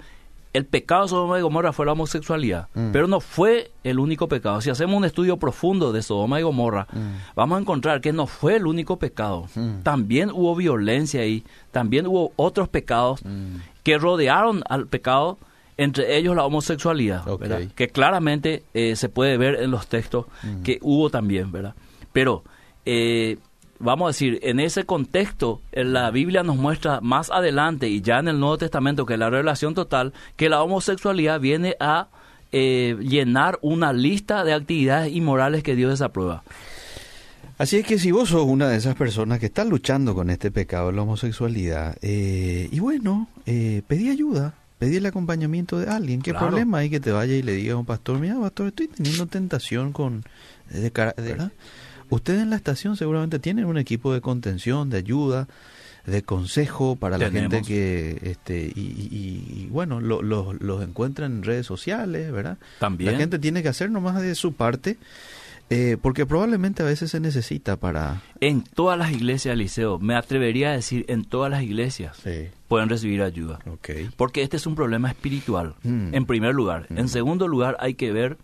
el 0.54 0.66
pecado 0.66 1.04
de 1.04 1.10
Sodoma 1.10 1.38
y 1.38 1.42
Gomorra 1.42 1.74
fue 1.74 1.86
la 1.86 1.92
homosexualidad, 1.92 2.68
Mm. 2.74 2.92
pero 2.92 3.08
no 3.08 3.20
fue 3.20 3.72
el 3.84 4.00
único 4.00 4.28
pecado. 4.28 4.62
Si 4.62 4.70
hacemos 4.70 4.96
un 4.98 5.06
estudio 5.06 5.38
profundo 5.38 5.92
de 5.92 6.02
Sodoma 6.02 6.40
y 6.40 6.44
Gomorra, 6.44 6.88
Mm. 6.92 7.34
vamos 7.36 7.58
a 7.58 7.62
encontrar 7.62 8.02
que 8.02 8.14
no 8.14 8.26
fue 8.28 8.56
el 8.56 8.66
único 8.66 8.98
pecado. 8.98 9.48
Mm. 9.56 9.82
También 9.84 10.32
hubo 10.32 10.56
violencia 10.56 11.22
ahí, 11.22 11.44
también 11.72 12.08
hubo 12.08 12.32
otros 12.38 12.70
pecados 12.70 13.22
que 13.84 13.98
rodearon 13.98 14.64
al 14.70 14.88
pecado, 14.88 15.38
entre 15.78 16.18
ellos 16.18 16.36
la 16.36 16.44
homosexualidad, 16.46 17.24
que 17.76 17.90
claramente 17.90 18.64
eh, 18.74 18.96
se 18.96 19.10
puede 19.10 19.38
ver 19.38 19.56
en 19.62 19.70
los 19.70 19.88
textos 19.88 20.26
que 20.64 20.80
hubo 20.82 21.10
también, 21.12 21.52
¿verdad? 21.52 21.76
Pero, 22.14 22.44
eh, 22.86 23.38
vamos 23.80 24.06
a 24.06 24.10
decir, 24.10 24.40
en 24.44 24.60
ese 24.60 24.84
contexto, 24.86 25.62
en 25.72 25.94
la 25.94 26.10
Biblia 26.12 26.44
nos 26.44 26.56
muestra 26.58 27.00
más 27.02 27.30
adelante 27.32 27.88
y 27.90 28.02
ya 28.02 28.20
en 28.20 28.28
el 28.28 28.40
Nuevo 28.40 28.58
Testamento, 28.58 29.06
que 29.06 29.18
la 29.18 29.30
revelación 29.30 29.74
total, 29.76 30.14
que 30.36 30.50
la 30.50 30.62
homosexualidad 30.64 31.40
viene 31.40 31.76
a 31.80 32.08
eh, 32.52 32.96
llenar 33.02 33.60
una 33.62 33.94
lista 33.94 34.44
de 34.44 34.54
actividades 34.54 35.14
inmorales 35.14 35.64
que 35.64 35.76
Dios 35.76 35.92
desaprueba. 35.92 36.44
Así 37.58 37.78
es 37.78 37.86
que 37.88 37.98
si 37.98 38.12
vos 38.12 38.30
sos 38.30 38.44
una 38.46 38.68
de 38.70 38.78
esas 38.78 38.96
personas 38.96 39.40
que 39.40 39.48
están 39.48 39.70
luchando 39.70 40.14
con 40.14 40.30
este 40.30 40.52
pecado 40.52 40.88
de 40.88 40.94
la 40.94 41.02
homosexualidad, 41.02 41.98
eh, 42.02 42.70
y 42.72 42.80
bueno, 42.80 43.28
eh, 43.48 43.82
pedí 43.88 44.10
ayuda, 44.12 44.54
pedí 44.78 44.98
el 44.98 45.06
acompañamiento 45.08 45.80
de 45.80 45.88
alguien. 45.90 46.22
¿Qué 46.22 46.32
Claro. 46.32 46.48
problema 46.50 46.78
hay 46.80 46.90
que 46.92 47.00
te 47.00 47.12
vaya 47.12 47.34
y 47.34 47.42
le 47.42 47.54
diga 47.54 47.74
a 47.74 47.78
un 47.78 47.86
pastor, 47.86 48.20
mira, 48.20 48.36
pastor, 48.40 48.68
estoy 48.68 48.88
teniendo 48.90 49.26
tentación 49.26 49.92
con... 49.92 50.24
De, 50.70 50.92
cara- 50.92 51.14
de- 51.18 51.24
¿verdad? 51.24 51.52
Ustedes 52.10 52.42
en 52.42 52.50
la 52.50 52.56
estación 52.56 52.96
seguramente 52.98 53.40
tienen 53.40 53.66
un 53.66 53.78
equipo 53.78 54.14
de 54.14 54.22
contención, 54.22 54.90
de 54.90 54.98
ayuda, 54.98 55.48
de 56.06 56.22
consejo 56.24 56.96
para 56.96 57.18
la 57.18 57.30
gente 57.30 57.62
que, 57.64 58.18
este, 58.24 58.72
y, 58.74 58.80
y- 58.80 59.64
y- 59.64 59.68
bueno, 59.70 60.00
lo- 60.00 60.22
lo- 60.22 60.54
los 60.54 60.82
encuentran 60.84 61.34
en 61.38 61.44
redes 61.44 61.66
sociales, 61.66 62.32
¿verdad? 62.32 62.58
También. 62.80 63.12
La 63.12 63.18
gente 63.18 63.40
tiene 63.40 63.62
que 63.62 63.68
hacer 63.70 63.92
nomás 63.92 64.22
de 64.22 64.34
su 64.36 64.54
parte, 64.54 64.98
eh, 65.70 65.98
porque 66.02 66.26
probablemente 66.26 66.82
a 66.82 66.86
veces 66.86 67.12
se 67.12 67.20
necesita 67.20 67.76
para... 67.76 68.22
En 68.40 68.62
todas 68.64 68.98
las 68.98 69.12
iglesias, 69.12 69.58
Liceo, 69.58 70.00
me 70.00 70.16
atrevería 70.16 70.70
a 70.70 70.74
decir, 70.74 71.04
en 71.10 71.26
todas 71.26 71.52
las 71.52 71.62
iglesias 71.62 72.16
Sí, 72.24 72.48
pueden 72.70 72.88
recibir 72.88 73.22
ayuda. 73.22 73.60
ok. 73.70 73.90
Porque 74.16 74.44
este 74.44 74.56
es 74.56 74.66
un 74.66 74.76
problema 74.76 75.10
espiritual, 75.10 75.76
Mm. 75.84 76.14
en 76.16 76.26
primer 76.26 76.56
lugar. 76.56 76.88
En 76.90 77.10
segundo 77.10 77.50
lugar, 77.50 77.76
hay 77.82 77.96
que 77.96 78.14
ver 78.14 78.38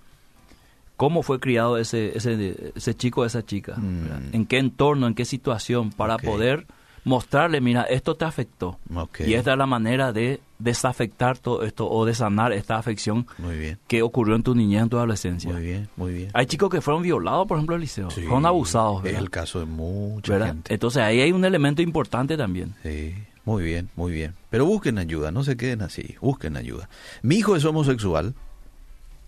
cómo 1.03 1.21
fue 1.21 1.41
criado 1.41 1.77
ese, 1.77 2.17
ese, 2.17 2.71
ese 2.75 2.95
chico 2.95 3.21
o 3.21 3.25
esa 3.25 3.45
chica. 3.45 3.75
Mm. 3.75 4.29
En 4.31 4.45
qué 4.45 4.57
entorno, 4.57 5.05
en 5.05 5.15
qué 5.15 5.25
situación, 5.25 5.89
para 5.91 6.17
poder 6.17 6.65
mostrarle, 7.03 7.59
mira, 7.59 7.81
esto 7.83 8.15
te 8.15 8.23
afectó. 8.23 8.79
Y 9.19 9.33
esta 9.33 9.51
es 9.51 9.57
la 9.57 9.65
manera 9.65 10.13
de 10.13 10.39
desafectar 10.59 11.37
todo 11.37 11.63
esto 11.63 11.89
o 11.91 12.05
de 12.05 12.15
sanar 12.15 12.53
esta 12.53 12.77
afección 12.77 13.27
Muy 13.37 13.57
bien, 13.57 13.79
que 13.85 14.01
ocurrió 14.01 14.33
en 14.37 14.43
tu 14.43 14.55
niñez, 14.55 14.83
en 14.83 14.87
tu 14.87 14.95
adolescencia. 14.95 15.51
muy 15.51 15.61
bien, 15.61 15.89
muy 15.97 16.13
bien. 16.13 16.29
Hay 16.33 16.45
chicos 16.45 16.69
que 16.69 16.79
fueron 16.79 17.03
violados, 17.03 17.49
por 17.49 17.57
ejemplo, 17.57 17.75
en 17.75 17.81
el 17.81 17.81
liceo. 17.81 18.09
Sí, 18.09 18.21
fueron 18.21 18.45
abusados, 18.45 18.99
Es 18.99 19.03
¿verdad? 19.03 19.21
el 19.23 19.29
caso 19.29 19.59
de 19.59 19.65
mucha 19.65 20.31
¿verdad? 20.31 20.47
gente. 20.53 20.73
Entonces 20.73 21.03
ahí 21.03 21.19
hay 21.19 21.33
un 21.33 21.43
elemento 21.43 21.81
importante 21.81 22.37
también. 22.37 22.75
Sí, 22.81 23.13
muy 23.43 23.61
bien, 23.65 23.89
muy 23.97 24.13
bien. 24.13 24.35
Pero 24.49 24.65
busquen 24.65 24.97
ayuda, 24.99 25.33
no 25.33 25.43
se 25.43 25.57
queden 25.57 25.81
así, 25.81 26.15
busquen 26.21 26.55
ayuda. 26.55 26.87
Mi 27.23 27.35
hijo 27.35 27.57
es 27.57 27.65
homosexual 27.65 28.35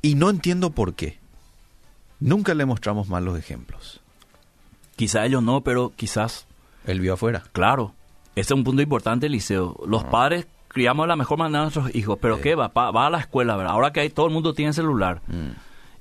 y 0.01 0.15
no 0.15 0.29
entiendo 0.29 0.69
por 0.69 0.93
qué. 0.93 1.19
Nunca 2.25 2.53
le 2.53 2.65
mostramos 2.65 3.07
malos 3.07 3.37
ejemplos. 3.37 4.01
Quizá 4.95 5.25
ellos 5.25 5.43
no, 5.43 5.61
pero 5.61 5.91
quizás, 5.95 6.47
Él 6.85 6.99
vio 6.99 7.13
afuera. 7.13 7.43
claro, 7.51 7.93
ese 8.35 8.53
es 8.53 8.57
un 8.57 8.63
punto 8.63 8.81
importante, 8.81 9.29
Liceo. 9.29 9.77
Los 9.87 10.03
padres 10.05 10.47
criamos 10.69 11.03
de 11.05 11.07
la 11.09 11.15
mejor 11.15 11.37
manera 11.37 11.59
a 11.59 11.63
nuestros 11.63 11.93
hijos, 11.95 12.17
pero 12.21 12.37
Sí. 12.37 12.43
¿qué 12.43 12.55
va? 12.55 12.69
Pa- 12.69 12.91
va 12.91 13.07
a 13.07 13.09
la 13.09 13.19
escuela, 13.19 13.55
¿verdad? 13.55 13.73
Ahora 13.73 13.91
que 13.93 13.99
hay, 14.01 14.09
todo 14.09 14.27
el 14.27 14.33
mundo 14.33 14.53
tiene 14.53 14.73
celular. 14.73 15.21
Mm. 15.27 15.51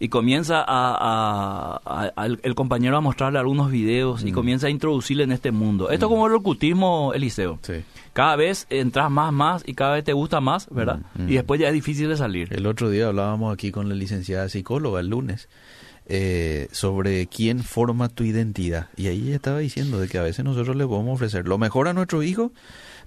Y 0.00 0.08
comienza 0.08 0.58
a, 0.60 0.64
a- 0.66 1.80
a- 1.84 2.12
al- 2.16 2.40
el 2.42 2.54
compañero 2.56 2.96
a 2.96 3.00
mostrarle 3.00 3.38
algunos 3.38 3.70
videos 3.70 4.24
y 4.24 4.32
Mm. 4.32 4.34
comienza 4.34 4.66
a 4.66 4.70
introducirle 4.70 5.22
en 5.24 5.30
este 5.32 5.52
mundo. 5.52 5.90
Esto 5.90 6.06
es 6.06 6.10
como 6.10 6.26
el 6.26 6.34
ocultismo, 6.34 7.12
Eliseo. 7.14 7.58
Sí. 7.62 7.84
Cada 8.12 8.34
vez 8.36 8.66
entras 8.70 9.10
más, 9.10 9.32
más 9.32 9.62
y 9.66 9.74
cada 9.74 9.94
vez 9.94 10.04
te 10.04 10.12
gusta 10.12 10.40
más, 10.40 10.68
¿verdad? 10.70 10.98
Mm, 11.14 11.22
mm. 11.22 11.28
Y 11.28 11.34
después 11.34 11.60
ya 11.60 11.68
es 11.68 11.74
difícil 11.74 12.08
de 12.08 12.16
salir. 12.16 12.52
El 12.52 12.66
otro 12.66 12.90
día 12.90 13.06
hablábamos 13.08 13.52
aquí 13.54 13.70
con 13.70 13.88
la 13.88 13.94
licenciada 13.94 14.48
psicóloga 14.48 14.98
el 15.00 15.08
lunes 15.08 15.48
eh, 16.07 16.68
sobre 16.72 17.26
quién 17.26 17.62
forma 17.62 18.09
tu 18.09 18.24
identidad. 18.24 18.88
Y 18.96 19.07
ahí 19.07 19.28
ella 19.28 19.36
estaba 19.36 19.59
diciendo 19.59 19.98
de 19.98 20.09
que 20.09 20.18
a 20.18 20.22
veces 20.22 20.44
nosotros 20.44 20.76
le 20.76 20.86
podemos 20.86 21.14
ofrecer 21.14 21.48
lo 21.48 21.59
mejor 21.59 21.88
a 21.88 21.94
nuestro 21.94 22.22
hijo, 22.22 22.52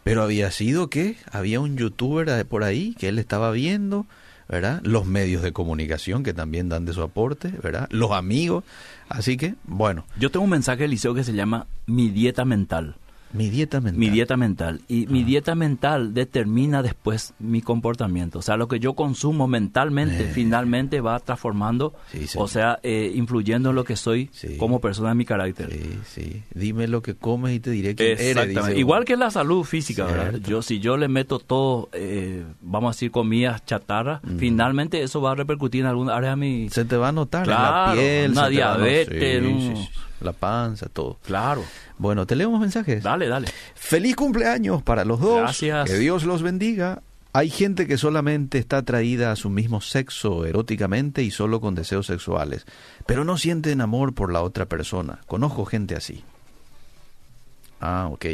pero 0.03 0.23
había 0.23 0.51
sido 0.51 0.89
que 0.89 1.17
había 1.31 1.59
un 1.59 1.77
youtuber 1.77 2.45
por 2.45 2.63
ahí 2.63 2.95
que 2.97 3.09
él 3.09 3.19
estaba 3.19 3.51
viendo, 3.51 4.05
¿verdad? 4.49 4.81
Los 4.83 5.05
medios 5.05 5.43
de 5.43 5.51
comunicación 5.53 6.23
que 6.23 6.33
también 6.33 6.69
dan 6.69 6.85
de 6.85 6.93
su 6.93 7.01
aporte, 7.01 7.53
¿verdad? 7.61 7.87
Los 7.91 8.11
amigos. 8.11 8.63
Así 9.09 9.37
que, 9.37 9.55
bueno. 9.65 10.05
Yo 10.19 10.31
tengo 10.31 10.45
un 10.45 10.51
mensaje 10.51 10.83
de 10.83 10.87
liceo 10.87 11.13
que 11.13 11.23
se 11.23 11.33
llama 11.33 11.67
Mi 11.85 12.09
dieta 12.09 12.45
mental. 12.45 12.95
Mi 13.33 13.49
dieta 13.49 13.81
mental. 13.81 13.99
Mi 13.99 14.09
dieta 14.09 14.37
mental. 14.37 14.81
Y 14.87 15.07
mi 15.07 15.21
ah. 15.21 15.25
dieta 15.25 15.55
mental 15.55 16.13
determina 16.13 16.81
después 16.81 17.33
mi 17.39 17.61
comportamiento. 17.61 18.39
O 18.39 18.41
sea, 18.41 18.57
lo 18.57 18.67
que 18.67 18.79
yo 18.79 18.93
consumo 18.93 19.47
mentalmente 19.47 20.25
eh. 20.25 20.31
finalmente 20.33 21.01
va 21.01 21.19
transformando, 21.19 21.93
o 22.35 22.47
sea, 22.47 22.79
eh, 22.83 23.11
influyendo 23.15 23.69
en 23.69 23.75
lo 23.75 23.83
que 23.83 23.95
soy 23.95 24.29
como 24.57 24.79
persona 24.79 25.11
en 25.11 25.17
mi 25.17 25.25
carácter. 25.25 25.71
Sí, 25.71 25.99
sí. 26.05 26.43
Dime 26.53 26.87
lo 26.87 27.01
que 27.01 27.15
comes 27.15 27.55
y 27.55 27.59
te 27.59 27.71
diré 27.71 27.95
que 27.95 28.13
eres. 28.13 28.77
Igual 28.77 29.05
que 29.05 29.17
la 29.17 29.31
salud 29.31 29.63
física, 29.63 30.05
¿verdad? 30.05 30.39
Yo, 30.47 30.61
si 30.61 30.79
yo 30.79 30.97
le 30.97 31.07
meto 31.07 31.39
todo, 31.39 31.89
eh, 31.93 32.43
vamos 32.61 32.89
a 32.89 32.91
decir, 32.95 33.11
comidas 33.11 33.65
chatarra, 33.65 34.21
mm. 34.23 34.37
finalmente 34.37 35.01
eso 35.01 35.21
va 35.21 35.31
a 35.31 35.35
repercutir 35.35 35.81
en 35.81 35.87
alguna 35.87 36.15
área 36.15 36.31
de 36.31 36.35
mi... 36.35 36.69
Se 36.69 36.85
te 36.85 36.97
va 36.97 37.09
a 37.09 37.11
notar 37.11 37.43
en 37.43 37.49
la 37.49 37.91
piel. 37.93 38.31
Una 38.31 38.49
diabetes, 38.49 39.43
la 40.21 40.33
panza, 40.33 40.87
todo. 40.87 41.17
Claro. 41.23 41.63
Bueno, 41.97 42.25
te 42.25 42.35
leemos 42.35 42.59
mensajes. 42.59 43.03
Dale, 43.03 43.27
dale. 43.27 43.47
Feliz 43.75 44.15
cumpleaños 44.15 44.81
para 44.83 45.05
los 45.05 45.19
dos. 45.19 45.39
Gracias. 45.39 45.89
Que 45.89 45.97
Dios 45.97 46.23
los 46.23 46.41
bendiga. 46.41 47.01
Hay 47.33 47.49
gente 47.49 47.85
que 47.85 47.97
solamente 47.97 48.57
está 48.57 48.77
atraída 48.77 49.31
a 49.31 49.35
su 49.35 49.49
mismo 49.49 49.79
sexo 49.81 50.45
eróticamente 50.45 51.21
y 51.21 51.29
solo 51.29 51.61
con 51.61 51.75
deseos 51.75 52.07
sexuales, 52.07 52.65
pero 53.05 53.23
no 53.23 53.37
sienten 53.37 53.81
amor 53.81 54.15
por 54.15 54.33
la 54.33 54.41
otra 54.41 54.65
persona. 54.65 55.19
Conozco 55.27 55.65
gente 55.65 55.95
así. 55.95 56.23
Ah, 57.79 58.09
ok. 58.11 58.25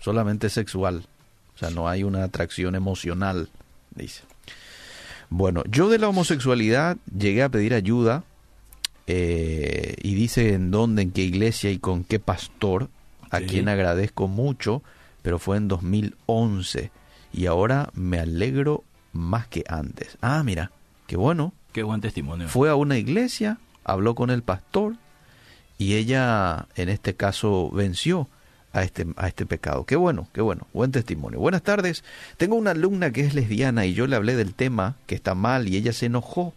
Solamente 0.00 0.50
sexual. 0.50 1.04
O 1.54 1.58
sea, 1.58 1.70
no 1.70 1.88
hay 1.88 2.02
una 2.02 2.24
atracción 2.24 2.74
emocional, 2.74 3.48
dice. 3.94 4.24
Bueno, 5.30 5.62
yo 5.70 5.88
de 5.88 5.98
la 5.98 6.08
homosexualidad 6.08 6.96
llegué 7.16 7.42
a 7.42 7.48
pedir 7.48 7.72
ayuda 7.72 8.24
eh, 9.12 9.96
y 10.04 10.14
dice 10.14 10.54
en 10.54 10.70
dónde, 10.70 11.02
en 11.02 11.10
qué 11.10 11.22
iglesia 11.22 11.72
y 11.72 11.80
con 11.80 12.04
qué 12.04 12.20
pastor, 12.20 12.90
a 13.30 13.40
quien 13.40 13.68
agradezco 13.68 14.28
mucho, 14.28 14.84
pero 15.22 15.40
fue 15.40 15.56
en 15.56 15.66
2011 15.66 16.92
y 17.32 17.46
ahora 17.46 17.90
me 17.92 18.20
alegro 18.20 18.84
más 19.12 19.48
que 19.48 19.64
antes. 19.66 20.16
Ah, 20.20 20.44
mira, 20.44 20.70
qué 21.08 21.16
bueno. 21.16 21.52
Qué 21.72 21.82
buen 21.82 22.00
testimonio. 22.00 22.46
Fue 22.48 22.70
a 22.70 22.76
una 22.76 22.98
iglesia, 22.98 23.58
habló 23.82 24.14
con 24.14 24.30
el 24.30 24.44
pastor 24.44 24.94
y 25.76 25.94
ella, 25.94 26.68
en 26.76 26.88
este 26.88 27.16
caso, 27.16 27.68
venció 27.72 28.28
a 28.72 28.84
este, 28.84 29.06
a 29.16 29.26
este 29.26 29.44
pecado. 29.44 29.86
Qué 29.86 29.96
bueno, 29.96 30.28
qué 30.32 30.40
bueno, 30.40 30.68
buen 30.72 30.92
testimonio. 30.92 31.40
Buenas 31.40 31.62
tardes. 31.62 32.04
Tengo 32.36 32.54
una 32.54 32.70
alumna 32.70 33.10
que 33.10 33.22
es 33.22 33.34
lesbiana 33.34 33.86
y 33.86 33.94
yo 33.94 34.06
le 34.06 34.14
hablé 34.14 34.36
del 34.36 34.54
tema 34.54 34.94
que 35.06 35.16
está 35.16 35.34
mal 35.34 35.68
y 35.68 35.76
ella 35.76 35.92
se 35.92 36.06
enojó 36.06 36.54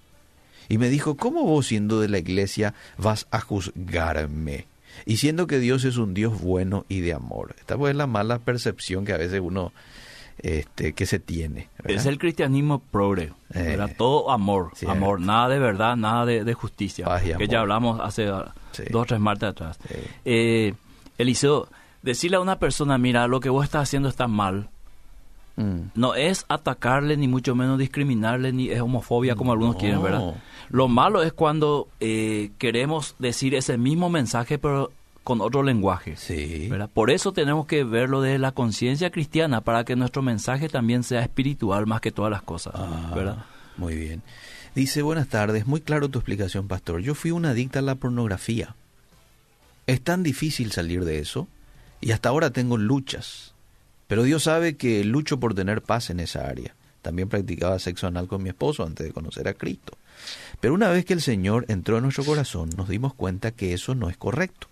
y 0.74 0.80
me 0.80 0.90
dijo, 0.90 1.14
¿cómo 1.18 1.44
vos 1.44 1.68
siendo 1.68 2.02
de 2.02 2.10
la 2.10 2.18
iglesia 2.18 2.74
vas 2.98 3.28
a 3.30 3.40
juzgarme? 3.42 4.66
Y 5.06 5.18
siendo 5.18 5.46
que 5.46 5.60
Dios 5.60 5.86
es 5.86 5.98
un 5.98 6.16
Dios 6.16 6.42
bueno 6.42 6.88
y 6.90 7.02
de 7.02 7.14
amor. 7.14 7.54
Esta 7.60 7.78
pues 7.78 7.92
es 7.92 7.96
la 7.96 8.08
mala 8.08 8.40
percepción 8.40 9.06
que 9.06 9.14
a 9.14 9.18
veces 9.18 9.40
uno 9.40 9.72
este, 10.40 10.94
que 10.94 11.06
se 11.06 11.20
tiene. 11.20 11.70
Es 11.84 12.08
el 12.08 12.18
cristianismo 12.18 12.80
progre, 12.80 13.34
era 13.54 13.86
eh, 13.86 13.96
todo 13.96 14.32
amor, 14.32 14.72
amor, 14.88 15.22
nada 15.22 15.48
de 15.50 15.60
verdad, 15.60 15.96
nada 15.96 16.26
de, 16.26 16.54
justicia, 16.56 17.06
que 17.38 17.48
ya 17.48 17.60
hablamos 17.60 18.00
hace 18.00 18.26
dos 18.26 18.50
o 18.96 19.06
tres 19.06 19.20
martes 19.20 19.50
atrás. 19.50 19.78
Eh, 20.26 20.74
Eliseo, 21.20 21.68
decirle 22.02 22.38
a 22.38 22.40
una 22.40 22.58
persona, 22.58 22.98
mira, 22.98 23.28
lo 23.28 23.42
que 23.42 23.50
vos 23.50 23.64
estás 23.64 23.84
haciendo 23.84 24.10
está 24.10 24.28
mal, 24.28 24.72
mm. 25.56 25.80
no 25.96 26.16
es 26.16 26.46
atacarle, 26.50 27.18
ni 27.18 27.28
mucho 27.28 27.56
menos 27.56 27.78
discriminarle, 27.80 28.54
ni 28.54 28.70
es 28.70 28.82
homofobia 28.82 29.36
como 29.36 29.52
algunos 29.52 29.76
quieren, 29.76 30.02
¿verdad? 30.02 30.36
Lo 30.70 30.88
malo 30.88 31.24
es 31.24 31.34
cuando 31.34 31.88
eh, 32.00 32.52
queremos 32.58 33.16
decir 33.20 33.56
ese 33.56 33.78
mismo 33.78 34.10
mensaje, 34.10 34.58
pero 34.58 34.92
con 35.24 35.42
otro 35.42 35.64
lenguaje. 35.64 36.16
Sí. 36.18 36.70
Por 36.94 37.10
eso 37.10 37.32
tenemos 37.32 37.66
que 37.66 37.84
verlo 37.84 38.22
desde 38.22 38.40
la 38.40 38.52
conciencia 38.52 39.10
cristiana, 39.10 39.62
para 39.62 39.86
que 39.86 39.96
nuestro 39.96 40.22
mensaje 40.22 40.70
también 40.70 41.04
sea 41.04 41.22
espiritual 41.22 41.88
más 41.88 42.02
que 42.02 42.12
todas 42.12 42.32
las 42.32 42.42
cosas. 42.42 42.74
Ah, 42.76 43.12
¿verdad? 43.16 43.46
Muy 43.78 43.96
bien. 43.96 44.22
Dice, 44.76 45.02
buenas 45.02 45.28
tardes, 45.28 45.68
muy 45.68 45.82
claro 45.82 46.10
tu 46.10 46.20
explicación, 46.20 46.68
pastor. 46.68 47.02
Yo 47.02 47.16
fui 47.16 47.32
una 47.32 47.52
adicta 47.52 47.80
a 47.80 47.84
la 47.84 47.96
pornografía. 47.96 48.76
Es 49.86 50.02
tan 50.02 50.24
difícil 50.24 50.72
salir 50.72 51.06
de 51.06 51.20
eso 51.20 51.48
y 52.02 52.12
hasta 52.12 52.30
ahora 52.30 52.50
tengo 52.50 52.78
luchas. 52.78 53.53
Pero 54.14 54.22
Dios 54.22 54.44
sabe 54.44 54.78
que 54.78 55.04
lucho 55.04 55.40
por 55.40 55.56
tener 55.56 55.82
paz 55.82 56.12
en 56.12 56.20
esa 56.20 56.48
área. 56.48 56.76
También 57.02 57.30
practicaba 57.30 57.80
sexo 57.80 58.06
anal 58.06 58.28
con 58.28 58.44
mi 58.44 58.50
esposo 58.50 58.86
antes 58.86 59.08
de 59.08 59.12
conocer 59.12 59.48
a 59.48 59.56
Cristo. 59.56 59.98
Pero 60.60 60.76
una 60.76 60.90
vez 60.90 61.04
que 61.04 61.14
el 61.14 61.22
Señor 61.22 61.66
entró 61.68 61.98
en 61.98 62.04
nuestro 62.04 62.24
corazón, 62.24 62.70
nos 62.78 62.90
dimos 62.90 63.16
cuenta 63.16 63.50
que 63.50 63.74
eso 63.74 63.96
no 63.96 64.12
es 64.12 64.18
correcto. 64.18 64.68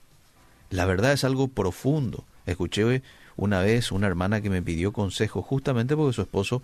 La 0.70 0.86
verdad 0.86 1.14
es 1.14 1.24
algo 1.24 1.48
profundo. 1.48 2.24
Escuché 2.46 3.02
una 3.36 3.62
vez 3.62 3.92
una 3.92 4.06
hermana 4.06 4.42
que 4.42 4.52
me 4.52 4.62
pidió 4.62 4.94
consejo 4.94 5.42
justamente 5.42 5.96
porque 5.96 6.14
su 6.14 6.22
esposo 6.22 6.62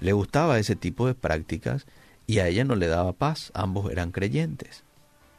le 0.00 0.12
gustaba 0.12 0.58
ese 0.58 0.74
tipo 0.74 1.06
de 1.06 1.14
prácticas 1.14 1.86
y 2.26 2.40
a 2.40 2.48
ella 2.48 2.64
no 2.64 2.74
le 2.74 2.88
daba 2.88 3.12
paz. 3.12 3.52
Ambos 3.54 3.92
eran 3.92 4.10
creyentes. 4.10 4.82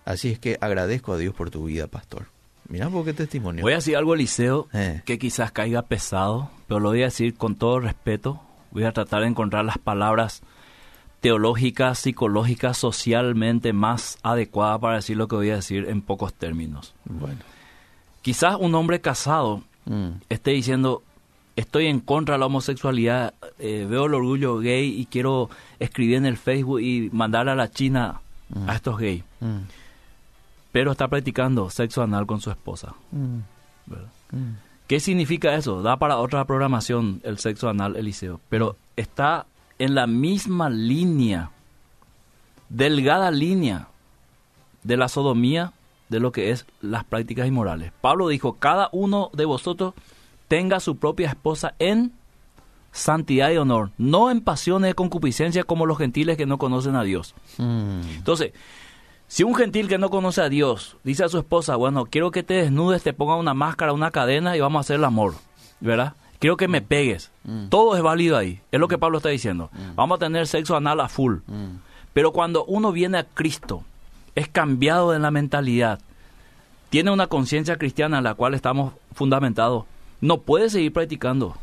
Así 0.05 0.31
es 0.31 0.39
que 0.39 0.57
agradezco 0.61 1.11
a 1.11 1.17
Dios 1.17 1.35
por 1.35 1.49
tu 1.49 1.65
vida, 1.65 1.87
pastor. 1.87 2.27
Mira 2.69 2.89
por 2.89 3.05
qué 3.05 3.13
testimonio. 3.13 3.61
Voy 3.61 3.73
a 3.73 3.77
decir 3.77 3.95
algo, 3.95 4.13
Eliseo, 4.13 4.67
eh. 4.73 5.01
que 5.05 5.17
quizás 5.17 5.51
caiga 5.51 5.83
pesado, 5.83 6.49
pero 6.67 6.79
lo 6.79 6.89
voy 6.89 7.01
a 7.01 7.05
decir 7.05 7.35
con 7.35 7.55
todo 7.55 7.79
respeto. 7.79 8.41
Voy 8.71 8.83
a 8.83 8.91
tratar 8.91 9.21
de 9.21 9.27
encontrar 9.27 9.63
las 9.63 9.77
palabras 9.77 10.41
teológica, 11.21 11.95
psicológica, 11.95 12.73
socialmente 12.73 13.73
más 13.73 14.17
adecuada 14.21 14.77
para 14.79 14.95
decir 14.97 15.17
lo 15.17 15.27
que 15.27 15.35
voy 15.35 15.49
a 15.49 15.55
decir 15.55 15.85
en 15.87 16.01
pocos 16.01 16.33
términos. 16.33 16.93
Bueno. 17.05 17.39
Quizás 18.21 18.57
un 18.59 18.75
hombre 18.75 19.01
casado 19.01 19.63
mm. 19.85 20.09
esté 20.29 20.51
diciendo, 20.51 21.03
estoy 21.55 21.87
en 21.87 22.01
contra 22.01 22.35
de 22.35 22.39
la 22.39 22.45
homosexualidad, 22.47 23.33
eh, 23.57 23.87
veo 23.89 24.05
el 24.05 24.13
orgullo 24.13 24.59
gay 24.59 24.99
y 24.99 25.05
quiero 25.05 25.49
escribir 25.79 26.17
en 26.17 26.25
el 26.25 26.37
Facebook 26.37 26.81
y 26.81 27.09
mandar 27.11 27.49
a 27.49 27.55
la 27.55 27.71
China 27.71 28.21
a 28.53 28.59
mm. 28.59 28.69
estos 28.69 28.97
gays. 28.99 29.23
Mm. 29.39 29.86
Pero 30.71 30.91
está 30.91 31.07
practicando 31.07 31.69
sexo 31.69 32.01
anal 32.01 32.25
con 32.25 32.41
su 32.41 32.49
esposa. 32.49 32.93
¿Qué 34.87 34.99
significa 34.99 35.55
eso? 35.55 35.81
Da 35.81 35.97
para 35.97 36.17
otra 36.17 36.45
programación 36.45 37.21
el 37.23 37.39
sexo 37.39 37.69
anal, 37.69 37.95
Eliseo. 37.95 38.39
Pero 38.49 38.77
está 38.95 39.45
en 39.79 39.95
la 39.95 40.07
misma 40.07 40.69
línea, 40.69 41.51
delgada 42.69 43.31
línea 43.31 43.87
de 44.83 44.97
la 44.97 45.07
sodomía 45.07 45.73
de 46.09 46.19
lo 46.19 46.31
que 46.31 46.51
es 46.51 46.65
las 46.81 47.03
prácticas 47.03 47.47
inmorales. 47.47 47.91
Pablo 48.01 48.29
dijo, 48.29 48.53
cada 48.53 48.89
uno 48.91 49.29
de 49.33 49.45
vosotros 49.45 49.93
tenga 50.47 50.79
su 50.79 50.97
propia 50.97 51.29
esposa 51.29 51.75
en 51.79 52.13
santidad 52.91 53.51
y 53.51 53.57
honor, 53.57 53.91
no 53.97 54.31
en 54.31 54.41
pasiones 54.41 54.89
de 54.89 54.95
concupiscencia 54.95 55.63
como 55.63 55.85
los 55.85 55.97
gentiles 55.97 56.37
que 56.37 56.45
no 56.45 56.57
conocen 56.57 56.95
a 56.95 57.03
Dios. 57.03 57.35
Hmm. 57.57 58.01
Entonces, 58.15 58.53
si 59.27 59.43
un 59.43 59.55
gentil 59.55 59.87
que 59.87 59.97
no 59.97 60.09
conoce 60.09 60.41
a 60.41 60.49
Dios 60.49 60.97
dice 61.03 61.23
a 61.23 61.29
su 61.29 61.37
esposa, 61.37 61.75
bueno, 61.75 62.05
quiero 62.05 62.31
que 62.31 62.43
te 62.43 62.55
desnudes, 62.55 63.03
te 63.03 63.13
ponga 63.13 63.35
una 63.35 63.53
máscara, 63.53 63.93
una 63.93 64.11
cadena 64.11 64.55
y 64.55 64.59
vamos 64.59 64.79
a 64.79 64.81
hacer 64.81 64.95
el 64.97 65.05
amor, 65.05 65.35
¿verdad? 65.79 66.15
quiero 66.39 66.57
que 66.57 66.67
me 66.67 66.81
pegues. 66.81 67.31
Mm. 67.43 67.67
Todo 67.69 67.95
es 67.95 68.01
válido 68.01 68.37
ahí. 68.37 68.61
Es 68.71 68.79
lo 68.79 68.87
que 68.87 68.97
Pablo 68.97 69.17
está 69.17 69.29
diciendo. 69.29 69.69
Mm. 69.73 69.95
Vamos 69.95 70.17
a 70.17 70.25
tener 70.25 70.47
sexo 70.47 70.75
anal 70.75 70.99
a 70.99 71.07
full. 71.07 71.37
Mm. 71.47 71.77
Pero 72.13 72.31
cuando 72.31 72.65
uno 72.65 72.91
viene 72.91 73.19
a 73.19 73.23
Cristo, 73.23 73.83
es 74.35 74.47
cambiado 74.47 75.13
en 75.13 75.21
la 75.21 75.31
mentalidad, 75.31 75.99
tiene 76.89 77.11
una 77.11 77.27
conciencia 77.27 77.77
cristiana 77.77 78.19
en 78.19 78.23
la 78.23 78.33
cual 78.33 78.53
estamos 78.53 78.93
fundamentados, 79.13 79.85
no 80.21 80.39
puede 80.41 80.69
seguir 80.69 80.93
practicando 80.93 81.57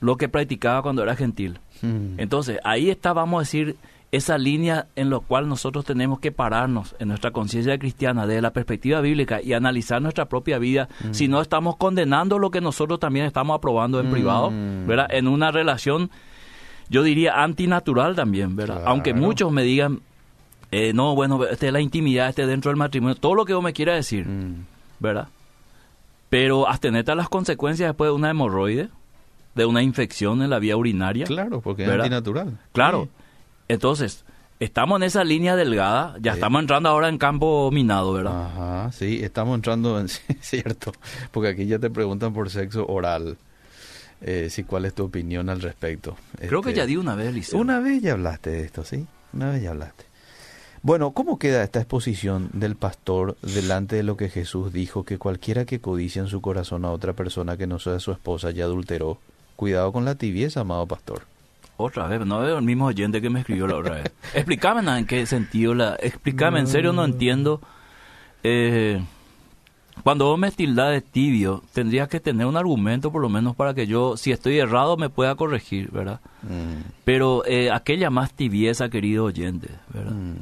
lo 0.00 0.16
que 0.16 0.28
practicaba 0.28 0.82
cuando 0.82 1.02
era 1.02 1.16
gentil. 1.16 1.60
Entonces, 1.82 2.58
ahí 2.62 2.90
está, 2.90 3.14
vamos 3.14 3.38
a 3.38 3.42
decir, 3.42 3.76
esa 4.12 4.38
línea 4.38 4.88
en 4.96 5.08
la 5.10 5.20
cual 5.20 5.48
nosotros 5.48 5.84
tenemos 5.84 6.18
que 6.18 6.32
pararnos 6.32 6.96
en 6.98 7.08
nuestra 7.08 7.30
conciencia 7.30 7.78
cristiana 7.78 8.26
desde 8.26 8.42
la 8.42 8.52
perspectiva 8.52 9.00
bíblica 9.00 9.40
y 9.40 9.52
analizar 9.52 10.02
nuestra 10.02 10.26
propia 10.26 10.58
vida, 10.58 10.88
mm. 11.04 11.12
si 11.12 11.28
no 11.28 11.40
estamos 11.40 11.76
condenando 11.76 12.38
lo 12.38 12.50
que 12.50 12.60
nosotros 12.60 12.98
también 12.98 13.26
estamos 13.26 13.56
aprobando 13.56 14.00
en 14.00 14.10
privado, 14.10 14.50
mm. 14.50 14.86
¿verdad? 14.86 15.06
En 15.10 15.28
una 15.28 15.52
relación, 15.52 16.10
yo 16.88 17.04
diría, 17.04 17.42
antinatural 17.42 18.16
también, 18.16 18.56
¿verdad? 18.56 18.82
Aunque 18.84 19.14
muchos 19.14 19.52
me 19.52 19.62
digan, 19.62 20.00
eh, 20.72 20.92
no, 20.92 21.14
bueno, 21.14 21.44
este 21.44 21.68
es 21.68 21.72
la 21.72 21.80
intimidad, 21.80 22.28
este 22.30 22.46
dentro 22.46 22.70
del 22.70 22.78
matrimonio, 22.78 23.14
todo 23.14 23.36
lo 23.36 23.44
que 23.44 23.54
vos 23.54 23.62
me 23.62 23.72
quiera 23.72 23.94
decir, 23.94 24.26
mm. 24.26 24.66
¿verdad? 24.98 25.28
Pero 26.30 26.68
abstenete 26.68 27.12
a 27.12 27.14
las 27.14 27.28
consecuencias 27.28 27.90
después 27.90 28.08
de 28.08 28.14
una 28.14 28.30
hemorroide, 28.30 28.88
de 29.54 29.66
una 29.66 29.82
infección 29.82 30.42
en 30.42 30.50
la 30.50 30.58
vía 30.58 30.76
urinaria. 30.76 31.26
Claro, 31.26 31.60
porque 31.60 31.84
es 31.84 31.90
antinatural. 31.90 32.58
Claro. 32.72 33.08
Entonces, 33.72 34.24
Estamos 34.60 34.98
en 34.98 35.04
esa 35.04 35.24
línea 35.24 35.56
delgada, 35.56 36.16
ya 36.20 36.34
estamos 36.34 36.60
entrando 36.60 36.90
ahora 36.90 37.08
en 37.08 37.16
campo 37.16 37.70
minado, 37.70 38.12
¿verdad? 38.12 38.44
Ajá, 38.44 38.92
sí, 38.92 39.20
estamos 39.22 39.54
entrando 39.54 39.98
en 39.98 40.08
cierto, 40.42 40.92
porque 41.30 41.48
aquí 41.48 41.64
ya 41.64 41.78
te 41.78 41.88
preguntan 41.88 42.34
por 42.34 42.50
sexo 42.50 42.86
oral. 42.86 43.38
Eh, 44.20 44.48
sí, 44.50 44.64
¿cuál 44.64 44.84
es 44.84 44.92
tu 44.92 45.04
opinión 45.04 45.48
al 45.48 45.62
respecto? 45.62 46.14
Creo 46.36 46.60
que 46.60 46.70
Este, 46.70 46.80
ya 46.82 46.86
di 46.86 46.98
una 46.98 47.14
vez, 47.14 47.32
Liceo. 47.32 47.58
Una 47.58 47.80
vez 47.80 48.02
ya 48.02 48.12
hablaste 48.12 48.50
de 48.50 48.60
esto, 48.60 48.84
¿sí? 48.84 49.06
Una 49.32 49.50
vez 49.50 49.62
ya 49.62 49.70
hablaste. 49.70 50.04
Bueno, 50.82 51.12
¿cómo 51.12 51.38
queda 51.38 51.64
esta 51.64 51.80
exposición 51.80 52.50
del 52.52 52.76
pastor 52.76 53.38
delante 53.40 53.96
de 53.96 54.02
lo 54.02 54.18
que 54.18 54.28
Jesús 54.28 54.74
dijo 54.74 55.04
que 55.04 55.16
cualquiera 55.16 55.64
que 55.64 55.80
codicia 55.80 56.20
en 56.20 56.28
su 56.28 56.42
corazón 56.42 56.84
a 56.84 56.90
otra 56.90 57.14
persona 57.14 57.56
que 57.56 57.66
no 57.66 57.78
sea 57.78 57.98
su 57.98 58.12
esposa 58.12 58.50
ya 58.50 58.64
adulteró? 58.64 59.16
Cuidado 59.56 59.90
con 59.90 60.04
la 60.04 60.16
tibieza, 60.16 60.60
amado 60.60 60.86
pastor. 60.86 61.22
Otra 61.80 62.06
vez, 62.06 62.24
no 62.24 62.40
veo 62.40 62.58
el 62.58 62.64
mismo 62.64 62.86
oyente 62.86 63.20
que 63.20 63.30
me 63.30 63.40
escribió 63.40 63.66
la 63.66 63.76
otra 63.76 63.94
vez. 63.96 64.12
Explícame 64.34 64.98
en 64.98 65.06
qué 65.06 65.26
sentido 65.26 65.74
la... 65.74 65.96
Explícame, 66.00 66.60
en 66.60 66.66
serio 66.66 66.92
no 66.92 67.04
entiendo. 67.04 67.60
Eh, 68.42 69.02
cuando 70.02 70.26
vos 70.26 70.38
me 70.38 70.50
tildás 70.50 70.92
de 70.92 71.00
tibio, 71.02 71.62
tendrías 71.72 72.08
que 72.08 72.20
tener 72.20 72.46
un 72.46 72.56
argumento 72.56 73.12
por 73.12 73.20
lo 73.20 73.28
menos 73.28 73.54
para 73.54 73.74
que 73.74 73.86
yo, 73.86 74.16
si 74.16 74.32
estoy 74.32 74.58
errado, 74.58 74.96
me 74.96 75.10
pueda 75.10 75.34
corregir, 75.34 75.90
¿verdad? 75.90 76.20
Mm, 76.42 76.88
Pero 77.04 77.44
eh, 77.46 77.70
aquella 77.70 78.08
más 78.10 78.32
tibieza, 78.32 78.88
querido 78.88 79.24
oyente, 79.24 79.68
¿verdad? 79.92 80.12
mm. 80.12 80.34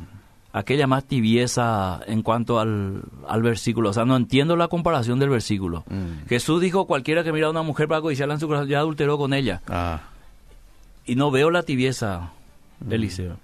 Aquella 0.53 0.87
más 0.87 1.05
tibieza 1.05 2.01
en 2.07 2.23
cuanto 2.23 2.59
al, 2.59 3.03
al 3.29 3.43
versículo. 3.43 3.91
O 3.91 3.93
sea, 3.93 4.05
no 4.07 4.17
entiendo 4.17 4.57
la 4.57 4.69
comparación 4.69 5.19
del 5.19 5.29
versículo. 5.29 5.85
Mm. 5.89 6.27
Jesús 6.29 6.61
dijo, 6.61 6.87
cualquiera 6.87 7.23
que 7.23 7.33
mira 7.33 7.49
a 7.49 7.51
una 7.51 7.63
mujer 7.63 7.87
para 7.87 8.01
codiciarla 8.01 8.35
en 8.35 8.41
su 8.41 8.47
corazón 8.47 8.69
ya 8.69 8.79
adulteró 8.79 9.19
con 9.19 9.35
ella. 9.35 9.61
Ah. 9.69 10.01
Y 11.09 11.17
no 11.17 11.31
veo 11.33 11.51
la 11.51 11.65
tibieza, 11.65 12.31
Eliseo. 12.89 13.39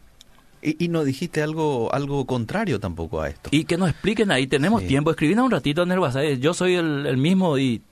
Y, 0.63 0.85
y 0.85 0.89
no 0.89 1.03
dijiste 1.03 1.43
algo 1.43 1.93
algo 1.93 2.25
contrario 2.27 2.79
tampoco 2.79 3.21
a 3.21 3.29
esto. 3.29 3.49
Y 3.53 3.65
que 3.65 3.77
nos 3.77 3.91
expliquen 3.91 4.31
ahí, 4.31 4.47
tenemos 4.47 4.83
Sí. 4.83 4.89
tiempo. 4.89 5.11
Escribínos 5.11 5.45
un 5.47 5.51
ratito 5.51 5.83
en 5.83 5.91
el 5.93 5.99
WhatsApp. 5.99 6.25
Yo 6.39 6.55
soy 6.55 6.75
el, 6.77 7.07
el 7.07 7.17
mismo 7.17 7.59
y 7.59 7.83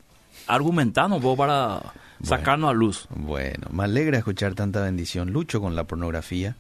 argumentando 0.47 1.17
un 1.17 1.23
poco 1.23 1.37
para 1.39 1.93
sacarnos 2.23 2.71
a 2.71 2.73
luz. 2.73 3.07
Bueno, 3.15 3.67
me 3.73 3.85
alegra 3.85 4.19
escuchar 4.19 4.55
tanta 4.55 4.81
bendición. 4.83 5.33
Lucho 5.33 5.61
con 5.61 5.75
la 5.75 5.85
pornografía 5.85 6.57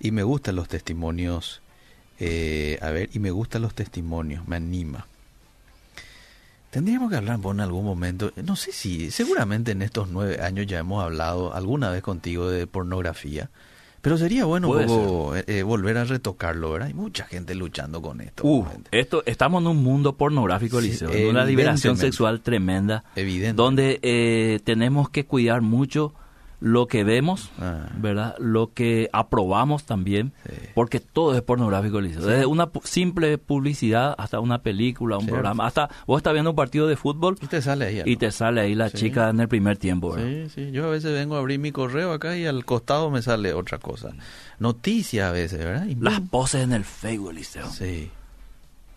y 0.00 0.10
me 0.12 0.22
gustan 0.22 0.56
los 0.56 0.68
testimonios. 0.68 1.60
eh, 2.20 2.78
a 2.80 2.90
ver, 2.90 3.10
y 3.12 3.18
me 3.18 3.32
gustan 3.32 3.62
los 3.62 3.74
testimonios, 3.74 4.46
me 4.46 4.56
anima. 4.56 5.06
Tendríamos 6.74 7.08
que 7.08 7.14
hablar 7.14 7.38
por 7.38 7.54
en 7.54 7.60
algún 7.60 7.84
momento, 7.84 8.32
no 8.44 8.56
sé 8.56 8.72
si, 8.72 9.12
seguramente 9.12 9.70
en 9.70 9.80
estos 9.80 10.08
nueve 10.08 10.40
años 10.42 10.66
ya 10.66 10.80
hemos 10.80 11.04
hablado 11.04 11.54
alguna 11.54 11.88
vez 11.88 12.02
contigo 12.02 12.50
de 12.50 12.66
pornografía, 12.66 13.48
pero 14.02 14.18
sería 14.18 14.44
bueno 14.44 14.66
poco, 14.66 15.36
eh, 15.36 15.44
eh, 15.46 15.62
volver 15.62 15.98
a 15.98 16.04
retocarlo, 16.04 16.72
¿verdad? 16.72 16.88
Hay 16.88 16.94
mucha 16.94 17.26
gente 17.26 17.54
luchando 17.54 18.02
con 18.02 18.20
esto. 18.20 18.42
Uh, 18.44 18.66
esto, 18.90 19.22
estamos 19.24 19.62
en 19.62 19.68
un 19.68 19.84
mundo 19.84 20.16
pornográfico, 20.16 20.80
Sí, 20.80 20.88
Eliseo, 20.88 21.12
en 21.12 21.28
una 21.28 21.44
liberación 21.44 21.96
sexual 21.96 22.40
tremenda, 22.40 23.04
Evidente. 23.14 23.54
donde 23.54 24.00
eh, 24.02 24.58
tenemos 24.64 25.08
que 25.10 25.26
cuidar 25.26 25.60
mucho 25.60 26.12
lo 26.60 26.86
que 26.86 27.04
vemos, 27.04 27.50
Ah. 27.58 27.88
¿verdad? 27.96 28.36
Lo 28.38 28.72
que 28.72 29.10
aprobamos 29.12 29.84
también, 29.84 30.32
Sí. 30.46 30.52
porque 30.74 30.98
todo 31.00 31.34
es 31.36 31.42
pornográfico, 31.42 31.98
Eliseo. 31.98 32.24
Desde 32.24 32.46
una 32.46 32.70
simple 32.84 33.36
publicidad 33.38 34.14
hasta 34.16 34.40
una 34.40 34.62
película, 34.62 35.16
un 35.16 35.22
Cierto. 35.24 35.34
programa, 35.34 35.66
hasta 35.66 35.90
vos 36.06 36.18
estás 36.18 36.32
viendo 36.32 36.50
un 36.50 36.56
partido 36.56 36.86
de 36.86 36.96
fútbol 36.96 37.36
Y 37.42 37.46
te 37.48 37.60
sale 37.60 37.86
ahí. 37.86 38.02
y 38.06 38.16
te 38.16 38.30
sale 38.30 38.62
ahí 38.62 38.74
la 38.74 38.88
Sí. 38.88 38.96
chica 38.98 39.28
en 39.28 39.40
el 39.40 39.48
primer 39.48 39.76
tiempo, 39.76 40.12
¿verdad? 40.14 40.48
Sí, 40.48 40.66
sí. 40.66 40.70
Yo 40.72 40.86
a 40.86 40.90
veces 40.90 41.12
vengo 41.12 41.36
a 41.36 41.40
abrir 41.40 41.58
mi 41.58 41.70
correo 41.72 42.12
acá 42.12 42.36
y 42.36 42.46
al 42.46 42.64
costado 42.64 43.10
me 43.10 43.20
sale 43.20 43.52
otra 43.52 43.78
cosa. 43.78 44.10
Noticias 44.58 45.28
a 45.28 45.32
veces, 45.32 45.58
¿verdad? 45.58 45.86
Y 45.86 45.96
Las 45.96 46.20
poses 46.20 46.62
en 46.62 46.72
el 46.72 46.84
Facebook, 46.84 47.30
Eliseo. 47.32 47.68
Sí. 47.70 48.10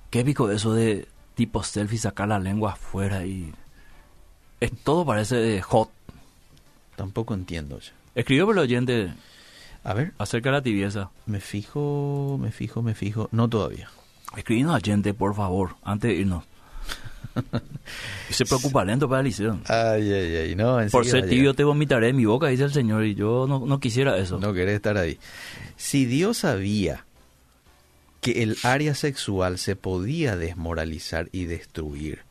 Qué 0.09 0.21
épico 0.21 0.49
eso 0.51 0.73
de 0.73 1.07
tipo 1.35 1.63
selfie, 1.63 1.97
sacar 1.97 2.29
la 2.29 2.39
lengua 2.39 2.71
afuera 2.73 3.25
y... 3.25 3.51
Es, 4.59 4.71
todo 4.83 5.05
parece 5.05 5.61
hot. 5.61 5.89
Tampoco 6.97 7.33
entiendo. 7.33 7.79
ya. 7.79 7.93
Escribió 8.15 8.45
por 8.47 8.55
el 8.55 8.63
oyente 8.63 9.13
A 9.83 9.93
ver, 9.93 10.11
acerca 10.17 10.49
de 10.49 10.55
la 10.57 10.61
tibieza. 10.61 11.11
me 11.27 11.39
fijo, 11.39 12.37
me 12.41 12.51
fijo, 12.51 12.81
me 12.81 12.93
fijo. 12.95 13.29
No 13.31 13.47
todavía. 13.47 13.89
Escribinos 14.35 14.75
oyente, 14.75 15.13
por 15.13 15.33
favor, 15.35 15.75
antes 15.83 16.09
de 16.11 16.17
irnos. 16.17 16.43
Y 18.29 18.33
se 18.33 18.45
preocupa 18.45 18.83
lento 18.83 19.07
para 19.07 19.21
el 19.21 19.27
liceo. 19.27 19.59
Ay, 19.67 20.11
ay, 20.11 20.35
ay. 20.35 20.55
No, 20.55 20.79
Por 20.91 21.05
ser 21.05 21.29
tibio 21.29 21.53
te 21.53 21.63
vomitaré 21.63 22.09
en 22.09 22.15
mi 22.15 22.25
boca, 22.25 22.47
dice 22.47 22.63
el 22.63 22.73
Señor, 22.73 23.05
y 23.05 23.13
yo 23.15 23.45
no, 23.47 23.59
no 23.65 23.79
quisiera 23.79 24.17
eso. 24.17 24.39
No 24.39 24.53
querés 24.53 24.75
estar 24.75 24.97
ahí. 24.97 25.19
Si 25.75 26.05
Dios 26.05 26.39
sabía 26.39 27.05
que 28.21 28.41
el 28.43 28.57
área 28.63 28.95
sexual 28.95 29.59
se 29.59 29.75
podía 29.75 30.35
desmoralizar 30.35 31.29
y 31.31 31.45
destruir, 31.45 32.21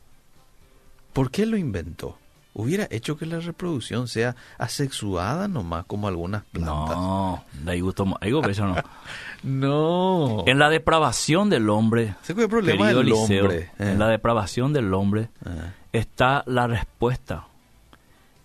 ¿por 1.13 1.31
qué 1.31 1.45
lo 1.45 1.55
inventó? 1.55 2.19
Hubiera 2.59 2.87
hecho 2.89 3.15
que 3.17 3.27
la 3.27 3.39
reproducción 3.39 4.07
sea 4.07 4.35
asexuada 4.57 5.47
nomás 5.47 5.85
como 5.85 6.07
algunas 6.07 6.43
plantas. 6.45 6.95
No, 6.97 7.43
de 7.63 7.71
ahí 7.71 7.81
gusto 7.81 8.03
más. 8.07 8.19
Digo 8.21 8.41
que 8.41 8.51
eso 8.51 8.65
no. 8.65 8.75
No. 9.43 10.43
En 10.47 10.57
la 10.59 10.69
depravación 10.69 11.49
del 11.49 11.69
hombre, 11.69 12.15
fue 12.23 12.43
el 12.43 12.49
problema 12.49 12.87
del 12.87 13.11
hombre. 13.13 13.57
eh. 13.79 13.91
en 13.91 13.99
la 13.99 14.07
depravación 14.07 14.73
del 14.73 14.91
hombre 14.93 15.29
Ah. 15.45 15.73
está 15.93 16.43
la 16.47 16.65
respuesta 16.67 17.45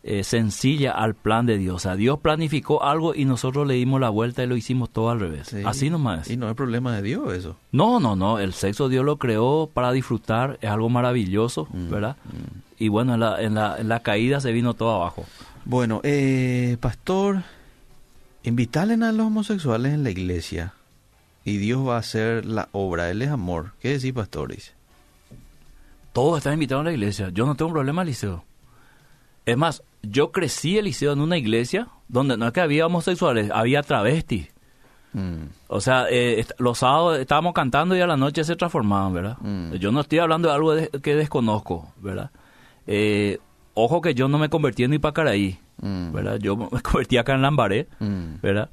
eh, 0.04 0.24
sencilla 0.24 0.92
al 0.92 1.14
plan 1.14 1.46
de 1.46 1.58
Dios. 1.58 1.76
O 1.76 1.78
sea, 1.78 1.94
Dios 1.94 2.18
planificó 2.20 2.82
algo 2.82 3.14
y 3.14 3.24
nosotros 3.24 3.66
le 3.66 3.74
dimos 3.74 4.00
la 4.00 4.08
vuelta 4.08 4.42
y 4.42 4.46
lo 4.46 4.56
hicimos 4.56 4.90
todo 4.90 5.10
al 5.10 5.20
revés. 5.20 5.48
Sí. 5.48 5.62
Así 5.64 5.90
nomás. 5.90 6.28
Y 6.28 6.36
no 6.36 6.48
es 6.48 6.56
problema 6.56 6.94
de 6.96 7.02
Dios 7.02 7.32
eso. 7.32 7.56
No, 7.70 8.00
no, 8.00 8.16
no. 8.16 8.38
El 8.38 8.52
sexo 8.52 8.88
Dios 8.88 9.04
lo 9.04 9.16
creó 9.18 9.70
para 9.72 9.92
disfrutar. 9.92 10.58
Es 10.60 10.70
algo 10.70 10.88
maravilloso, 10.88 11.68
Mm, 11.72 11.90
¿verdad? 11.90 12.16
Y 12.78 12.88
bueno, 12.88 13.14
en 13.14 13.20
la, 13.20 13.40
en, 13.40 13.54
la, 13.54 13.76
en 13.78 13.88
la 13.88 14.00
caída 14.00 14.40
se 14.40 14.50
vino 14.50 14.74
todo 14.74 14.96
abajo. 14.96 15.24
Bueno, 15.64 16.00
eh, 16.02 16.76
pastor, 16.80 17.42
invitalen 18.42 19.04
a 19.04 19.12
los 19.12 19.26
homosexuales 19.28 19.92
en 19.92 20.02
la 20.02 20.10
iglesia 20.10 20.74
y 21.44 21.58
Dios 21.58 21.86
va 21.86 21.94
a 21.96 22.00
hacer 22.00 22.44
la 22.44 22.68
obra. 22.72 23.08
Él 23.10 23.22
es 23.22 23.30
amor. 23.30 23.72
¿Qué 23.80 23.90
decís, 23.90 24.12
pastor? 24.12 24.52
Dice. 24.52 24.72
Todos 26.12 26.38
están 26.38 26.54
invitados 26.54 26.82
a 26.82 26.84
la 26.86 26.92
iglesia. 26.92 27.30
Yo 27.32 27.46
no 27.46 27.54
tengo 27.54 27.68
un 27.68 27.74
problema, 27.74 28.02
Eliseo. 28.02 28.44
Es 29.46 29.56
más, 29.56 29.82
yo 30.02 30.32
crecí, 30.32 30.78
Eliseo, 30.78 31.12
en 31.12 31.20
una 31.20 31.36
iglesia 31.38 31.88
donde 32.08 32.36
no 32.36 32.46
es 32.46 32.52
que 32.52 32.60
había 32.60 32.86
homosexuales, 32.86 33.50
había 33.52 33.82
travestis. 33.82 34.48
Mm, 35.14 35.44
O 35.68 35.80
sea, 35.80 36.06
eh, 36.10 36.44
los 36.58 36.78
sábados 36.78 37.18
estábamos 37.18 37.52
cantando 37.52 37.94
y 37.96 38.00
a 38.00 38.06
la 38.06 38.16
noche 38.16 38.44
se 38.44 38.56
transformaban, 38.56 39.12
¿verdad? 39.12 39.36
Mm. 39.40 39.74
Yo 39.74 39.92
no 39.92 40.00
estoy 40.00 40.18
hablando 40.20 40.48
de 40.48 40.54
algo 40.54 40.74
de- 40.74 40.88
que 41.02 41.14
desconozco, 41.16 41.92
¿verdad? 41.98 42.30
Eh, 42.86 43.38
ojo 43.74 44.00
que 44.00 44.14
yo 44.14 44.28
no 44.28 44.38
me 44.38 44.48
convertí 44.48 44.84
en 44.84 44.94
Ipacaraí, 44.94 45.58
mm, 45.82 46.12
¿verdad? 46.12 46.38
Yo 46.38 46.56
me 46.56 46.68
convertí 46.82 47.16
acá 47.18 47.34
en 47.34 47.42
Lambaré, 47.42 47.88
mm, 48.00 48.40
¿verdad? 48.42 48.70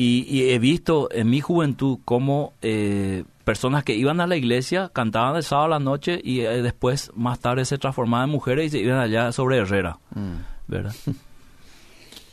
Y, 0.00 0.24
y 0.28 0.50
he 0.50 0.58
visto 0.58 1.08
en 1.12 1.28
mi 1.28 1.40
juventud 1.40 1.98
cómo 2.04 2.54
eh, 2.62 3.24
personas 3.44 3.84
que 3.84 3.94
iban 3.94 4.20
a 4.20 4.26
la 4.26 4.36
iglesia 4.36 4.90
cantaban 4.92 5.36
el 5.36 5.42
sábado 5.42 5.66
a 5.66 5.78
la 5.78 5.78
noche 5.78 6.20
y 6.24 6.40
eh, 6.40 6.62
después 6.62 7.10
más 7.14 7.38
tarde 7.40 7.64
se 7.64 7.76
transformaban 7.76 8.28
en 8.28 8.32
mujeres 8.32 8.66
y 8.66 8.70
se 8.70 8.78
iban 8.78 8.98
allá 8.98 9.32
sobre 9.32 9.58
Herrera, 9.58 9.98
Mm, 10.14 10.36
¿verdad? 10.68 10.94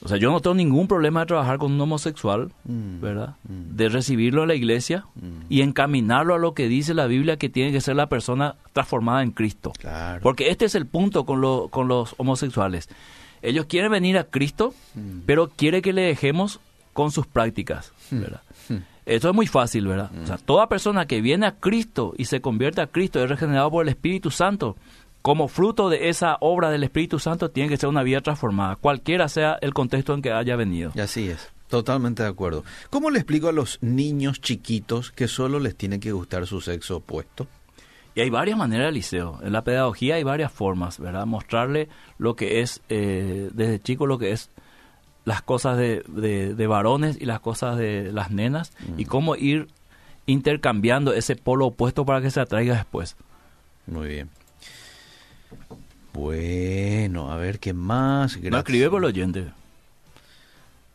O 0.04 0.08
sea, 0.08 0.18
yo 0.18 0.30
no 0.32 0.40
tengo 0.42 0.54
ningún 0.54 0.88
problema 0.88 1.22
de 1.22 1.26
trabajar 1.26 1.58
con 1.58 1.72
un 1.72 1.82
homosexual, 1.82 2.52
mm, 2.66 3.02
¿verdad? 3.02 3.36
mm, 3.50 3.76
De 3.76 3.90
recibirlo 3.90 4.44
en 4.44 4.50
la 4.50 4.56
iglesia 4.56 5.06
mm. 5.16 5.46
y 5.50 5.62
encaminarlo 5.62 6.36
a 6.36 6.38
lo 6.38 6.54
que 6.54 6.68
dice 6.68 6.94
la 6.94 7.08
Biblia 7.08 7.38
que 7.38 7.50
tiene 7.50 7.72
que 7.72 7.82
ser 7.82 7.96
la 7.96 8.08
persona 8.08 8.56
transformada 8.74 9.24
en 9.24 9.32
Cristo. 9.32 9.74
Claro. 9.80 10.22
Porque 10.22 10.50
este 10.52 10.66
es 10.66 10.76
el 10.76 10.86
punto 10.86 11.26
con, 11.26 11.42
lo- 11.42 11.70
con 11.70 11.88
los 11.88 12.14
homosexuales. 12.18 12.90
Ellos 13.42 13.66
quieren 13.66 13.92
venir 13.92 14.18
a 14.20 14.26
Cristo, 14.26 14.74
pero 15.26 15.50
quiere 15.50 15.82
que 15.82 15.94
le 15.94 16.04
dejemos 16.04 16.60
con 16.98 17.12
sus 17.12 17.28
prácticas, 17.28 17.94
¿verdad? 18.10 18.42
Mm. 18.70 18.78
Esto 19.06 19.30
es 19.30 19.36
muy 19.36 19.46
fácil, 19.46 19.86
¿verdad? 19.86 20.10
O 20.24 20.26
sea, 20.26 20.40
toda 20.40 20.68
persona 20.68 21.06
que 21.06 21.22
viene 21.22 21.46
a 21.46 21.52
Cristo 21.52 22.16
y 22.18 22.26
se 22.26 22.42
convierte 22.42 22.82
a 22.82 22.88
Cristo 22.88 23.24
es 23.24 23.30
regenerado 23.30 23.70
por 23.70 23.84
el 23.86 23.90
Espíritu 23.90 24.32
Santo. 24.32 24.76
Como 25.22 25.48
fruto 25.48 25.90
de 25.90 26.10
esa 26.10 26.38
obra 26.40 26.72
del 26.72 26.84
Espíritu 26.84 27.20
Santo 27.20 27.52
tiene 27.52 27.70
que 27.70 27.78
ser 27.78 27.88
una 27.88 28.02
vida 28.02 28.22
transformada, 28.22 28.78
cualquiera 28.78 29.30
sea 29.30 29.60
el 29.62 29.76
contexto 29.76 30.16
en 30.16 30.24
que 30.24 30.32
haya 30.32 30.56
venido. 30.56 30.92
Y 30.96 31.00
así 31.00 31.30
es. 31.30 31.52
Totalmente 31.68 32.24
de 32.24 32.30
acuerdo. 32.30 32.64
¿Cómo 32.90 33.12
le 33.12 33.20
explico 33.20 33.48
a 33.48 33.52
los 33.52 33.78
niños 33.82 34.42
chiquitos 34.42 35.12
que 35.12 35.28
solo 35.28 35.60
les 35.60 35.76
tiene 35.76 36.00
que 36.00 36.14
gustar 36.14 36.48
su 36.48 36.62
sexo 36.62 36.98
opuesto? 36.98 37.46
Y 38.16 38.22
hay 38.22 38.32
varias 38.32 38.58
maneras, 38.58 38.92
Liceo. 38.92 39.38
En 39.44 39.54
la 39.54 39.64
pedagogía 39.64 40.16
hay 40.16 40.24
varias 40.24 40.52
formas, 40.52 40.98
¿verdad? 40.98 41.28
Mostrarle 41.28 41.90
lo 42.18 42.36
que 42.36 42.62
es, 42.62 42.82
eh, 42.90 43.52
desde 43.54 43.80
chico, 43.80 44.08
lo 44.08 44.18
que 44.18 44.32
es 44.32 44.50
las 45.28 45.42
cosas 45.42 45.78
de, 45.78 46.04
de- 46.08 46.56
de 46.56 46.68
varones 46.68 47.18
y 47.20 47.26
las 47.26 47.42
cosas 47.42 47.78
de 47.78 48.14
las 48.14 48.32
nenas 48.32 48.72
y 48.98 49.04
cómo 49.04 49.36
ir 49.36 49.68
intercambiando 50.26 51.12
ese 51.12 51.36
polo 51.36 51.66
opuesto 51.68 52.06
para 52.06 52.22
que 52.22 52.32
se 52.32 52.40
atraiga 52.40 52.76
después. 52.76 53.18
Muy 53.88 54.08
bien. 54.08 54.30
Bueno, 56.14 57.32
a 57.32 57.38
ver 57.38 57.60
qué 57.60 57.74
más. 57.74 58.36
No 58.38 58.42
Gracias. 58.42 58.60
escribe 58.60 58.90
por 58.90 59.00
el 59.02 59.06
oyente. 59.06 59.52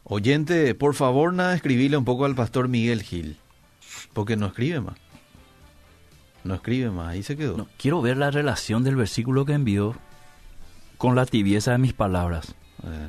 Oyente, 0.04 0.74
por 0.74 0.94
favor, 0.94 1.32
nada, 1.32 1.54
escribile 1.54 1.96
un 1.96 2.04
poco 2.04 2.24
al 2.24 2.34
pastor 2.34 2.68
Miguel 2.68 3.02
Gil. 3.02 3.36
Porque 4.12 4.36
no 4.36 4.46
escribe 4.46 4.80
más. 4.80 4.96
No 6.44 6.54
escribe 6.54 6.90
más, 6.90 7.08
ahí 7.08 7.22
se 7.22 7.36
quedó. 7.36 7.56
No, 7.56 7.68
quiero 7.78 8.02
ver 8.02 8.16
la 8.16 8.30
relación 8.30 8.82
del 8.82 8.96
versículo 8.96 9.44
que 9.44 9.52
envió 9.52 9.94
con 10.98 11.14
la 11.14 11.24
tibieza 11.26 11.72
de 11.72 11.78
mis 11.78 11.92
palabras. 11.92 12.54
Eh, 12.84 13.08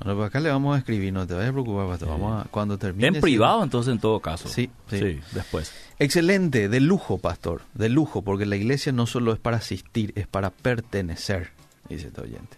bueno, 0.00 0.16
pues 0.16 0.28
acá 0.28 0.40
le 0.40 0.50
vamos 0.50 0.76
a 0.76 0.78
escribir, 0.78 1.12
no 1.12 1.26
te 1.26 1.34
vayas 1.34 1.50
a 1.50 1.52
preocupar, 1.52 1.88
pastor. 1.88 2.08
Vamos 2.08 2.46
a, 2.46 2.48
cuando 2.48 2.78
termine. 2.78 3.08
En 3.08 3.20
privado, 3.20 3.62
entonces, 3.64 3.92
en 3.92 3.98
todo 3.98 4.20
caso. 4.20 4.48
Sí, 4.48 4.70
sí. 4.88 4.98
Sí, 4.98 5.20
después. 5.32 5.72
Excelente, 5.98 6.68
de 6.68 6.80
lujo, 6.80 7.18
pastor, 7.18 7.62
de 7.74 7.88
lujo, 7.88 8.22
porque 8.22 8.46
la 8.46 8.56
iglesia 8.56 8.92
no 8.92 9.06
solo 9.06 9.32
es 9.32 9.40
para 9.40 9.56
asistir, 9.56 10.12
es 10.14 10.28
para 10.28 10.50
pertenecer, 10.50 11.50
dice 11.88 12.08
este 12.08 12.20
oyente. 12.20 12.56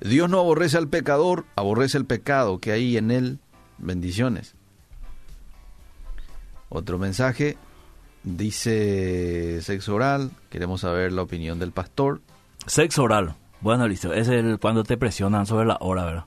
Dios 0.00 0.28
no 0.28 0.38
aborrece 0.38 0.76
al 0.76 0.88
pecador, 0.88 1.46
aborrece 1.56 1.96
el 1.96 2.04
pecado 2.04 2.58
que 2.58 2.72
hay 2.72 2.96
en 2.96 3.10
él. 3.10 3.38
Bendiciones. 3.78 4.54
Otro 6.68 6.98
mensaje 6.98 7.56
dice 8.22 9.60
sexo 9.62 9.94
oral, 9.94 10.30
queremos 10.50 10.82
saber 10.82 11.12
la 11.12 11.22
opinión 11.22 11.58
del 11.58 11.72
pastor. 11.72 12.20
Sexo 12.66 13.04
oral. 13.04 13.34
Bueno, 13.60 13.88
listo. 13.88 14.12
Es 14.12 14.28
el 14.28 14.58
cuando 14.58 14.84
te 14.84 14.96
presionan 14.96 15.46
sobre 15.46 15.66
la 15.66 15.78
hora, 15.80 16.04
¿verdad? 16.04 16.24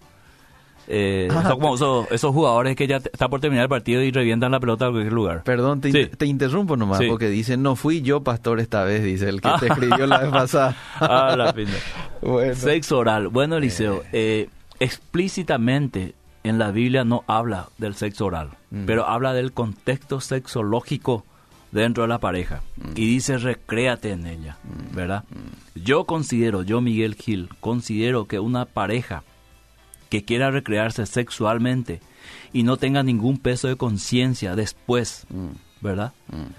Eh, 0.88 1.28
Ah, 1.32 1.44
son 1.44 1.60
como 1.60 1.76
esos, 1.76 2.12
esos 2.12 2.34
jugadores 2.34 2.76
que 2.76 2.86
ya 2.88 2.98
está 2.98 3.30
por 3.30 3.40
terminar 3.40 3.64
el 3.64 3.70
partido 3.70 4.02
y 4.02 4.12
revientan 4.12 4.52
la 4.52 4.60
pelota 4.60 4.88
a 4.88 4.90
cualquier 4.92 5.14
lugar. 5.14 5.44
Perdón, 5.44 5.80
te, 5.82 5.92
Sí. 5.92 6.10
te 6.18 6.26
interrumpo 6.26 6.76
nomás, 6.76 7.00
Sí. 7.00 7.08
porque 7.08 7.30
dice, 7.30 7.56
no 7.58 7.76
fui 7.76 8.02
yo 8.02 8.24
pastor 8.24 8.60
esta 8.60 8.84
vez, 8.84 9.04
dice 9.04 9.30
el 9.30 9.40
que 9.42 9.50
te 9.60 9.68
escribió 9.74 10.08
la 10.08 10.20
vez 10.20 10.30
pasada. 10.32 10.76
Ah, 11.00 11.36
la. 11.38 11.54
Bueno. 12.22 12.54
Sexo 12.56 13.00
oral. 13.00 13.30
Bueno, 13.30 13.58
Eliseo, 13.58 14.04
eh, 14.12 14.48
explícitamente 14.80 16.16
en 16.44 16.58
la 16.58 16.72
Biblia 16.72 17.04
no 17.04 17.24
habla 17.28 17.68
del 17.78 17.96
sexo 17.96 18.26
oral, 18.26 18.50
Mm. 18.72 18.86
pero 18.86 19.06
habla 19.08 19.34
del 19.34 19.52
contexto 19.52 20.20
sexológico 20.22 21.26
dentro 21.72 22.04
de 22.04 22.10
la 22.10 22.18
pareja. 22.20 22.62
Mm. 22.78 22.90
Y 22.96 23.06
dice, 23.08 23.38
recréate 23.38 24.12
en 24.12 24.26
ella, 24.26 24.58
¿verdad? 24.94 25.24
Yo 25.76 26.06
considero, 26.06 26.64
yo 26.64 26.82
Miguel 26.82 27.16
Gil, 27.16 27.50
considero 27.60 28.26
que 28.26 28.40
una 28.40 28.66
pareja 28.66 29.24
que 30.12 30.24
quiera 30.26 30.51
recrearse 30.51 31.05
sexualmente 31.07 32.01
y 32.53 32.62
no 32.64 32.76
tenga 32.78 33.01
ningún 33.01 33.38
peso 33.39 33.68
de 33.68 33.78
conciencia 33.78 34.55
después, 34.55 35.26
Mm, 35.30 35.47
¿verdad? 35.82 36.12
mm. 36.28 36.51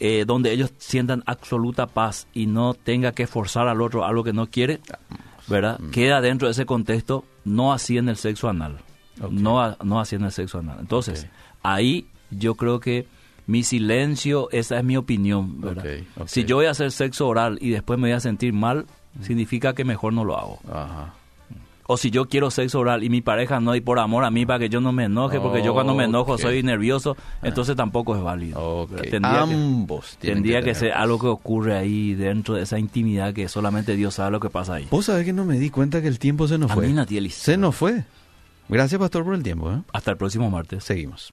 eh, 0.00 0.24
donde 0.26 0.52
ellos 0.52 0.72
sientan 0.78 1.22
absoluta 1.24 1.86
paz 1.86 2.26
y 2.34 2.46
no 2.46 2.74
tenga 2.74 3.12
que 3.12 3.26
forzar 3.26 3.68
al 3.68 3.80
otro 3.80 4.04
algo 4.04 4.22
que 4.24 4.32
no 4.32 4.48
quiere, 4.48 4.80
¿verdad? 5.46 5.80
Queda 5.92 6.20
dentro 6.20 6.48
de 6.48 6.52
ese 6.52 6.66
contexto, 6.66 7.24
no 7.44 7.72
así 7.72 7.96
en 7.98 8.08
el 8.08 8.16
sexo 8.16 8.48
anal. 8.48 8.78
No, 9.30 9.76
no 9.82 9.98
así 10.00 10.16
en 10.16 10.24
el 10.24 10.32
sexo 10.32 10.58
anal. 10.58 10.76
Entonces, 10.80 11.26
ahí 11.62 12.06
yo 12.30 12.54
creo 12.56 12.78
que 12.80 13.06
mi 13.46 13.62
silencio, 13.62 14.48
esa 14.52 14.76
es 14.78 14.84
mi 14.84 14.96
opinión, 14.96 15.60
¿verdad? 15.60 15.84
Si 16.26 16.44
yo 16.44 16.56
voy 16.56 16.66
a 16.66 16.70
hacer 16.72 16.92
sexo 16.92 17.26
oral 17.26 17.58
y 17.60 17.70
después 17.70 17.98
me 17.98 18.08
voy 18.08 18.16
a 18.16 18.20
sentir 18.20 18.52
mal, 18.52 18.86
significa 19.22 19.72
que 19.72 19.84
mejor 19.84 20.12
no 20.12 20.24
lo 20.24 20.36
hago. 20.38 20.58
Ajá. 20.70 21.14
O 21.90 21.96
si 21.96 22.10
yo 22.10 22.28
quiero 22.28 22.50
sexo 22.50 22.80
oral 22.80 23.02
y 23.02 23.08
mi 23.08 23.22
pareja 23.22 23.60
no, 23.60 23.74
y 23.74 23.80
por 23.80 23.98
amor 23.98 24.22
a 24.24 24.30
mí, 24.30 24.44
para 24.44 24.58
que 24.58 24.68
yo 24.68 24.78
no 24.78 24.92
me 24.92 25.04
enoje, 25.04 25.40
porque 25.40 25.62
yo 25.62 25.72
cuando 25.72 25.94
me 25.94 26.04
enojo 26.04 26.36
soy 26.36 26.62
nervioso, 26.62 27.16
entonces 27.42 27.76
tampoco 27.76 28.14
es 28.14 28.22
válido. 28.22 28.60
Ok. 28.82 28.90
¿verdad? 28.90 29.10
Tendría 29.10 29.46
que- 29.46 29.54
Ambos 29.54 30.16
tienen 30.20 30.42
Tendría 30.42 30.62
que, 30.62 30.74
ser 30.74 30.92
algo 30.92 31.18
que 31.18 31.28
ocurre 31.28 31.74
ahí 31.74 32.12
dentro 32.12 32.56
de 32.56 32.62
esa 32.64 32.78
intimidad 32.78 33.32
que 33.32 33.48
solamente 33.48 33.96
Dios 33.96 34.16
sabe 34.16 34.32
lo 34.32 34.38
que 34.38 34.50
pasa 34.50 34.74
ahí. 34.74 34.86
Vos 34.90 35.06
sabés 35.06 35.24
que 35.24 35.32
no 35.32 35.46
me 35.46 35.58
di 35.58 35.70
cuenta 35.70 36.02
que 36.02 36.08
el 36.08 36.18
tiempo 36.18 36.46
se 36.46 36.58
nos 36.58 36.70
fue. 36.72 36.84
Se 37.36 37.56
nos 37.56 37.74
fue. 37.74 38.04
Gracias, 38.68 39.00
pastor, 39.00 39.24
por 39.24 39.34
el 39.34 39.42
tiempo. 39.42 39.72
¿eh? 39.72 39.80
Hasta 39.94 40.10
el 40.10 40.18
próximo 40.18 40.50
martes. 40.50 40.84
Seguimos. 40.84 41.26